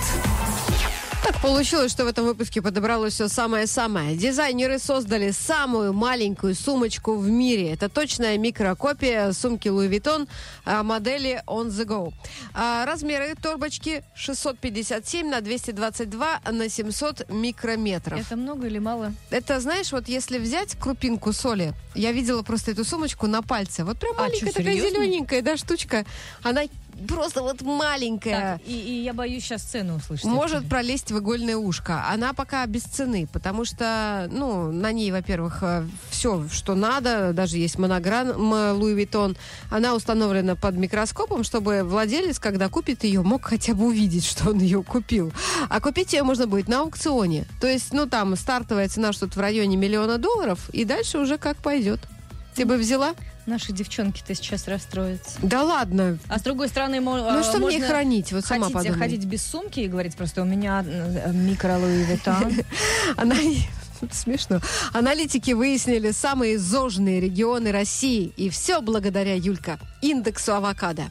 Так 1.22 1.40
получилось, 1.42 1.92
что 1.92 2.04
в 2.04 2.08
этом 2.08 2.24
выпуске 2.24 2.62
подобралось 2.62 3.12
все 3.14 3.28
самое-самое. 3.28 4.16
Дизайнеры 4.16 4.78
создали 4.78 5.32
самую 5.32 5.92
маленькую 5.92 6.54
сумочку 6.54 7.16
в 7.16 7.28
мире. 7.28 7.72
Это 7.72 7.88
точная 7.88 8.38
микрокопия 8.38 9.32
сумки 9.32 9.68
Louis 9.68 9.90
Vuitton 9.90 10.26
а, 10.64 10.82
модели 10.82 11.42
On 11.46 11.66
The 11.68 11.84
Go. 11.84 12.12
А, 12.54 12.86
размеры 12.86 13.34
торбочки 13.34 14.04
657 14.14 15.28
на 15.28 15.40
222 15.42 16.40
на 16.50 16.68
700 16.68 17.28
микрометров. 17.30 18.18
Это 18.18 18.36
много 18.36 18.66
или 18.68 18.78
мало? 18.78 19.12
Это, 19.30 19.60
знаешь, 19.60 19.92
вот 19.92 20.08
если 20.08 20.38
взять 20.38 20.76
крупинку 20.78 21.32
соли, 21.32 21.74
я 21.94 22.12
видела 22.12 22.42
просто 22.42 22.70
эту 22.70 22.84
сумочку 22.84 23.26
на 23.26 23.42
пальце. 23.42 23.84
Вот 23.84 23.98
прям 23.98 24.14
А, 24.16 24.22
маленькая 24.22 24.46
чё, 24.46 24.52
такая 24.52 24.76
зелененькая, 24.76 25.42
да, 25.42 25.56
штучка. 25.56 26.06
Она 26.42 26.62
просто 27.06 27.42
вот 27.42 27.62
маленькая. 27.62 28.58
Так, 28.58 28.66
и, 28.66 28.72
и 28.72 29.02
я 29.02 29.12
боюсь 29.12 29.44
сейчас 29.44 29.62
цену 29.62 29.96
услышать. 29.96 30.24
Может 30.24 30.68
пролезть 30.68 31.10
в 31.10 31.18
игольное 31.18 31.56
ушко. 31.56 32.04
Она 32.08 32.32
пока 32.32 32.64
без 32.66 32.82
цены, 32.82 33.28
потому 33.32 33.64
что, 33.64 34.28
ну, 34.30 34.72
на 34.72 34.92
ней, 34.92 35.10
во-первых, 35.10 35.62
все, 36.10 36.46
что 36.50 36.74
надо, 36.74 37.32
даже 37.32 37.58
есть 37.58 37.78
монограмма 37.78 38.72
Луи 38.74 38.94
Vuitton. 38.94 39.36
Она 39.70 39.94
установлена 39.94 40.56
под 40.56 40.76
микроскопом, 40.76 41.44
чтобы 41.44 41.82
владелец, 41.84 42.38
когда 42.38 42.68
купит 42.68 43.04
ее, 43.04 43.22
мог 43.22 43.44
хотя 43.44 43.74
бы 43.74 43.86
увидеть, 43.86 44.24
что 44.24 44.50
он 44.50 44.58
ее 44.58 44.82
купил. 44.82 45.32
А 45.68 45.80
купить 45.80 46.12
ее 46.12 46.22
можно 46.22 46.46
будет 46.46 46.68
на 46.68 46.80
аукционе. 46.80 47.46
То 47.60 47.66
есть, 47.66 47.92
ну, 47.92 48.06
там 48.06 48.36
стартовая 48.36 48.88
цена 48.88 49.12
что-то 49.12 49.38
в 49.38 49.42
районе 49.42 49.76
миллиона 49.76 50.18
долларов, 50.18 50.68
и 50.72 50.84
дальше 50.84 51.18
уже 51.18 51.38
как 51.38 51.56
пойдет. 51.58 52.00
Ты 52.54 52.64
бы 52.64 52.76
взяла? 52.76 53.14
Наши 53.48 53.72
девчонки-то 53.72 54.34
сейчас 54.34 54.68
расстроятся. 54.68 55.38
Да 55.42 55.62
ладно. 55.62 56.18
А 56.28 56.38
с 56.38 56.42
другой 56.42 56.68
стороны, 56.68 57.00
мо- 57.00 57.16
Ну 57.16 57.38
а, 57.38 57.42
что 57.42 57.56
мне 57.56 57.60
можно 57.78 57.86
хранить? 57.86 58.30
Вот 58.30 58.44
сама 58.44 58.66
хотите 58.66 58.74
подумай. 58.78 58.98
ходить 58.98 59.24
без 59.24 59.42
сумки 59.42 59.80
и 59.80 59.88
говорить 59.88 60.16
просто, 60.16 60.42
у 60.42 60.44
меня 60.44 60.84
э, 60.86 61.32
микро 61.32 61.78
Луи 61.78 62.04
Vuitton. 62.04 62.64
Она... 63.16 63.34
Смешно. 64.12 64.60
Аналитики 64.92 65.52
выяснили 65.52 66.10
самые 66.10 66.58
зожные 66.58 67.20
регионы 67.20 67.72
России. 67.72 68.32
И 68.36 68.50
все 68.50 68.82
благодаря, 68.82 69.34
Юлька, 69.34 69.78
индексу 70.02 70.54
авокадо. 70.54 71.04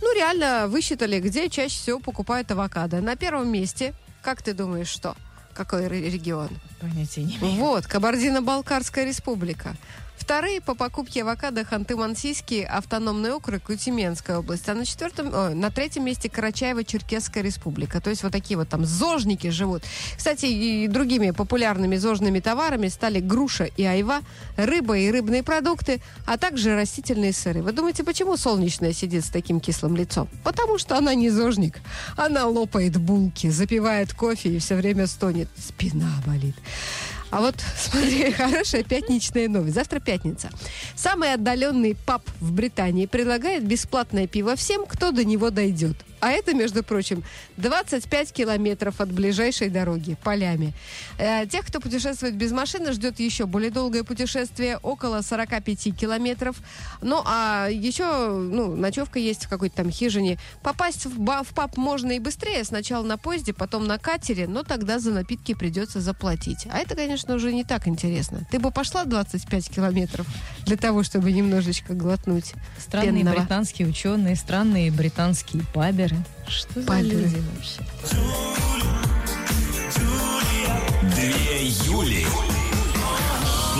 Ну, 0.00 0.14
реально 0.16 0.66
высчитали, 0.68 1.20
где 1.20 1.50
чаще 1.50 1.76
всего 1.76 2.00
покупают 2.00 2.50
авокадо. 2.50 3.02
На 3.02 3.14
первом 3.14 3.52
месте, 3.52 3.92
как 4.22 4.42
ты 4.42 4.54
думаешь, 4.54 4.88
что? 4.88 5.16
Какой 5.52 5.86
ре- 5.86 6.10
регион? 6.10 6.48
Понятия 6.80 7.22
не 7.22 7.36
имею. 7.36 7.54
Вот, 7.56 7.86
Кабардино-Балкарская 7.86 9.04
республика. 9.04 9.76
Вторые 10.24 10.62
по 10.62 10.74
покупке 10.74 11.20
авокадо 11.20 11.64
Ханты-Мансийский 11.64 12.64
автономный 12.64 13.34
округ 13.34 13.68
и 13.68 13.76
Тюменская 13.76 14.38
область. 14.38 14.66
А 14.70 14.74
на 14.74 14.86
четвертом, 14.86 15.34
ой, 15.34 15.54
на 15.54 15.70
третьем 15.70 16.06
месте 16.06 16.30
Карачаево-Черкесская 16.34 17.42
республика. 17.42 18.00
То 18.00 18.08
есть 18.08 18.22
вот 18.22 18.32
такие 18.32 18.56
вот 18.56 18.70
там 18.70 18.86
зожники 18.86 19.50
живут. 19.50 19.82
Кстати, 20.16 20.46
и 20.46 20.88
другими 20.88 21.32
популярными 21.32 21.96
зожными 21.96 22.40
товарами 22.40 22.88
стали 22.88 23.20
груша 23.20 23.64
и 23.64 23.84
айва, 23.84 24.22
рыба 24.56 24.96
и 24.96 25.10
рыбные 25.10 25.42
продукты, 25.42 26.00
а 26.24 26.38
также 26.38 26.74
растительные 26.74 27.34
сыры. 27.34 27.62
Вы 27.62 27.72
думаете, 27.72 28.02
почему 28.02 28.38
солнечная 28.38 28.94
сидит 28.94 29.26
с 29.26 29.28
таким 29.28 29.60
кислым 29.60 29.94
лицом? 29.94 30.30
Потому 30.42 30.78
что 30.78 30.96
она 30.96 31.14
не 31.14 31.28
зожник. 31.28 31.80
Она 32.16 32.46
лопает 32.46 32.96
булки, 32.96 33.50
запивает 33.50 34.14
кофе 34.14 34.56
и 34.56 34.58
все 34.58 34.74
время 34.74 35.06
стонет. 35.06 35.50
Спина 35.58 36.08
болит. 36.26 36.56
А 37.34 37.40
вот, 37.40 37.56
смотри, 37.76 38.30
хорошая 38.30 38.84
пятничная 38.84 39.48
новость. 39.48 39.74
Завтра 39.74 39.98
пятница. 39.98 40.50
Самый 40.94 41.32
отдаленный 41.32 41.96
паб 42.06 42.22
в 42.40 42.52
Британии 42.52 43.06
предлагает 43.06 43.66
бесплатное 43.66 44.28
пиво 44.28 44.54
всем, 44.54 44.86
кто 44.86 45.10
до 45.10 45.24
него 45.24 45.50
дойдет. 45.50 45.96
А 46.20 46.30
это, 46.30 46.54
между 46.54 46.82
прочим, 46.82 47.22
25 47.58 48.32
километров 48.32 49.00
от 49.00 49.12
ближайшей 49.12 49.68
дороги, 49.68 50.16
полями. 50.22 50.72
Э, 51.18 51.46
тех, 51.46 51.66
кто 51.66 51.80
путешествует 51.80 52.34
без 52.34 52.50
машины, 52.52 52.92
ждет 52.92 53.20
еще 53.20 53.46
более 53.46 53.70
долгое 53.70 54.04
путешествие, 54.04 54.78
около 54.78 55.20
45 55.20 55.94
километров. 55.96 56.56
Ну, 57.02 57.22
а 57.26 57.68
еще, 57.70 58.28
ну, 58.30 58.74
ночевка 58.74 59.18
есть 59.18 59.44
в 59.44 59.48
какой-то 59.48 59.76
там 59.76 59.90
хижине. 59.90 60.38
Попасть 60.62 61.04
в, 61.06 61.18
ба- 61.18 61.42
в 61.42 61.48
паб 61.54 61.76
можно 61.76 62.12
и 62.12 62.18
быстрее. 62.18 62.64
Сначала 62.64 63.04
на 63.04 63.18
поезде, 63.18 63.52
потом 63.52 63.86
на 63.86 63.98
катере, 63.98 64.46
но 64.48 64.62
тогда 64.62 64.98
за 64.98 65.10
напитки 65.10 65.54
придется 65.54 66.00
заплатить. 66.00 66.66
А 66.70 66.78
это, 66.78 66.94
конечно, 66.96 67.34
уже 67.34 67.52
не 67.52 67.64
так 67.64 67.86
интересно. 67.86 68.46
Ты 68.50 68.58
бы 68.58 68.70
пошла 68.70 69.04
25 69.04 69.68
километров 69.70 70.26
для 70.64 70.76
того, 70.76 71.02
чтобы 71.02 71.32
немножечко 71.32 71.92
глотнуть 71.94 72.52
Странные 72.78 73.22
пенного? 73.24 73.40
британские 73.40 73.88
ученые, 73.88 74.36
странные 74.36 74.90
британские 74.90 75.62
паберы. 75.74 76.13
Что 76.48 76.82
за 76.82 77.00
люди 77.00 77.42
вообще? 77.54 77.80
Две 81.14 81.66
Юли. 81.86 82.26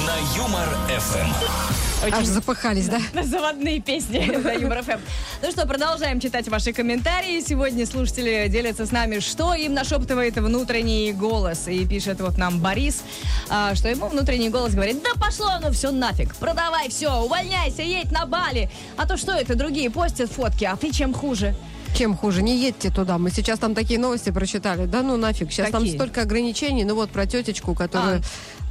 На 0.07 0.37
Юмор 0.37 0.69
ФМ. 0.89 1.65
Аж 2.13 2.27
запыхались, 2.27 2.89
да? 2.89 3.01
Заводные 3.23 3.81
песни 3.81 4.19
на 4.45 4.53
Юмор 4.53 4.83
ФМ. 4.83 5.01
Ну 5.43 5.51
что, 5.51 5.67
продолжаем 5.67 6.21
читать 6.21 6.49
ваши 6.49 6.73
комментарии. 6.73 7.41
Сегодня 7.41 7.87
слушатели 7.87 8.47
делятся 8.49 8.85
с 8.85 8.93
нами, 8.93 9.21
что 9.21 9.55
им 9.55 9.73
нашептывает 9.73 10.37
внутренний 10.37 11.13
голос. 11.13 11.67
И 11.67 11.87
пишет 11.87 12.21
вот 12.21 12.37
нам 12.37 12.61
Борис, 12.61 13.03
а, 13.49 13.75
что 13.75 13.89
ему 13.89 14.09
внутренний 14.09 14.51
голос 14.51 14.75
говорит, 14.75 15.03
да 15.03 15.11
пошло 15.19 15.47
оно 15.49 15.73
все 15.73 15.91
нафиг, 15.91 16.35
продавай 16.37 16.91
все, 16.91 17.23
увольняйся, 17.23 17.83
едь 17.83 18.13
на 18.13 18.27
Бали. 18.27 18.71
А 18.97 19.07
то 19.07 19.17
что 19.17 19.33
это, 19.33 19.55
другие 19.55 19.91
постят 19.91 20.31
фотки, 20.31 20.65
а 20.65 20.77
ты 20.77 20.93
чем 20.93 21.15
хуже? 21.15 21.55
Чем 21.95 22.17
хуже? 22.17 22.43
Не 22.43 22.57
едьте 22.57 22.91
туда. 22.91 23.19
Мы 23.19 23.31
сейчас 23.31 23.59
там 23.61 23.75
такие 23.75 24.01
новости 24.01 24.31
прочитали. 24.31 24.87
Да 24.87 25.03
ну 25.03 25.17
нафиг. 25.17 25.53
Сейчас 25.53 25.71
там 25.71 25.83
Какие? 25.83 25.97
столько 25.97 26.23
ограничений. 26.23 26.85
Ну 26.85 26.97
вот 26.97 27.11
про 27.11 27.25
тетечку, 27.27 27.75
которая, 27.75 28.19
А, 28.19 28.21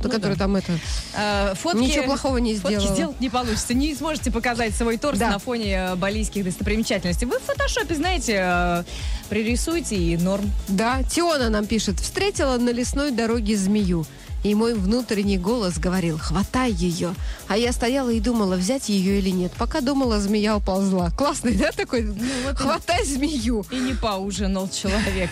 ну, 0.04 0.10
которая 0.10 0.36
да. 0.36 0.40
там 0.40 0.56
это... 0.58 0.74
Э, 1.16 1.54
фотки, 1.56 1.78
Ничего 1.78 2.04
плохого 2.04 2.38
не 2.38 2.56
фотки 2.56 2.76
сделала. 2.76 2.96
сделать 2.96 3.20
не 3.22 3.30
получится. 3.30 3.74
Не 3.74 3.96
сможете 3.96 4.30
показать 4.30 4.76
свой 4.76 4.98
торс 4.98 5.18
Да. 5.20 5.30
на 5.30 5.40
фоне 5.40 5.74
э, 5.74 5.96
балийских 5.96 6.44
достопримечательностей. 6.44 7.26
Вы 7.26 7.40
в 7.40 7.44
фотошопе, 7.44 7.96
знаете, 7.96 8.42
э, 8.44 8.84
пририсуйте 9.30 9.96
и 9.96 10.18
норм. 10.18 10.52
Да, 10.68 11.02
Тиона 11.04 11.50
нам 11.50 11.66
пишет. 11.66 12.02
Встретила 12.02 12.58
на 12.58 12.72
лесной 12.72 13.12
дороге 13.12 13.56
змею. 13.56 14.06
И 14.44 14.56
мой 14.56 14.74
внутренний 14.74 15.38
голос 15.38 15.78
говорил, 15.78 16.18
хватай 16.18 16.72
ее. 16.72 17.16
А 17.48 17.58
я 17.58 17.72
стояла 17.72 18.10
и 18.10 18.20
думала, 18.20 18.56
взять 18.56 18.90
ее 18.90 19.20
или 19.20 19.30
нет. 19.30 19.54
Пока 19.58 19.80
думала, 19.80 20.20
змея 20.20 20.58
уползла. 20.58 21.12
Классный, 21.12 21.56
да, 21.56 21.72
такой? 21.72 22.14
хватай 22.56 23.06
змею. 23.06 23.66
И 23.72 23.76
не 23.76 23.94
поужинал 23.94 24.70
человек. 24.70 25.30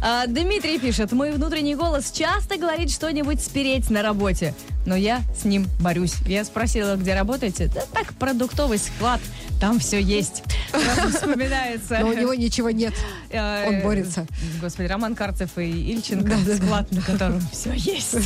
А, 0.00 0.26
Дмитрий 0.26 0.78
пишет, 0.78 1.12
мой 1.12 1.32
внутренний 1.32 1.74
голос 1.74 2.10
часто 2.10 2.58
говорит 2.58 2.90
что-нибудь 2.90 3.42
спереть 3.42 3.88
на 3.90 4.02
работе. 4.02 4.54
Но 4.86 4.96
я 4.96 5.22
с 5.38 5.44
ним 5.44 5.66
борюсь. 5.80 6.14
Я 6.26 6.44
спросила, 6.44 6.96
где 6.96 7.14
работаете? 7.14 7.70
Да 7.74 7.82
так, 7.92 8.14
продуктовый 8.14 8.78
склад, 8.78 9.20
там 9.60 9.78
все 9.78 10.00
есть. 10.00 10.42
Сразу 10.70 11.12
Вспоминается. 11.16 11.98
Но 12.00 12.08
у 12.08 12.12
него 12.14 12.34
ничего 12.34 12.70
нет. 12.70 12.94
э, 13.30 13.68
он 13.68 13.80
борется. 13.80 14.26
Господи, 14.60 14.86
Роман 14.88 15.14
Карцев 15.14 15.56
и 15.58 15.62
Ильченко. 15.92 16.36
Склад, 16.56 16.90
на 16.92 17.00
котором 17.02 17.40
все 17.52 17.72
есть. 17.72 18.16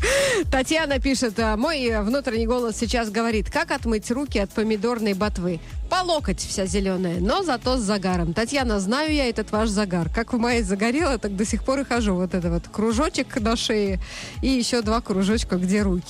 Татьяна 0.50 0.98
пишет, 0.98 1.38
«А, 1.38 1.56
мой 1.56 1.84
э, 1.84 2.02
внутренний 2.02 2.46
голос 2.46 2.76
сейчас 2.76 3.10
говорит, 3.10 3.50
как 3.50 3.70
отмыть 3.70 4.10
руки 4.10 4.38
от 4.38 4.50
помидорной 4.50 5.14
ботвы. 5.14 5.60
По 5.90 6.02
локоть 6.02 6.40
вся 6.40 6.66
зеленая, 6.66 7.20
но 7.20 7.42
зато 7.44 7.76
с 7.76 7.80
загаром. 7.80 8.32
Татьяна, 8.34 8.80
знаю 8.80 9.12
я 9.12 9.28
этот 9.28 9.52
ваш 9.52 9.68
загар. 9.68 10.08
Как 10.12 10.32
в 10.32 10.38
мае 10.38 10.64
загорела, 10.64 11.16
так 11.18 11.36
до 11.36 11.44
сих 11.44 11.62
пор 11.62 11.80
и 11.80 11.84
хожу. 11.84 12.14
Вот 12.14 12.34
это 12.34 12.50
вот 12.50 12.64
кружочек 12.68 13.40
на 13.40 13.54
шее 13.56 14.00
и 14.42 14.48
еще 14.48 14.82
два 14.82 15.00
кружочка, 15.00 15.56
где 15.56 15.82
руки. 15.82 16.05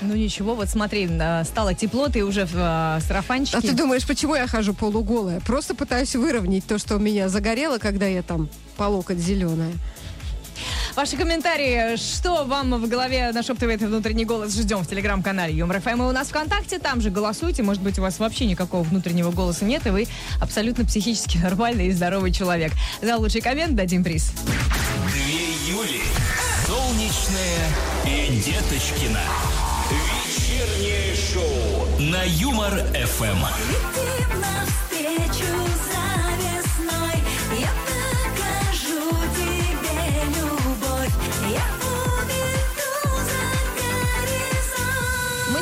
Ну 0.00 0.14
ничего, 0.14 0.54
вот 0.54 0.68
смотри, 0.68 1.08
стало 1.44 1.74
тепло, 1.74 2.08
ты 2.08 2.24
уже 2.24 2.46
в 2.46 2.54
э, 2.54 2.58
А 2.60 3.00
сарафанчике. 3.06 3.60
ты 3.60 3.72
думаешь, 3.72 4.06
почему 4.06 4.34
я 4.34 4.46
хожу 4.46 4.74
полуголая? 4.74 5.40
Просто 5.40 5.74
пытаюсь 5.74 6.14
выровнять 6.14 6.66
то, 6.66 6.78
что 6.78 6.96
у 6.96 6.98
меня 6.98 7.28
загорело, 7.28 7.78
когда 7.78 8.06
я 8.06 8.22
там 8.22 8.48
по 8.76 8.84
локоть 8.84 9.18
зеленая. 9.18 9.72
Ваши 10.96 11.16
комментарии, 11.16 11.96
что 11.96 12.44
вам 12.44 12.80
в 12.80 12.88
голове 12.88 13.32
нашептывает 13.32 13.80
внутренний 13.82 14.24
голос, 14.24 14.54
ждем 14.54 14.78
в 14.78 14.86
телеграм-канале 14.88 15.52
Юмор 15.52 15.80
ФМ. 15.80 16.02
И 16.02 16.04
у 16.06 16.12
нас 16.12 16.28
ВКонтакте, 16.28 16.78
там 16.78 17.00
же 17.00 17.10
голосуйте. 17.10 17.64
Может 17.64 17.82
быть, 17.82 17.98
у 17.98 18.02
вас 18.02 18.20
вообще 18.20 18.46
никакого 18.46 18.84
внутреннего 18.84 19.32
голоса 19.32 19.64
нет, 19.64 19.84
и 19.86 19.90
вы 19.90 20.06
абсолютно 20.40 20.84
психически 20.84 21.38
нормальный 21.42 21.88
и 21.88 21.92
здоровый 21.92 22.30
человек. 22.32 22.72
За 23.02 23.16
лучший 23.16 23.40
коммент 23.40 23.74
дадим 23.74 24.04
приз. 24.04 24.30
Две 25.10 25.72
Юли. 25.74 26.00
Солнечная 27.14 27.70
и 28.06 28.28
Деточкина. 28.38 29.20
Вечернее 29.90 31.14
шоу 31.14 32.00
на 32.00 32.22
Юмор 32.24 32.72
ФМ. 32.72 33.44
Летим 33.68 34.40
навстречу 34.40 35.93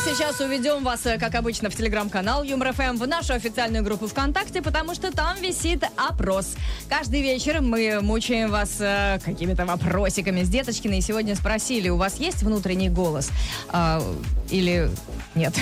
сейчас 0.05 0.41
уведем 0.41 0.83
вас, 0.83 1.07
э, 1.07 1.17
как 1.19 1.35
обычно, 1.37 1.71
в 1.71 1.77
телеграм-канал 1.77 2.43
Юмор 2.43 2.73
ФМ, 2.73 2.97
в 2.97 3.07
нашу 3.07 3.35
официальную 3.35 3.85
группу 3.85 4.09
ВКонтакте, 4.09 4.61
потому 4.61 4.95
что 4.95 5.13
там 5.13 5.37
висит 5.41 5.85
опрос. 5.97 6.57
Каждый 6.89 7.23
вечер 7.23 7.61
мы 7.61 8.01
мучаем 8.01 8.51
вас 8.51 8.79
э, 8.81 9.21
какими-то 9.25 9.65
вопросиками 9.65 10.43
с 10.43 10.49
Деточкиной. 10.49 10.99
И 10.99 11.01
сегодня 11.03 11.37
спросили, 11.37 11.89
у 11.89 11.97
вас 11.97 12.19
есть 12.19 12.43
внутренний 12.43 12.89
голос? 12.89 13.31
А, 13.69 14.03
или 14.53 14.91
нет? 15.35 15.55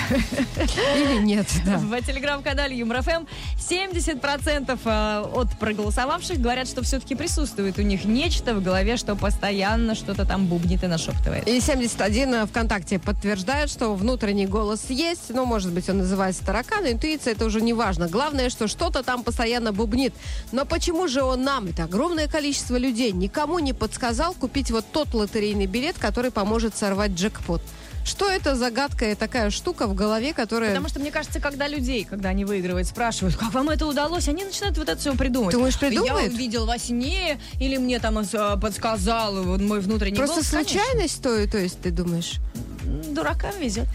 Или 0.95 1.21
нет, 1.21 1.47
да. 1.65 1.77
В 1.77 2.01
телеграм-канале 2.01 2.77
Юмор 2.77 3.01
ФМ 3.01 3.25
70% 3.57 4.79
э, 4.83 5.25
от 5.33 5.57
проголосовавших 5.57 6.39
говорят, 6.39 6.67
что 6.67 6.83
все-таки 6.83 7.15
присутствует 7.15 7.79
у 7.79 7.81
них 7.81 8.03
нечто 8.03 8.53
в 8.53 8.61
голове, 8.61 8.97
что 8.97 9.15
постоянно 9.15 9.95
что-то 9.95 10.25
там 10.25 10.45
бубнит 10.45 10.83
и 10.83 10.87
нашептывает. 10.87 11.47
И 11.47 11.61
71 11.61 12.47
ВКонтакте 12.47 12.99
подтверждает, 12.99 13.69
что 13.69 13.95
внутренний 13.95 14.45
голос 14.45 14.89
есть. 14.89 15.29
Ну, 15.29 15.45
может 15.45 15.71
быть, 15.71 15.89
он 15.89 15.99
называется 15.99 16.45
таракан, 16.45 16.85
интуиция, 16.85 17.33
это 17.33 17.45
уже 17.45 17.61
не 17.61 17.73
важно. 17.73 18.09
Главное, 18.09 18.49
что 18.49 18.67
что-то 18.67 19.03
там 19.03 19.23
постоянно 19.23 19.71
бубнит. 19.71 20.13
Но 20.51 20.65
почему 20.65 21.07
же 21.07 21.23
он 21.23 21.43
нам, 21.43 21.67
это 21.67 21.85
огромное 21.85 22.27
количество 22.27 22.75
людей, 22.75 23.13
никому 23.13 23.59
не 23.59 23.71
подсказал 23.71 24.33
купить 24.33 24.69
вот 24.69 24.85
тот 24.91 25.13
лотерейный 25.13 25.65
билет, 25.65 25.97
который 25.97 26.31
поможет 26.31 26.75
сорвать 26.75 27.11
джекпот? 27.11 27.61
Что 28.03 28.29
это 28.29 28.55
загадка 28.55 29.11
и 29.11 29.15
такая 29.15 29.49
штука 29.49 29.87
в 29.87 29.93
голове, 29.93 30.33
которая... 30.33 30.69
Потому 30.71 30.89
что, 30.89 30.99
мне 30.99 31.11
кажется, 31.11 31.39
когда 31.39 31.67
людей, 31.67 32.03
когда 32.03 32.29
они 32.29 32.45
выигрывают, 32.45 32.87
спрашивают, 32.87 33.35
как 33.35 33.53
вам 33.53 33.69
это 33.69 33.85
удалось, 33.85 34.27
они 34.27 34.43
начинают 34.43 34.77
вот 34.77 34.89
это 34.89 34.99
все 34.99 35.15
придумывать. 35.15 35.53
Думаешь, 35.53 35.77
придумают? 35.77 36.31
Я 36.31 36.35
увидел 36.35 36.65
во 36.65 36.77
сне, 36.77 37.39
или 37.59 37.77
мне 37.77 37.99
там 37.99 38.19
э, 38.19 38.57
подсказал 38.59 39.43
вот 39.43 39.61
мой 39.61 39.79
внутренний 39.79 40.17
Просто 40.17 40.35
голос. 40.35 40.49
Конечно. 40.49 40.79
случайность, 40.79 41.21
то, 41.21 41.47
то 41.47 41.57
есть, 41.57 41.81
ты 41.81 41.91
думаешь? 41.91 42.39
Дуракам 42.83 43.51
везет. 43.59 43.87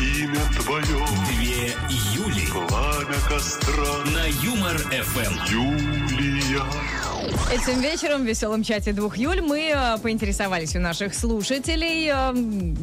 Имя 0.00 0.40
твое, 0.60 1.06
Две 1.34 1.74
Юли 2.14 2.46
пламя 2.68 3.16
костра, 3.28 4.04
на 4.14 4.26
Юмор 4.42 4.76
ФМ. 4.78 5.52
Юлия. 5.52 6.62
Этим 7.48 7.80
вечером 7.80 8.24
в 8.24 8.26
веселом 8.26 8.64
чате 8.64 8.92
двух 8.92 9.16
Юль 9.18 9.40
мы 9.40 9.70
э, 9.72 9.98
поинтересовались 10.02 10.74
у 10.74 10.80
наших 10.80 11.14
слушателей, 11.14 12.10
э, 12.12 12.34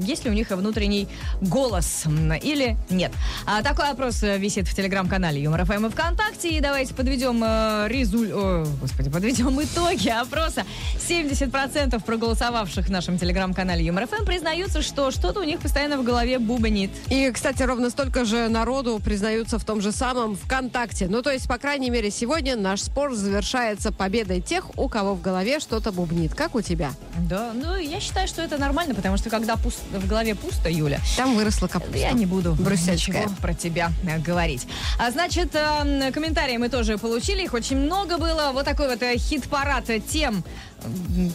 есть 0.07 0.23
ли 0.23 0.31
у 0.31 0.33
них 0.33 0.51
внутренний 0.51 1.09
голос 1.41 2.05
или 2.41 2.77
нет. 2.89 3.11
А, 3.45 3.61
такой 3.61 3.89
опрос 3.89 4.23
э, 4.23 4.37
висит 4.37 4.69
в 4.69 4.73
телеграм-канале 4.73 5.41
Юмор 5.43 5.65
ФМ 5.65 5.87
и 5.87 5.89
ВКонтакте. 5.89 6.47
И 6.47 6.61
давайте 6.61 6.93
подведем 6.93 7.43
э, 7.43 7.87
резуль... 7.89 8.31
о, 8.33 8.65
господи, 8.79 9.09
подведем 9.09 9.61
итоги 9.61 10.07
опроса. 10.07 10.63
70% 11.09 12.01
проголосовавших 12.01 12.85
в 12.85 12.89
нашем 12.89 13.17
телеграм-канале 13.17 13.83
Юмор 13.83 14.07
ФМ 14.07 14.23
признаются, 14.23 14.81
что 14.81 15.11
что-то 15.11 15.41
у 15.41 15.43
них 15.43 15.59
постоянно 15.59 15.97
в 15.97 16.05
голове 16.05 16.39
бубнит. 16.39 16.91
И, 17.09 17.29
кстати, 17.31 17.63
ровно 17.63 17.89
столько 17.89 18.23
же 18.23 18.47
народу 18.47 19.01
признаются 19.03 19.59
в 19.59 19.65
том 19.65 19.81
же 19.81 19.91
самом 19.91 20.37
ВКонтакте. 20.37 21.07
Ну, 21.09 21.21
то 21.21 21.31
есть, 21.31 21.49
по 21.49 21.57
крайней 21.57 21.89
мере, 21.89 22.09
сегодня 22.11 22.55
наш 22.55 22.81
спор 22.81 23.13
завершается 23.13 23.91
победой 23.91 24.39
тех, 24.53 24.77
у 24.77 24.87
кого 24.87 25.15
в 25.15 25.21
голове 25.21 25.59
что-то 25.59 25.91
бубнит. 25.91 26.35
Как 26.35 26.53
у 26.53 26.61
тебя? 26.61 26.91
Да, 27.17 27.53
ну 27.55 27.75
я 27.75 27.99
считаю, 27.99 28.27
что 28.27 28.43
это 28.43 28.59
нормально, 28.59 28.93
потому 28.93 29.17
что 29.17 29.31
когда 29.31 29.55
пус- 29.55 29.81
в 29.91 30.07
голове 30.07 30.35
пусто, 30.35 30.69
Юля, 30.69 30.99
Там 31.17 31.35
выросла 31.35 31.67
капуста. 31.67 31.97
Я 31.97 32.11
не 32.11 32.27
буду 32.27 32.53
Брюссельская. 32.53 33.23
ничего 33.23 33.35
про 33.41 33.55
тебя 33.55 33.91
э, 34.07 34.19
говорить. 34.19 34.67
А 34.99 35.09
значит, 35.09 35.55
э, 35.55 36.11
комментарии 36.11 36.57
мы 36.57 36.69
тоже 36.69 36.99
получили. 36.99 37.43
Их 37.43 37.53
очень 37.55 37.77
много 37.77 38.19
было. 38.19 38.51
Вот 38.53 38.65
такой 38.65 38.89
вот 38.89 39.01
э, 39.01 39.17
хит-парад 39.17 39.85
тем, 40.07 40.43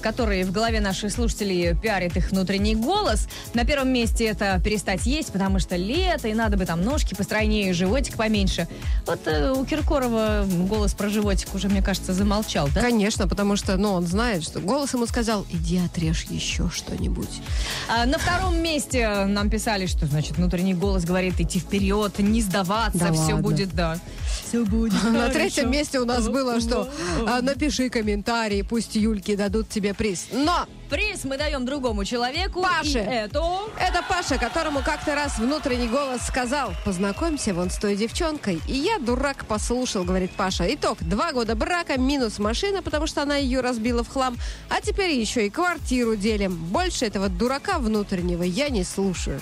которые 0.02 0.44
в 0.44 0.52
голове 0.52 0.80
наших 0.80 1.12
слушателей 1.12 1.74
пиарит 1.76 2.16
их 2.16 2.30
внутренний 2.30 2.74
голос. 2.74 3.28
На 3.54 3.64
первом 3.64 3.92
месте 3.92 4.24
это 4.26 4.60
перестать 4.64 5.06
есть, 5.06 5.32
потому 5.32 5.58
что 5.58 5.76
лето, 5.76 6.28
и 6.28 6.34
надо 6.34 6.56
бы 6.56 6.66
там 6.66 6.82
ножки 6.82 7.14
постройнее, 7.14 7.72
животик 7.72 8.16
поменьше. 8.16 8.68
Вот 9.06 9.20
э, 9.26 9.52
у 9.52 9.64
Киркорова 9.64 10.46
голос 10.68 10.94
про 10.94 11.08
животик 11.08 11.54
уже, 11.54 11.68
мне 11.68 11.82
кажется, 11.82 12.12
замолчал, 12.12 12.68
да? 12.74 12.80
Конечно, 12.80 13.28
потому 13.28 13.56
что, 13.56 13.76
ну, 13.76 13.92
он 13.92 14.06
знает, 14.06 14.42
что 14.42 14.60
голос 14.60 14.94
ему 14.94 15.06
сказал, 15.06 15.46
иди 15.50 15.78
отрежь 15.78 16.24
еще 16.30 16.70
что-нибудь. 16.70 17.40
А, 17.88 18.06
на 18.06 18.18
втором 18.18 18.60
месте 18.60 19.24
нам 19.26 19.50
писали, 19.50 19.86
что 19.86 20.06
значит 20.06 20.36
внутренний 20.36 20.74
голос 20.74 21.04
говорит 21.04 21.40
идти 21.40 21.58
вперед, 21.58 22.18
не 22.18 22.42
сдаваться, 22.42 22.98
Да 22.98 23.12
все 23.12 23.34
ладно. 23.34 23.42
будет, 23.42 23.74
да. 23.74 23.98
Все 24.46 24.64
будет. 24.64 25.02
На 25.12 25.28
третьем 25.28 25.70
месте 25.70 26.00
у 26.00 26.04
нас 26.04 26.28
было, 26.28 26.60
что 26.60 26.88
а, 27.26 27.40
напиши 27.42 27.90
комментарий, 27.90 28.62
пусть 28.64 28.94
Юльки 28.94 29.36
дадут 29.38 29.70
тебе 29.70 29.94
приз. 29.94 30.26
Но 30.32 30.66
Приз 30.90 31.24
мы 31.24 31.36
даем 31.36 31.66
другому 31.66 32.04
человеку. 32.04 32.62
Паше. 32.62 32.98
И 32.98 33.02
это... 33.02 33.42
это 33.78 34.02
Паша, 34.08 34.38
которому 34.38 34.82
как-то 34.82 35.14
раз 35.14 35.38
внутренний 35.38 35.86
голос 35.86 36.22
сказал, 36.22 36.72
познакомься 36.84 37.52
вон 37.52 37.70
с 37.70 37.76
той 37.76 37.94
девчонкой. 37.94 38.60
И 38.66 38.74
я, 38.74 38.98
дурак, 38.98 39.44
послушал, 39.44 40.04
говорит 40.04 40.32
Паша. 40.32 40.64
Итог, 40.74 40.98
два 41.00 41.32
года 41.32 41.54
брака, 41.54 41.98
минус 41.98 42.38
машина, 42.38 42.82
потому 42.82 43.06
что 43.06 43.22
она 43.22 43.36
ее 43.36 43.60
разбила 43.60 44.02
в 44.02 44.08
хлам. 44.08 44.36
А 44.70 44.80
теперь 44.80 45.12
еще 45.12 45.46
и 45.46 45.50
квартиру 45.50 46.16
делим. 46.16 46.56
Больше 46.56 47.04
этого 47.04 47.28
дурака 47.28 47.78
внутреннего 47.78 48.42
я 48.42 48.70
не 48.70 48.82
слушаю. 48.82 49.40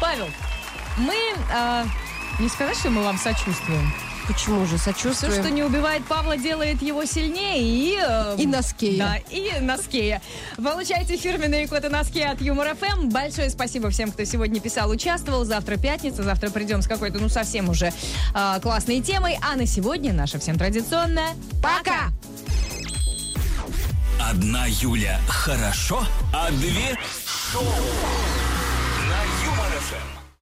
Павел, 0.00 0.28
мы... 0.98 1.16
а, 1.52 1.84
не 2.38 2.48
сказать, 2.48 2.76
что 2.76 2.90
мы 2.90 3.02
вам 3.02 3.18
сочувствуем. 3.18 4.07
Почему 4.28 4.66
же 4.66 4.76
Все, 4.76 4.92
сочувствуем? 4.92 5.32
что 5.42 5.50
не 5.50 5.62
убивает 5.62 6.04
Павла, 6.04 6.36
делает 6.36 6.82
его 6.82 7.04
сильнее 7.06 7.62
и... 7.62 7.98
э, 7.98 8.36
И 8.38 8.46
носкее. 8.46 8.98
Да, 8.98 9.16
и 9.30 9.50
носкея. 9.60 10.20
Получайте 10.56 11.16
фирменные 11.16 11.66
коты 11.66 11.88
носки 11.88 12.20
от 12.20 12.40
Юмор 12.42 12.76
ФМ. 12.76 13.08
Большое 13.08 13.48
спасибо 13.48 13.88
всем, 13.90 14.12
кто 14.12 14.24
сегодня 14.24 14.60
писал, 14.60 14.90
участвовал. 14.90 15.44
Завтра 15.44 15.76
пятница, 15.78 16.22
завтра 16.22 16.50
придем 16.50 16.82
с 16.82 16.86
какой-то, 16.86 17.18
ну, 17.18 17.28
совсем 17.30 17.70
уже 17.70 17.92
а, 18.34 18.60
классной 18.60 19.00
темой. 19.00 19.38
А 19.40 19.56
на 19.56 19.66
сегодня 19.66 20.12
наша 20.12 20.38
всем 20.38 20.58
традиционная 20.58 21.30
Пока! 21.62 22.10
Одна 24.20 24.66
Юля 24.66 25.18
хорошо, 25.26 26.04
а 26.34 26.50
две 26.50 26.98
шоу. 27.50 27.62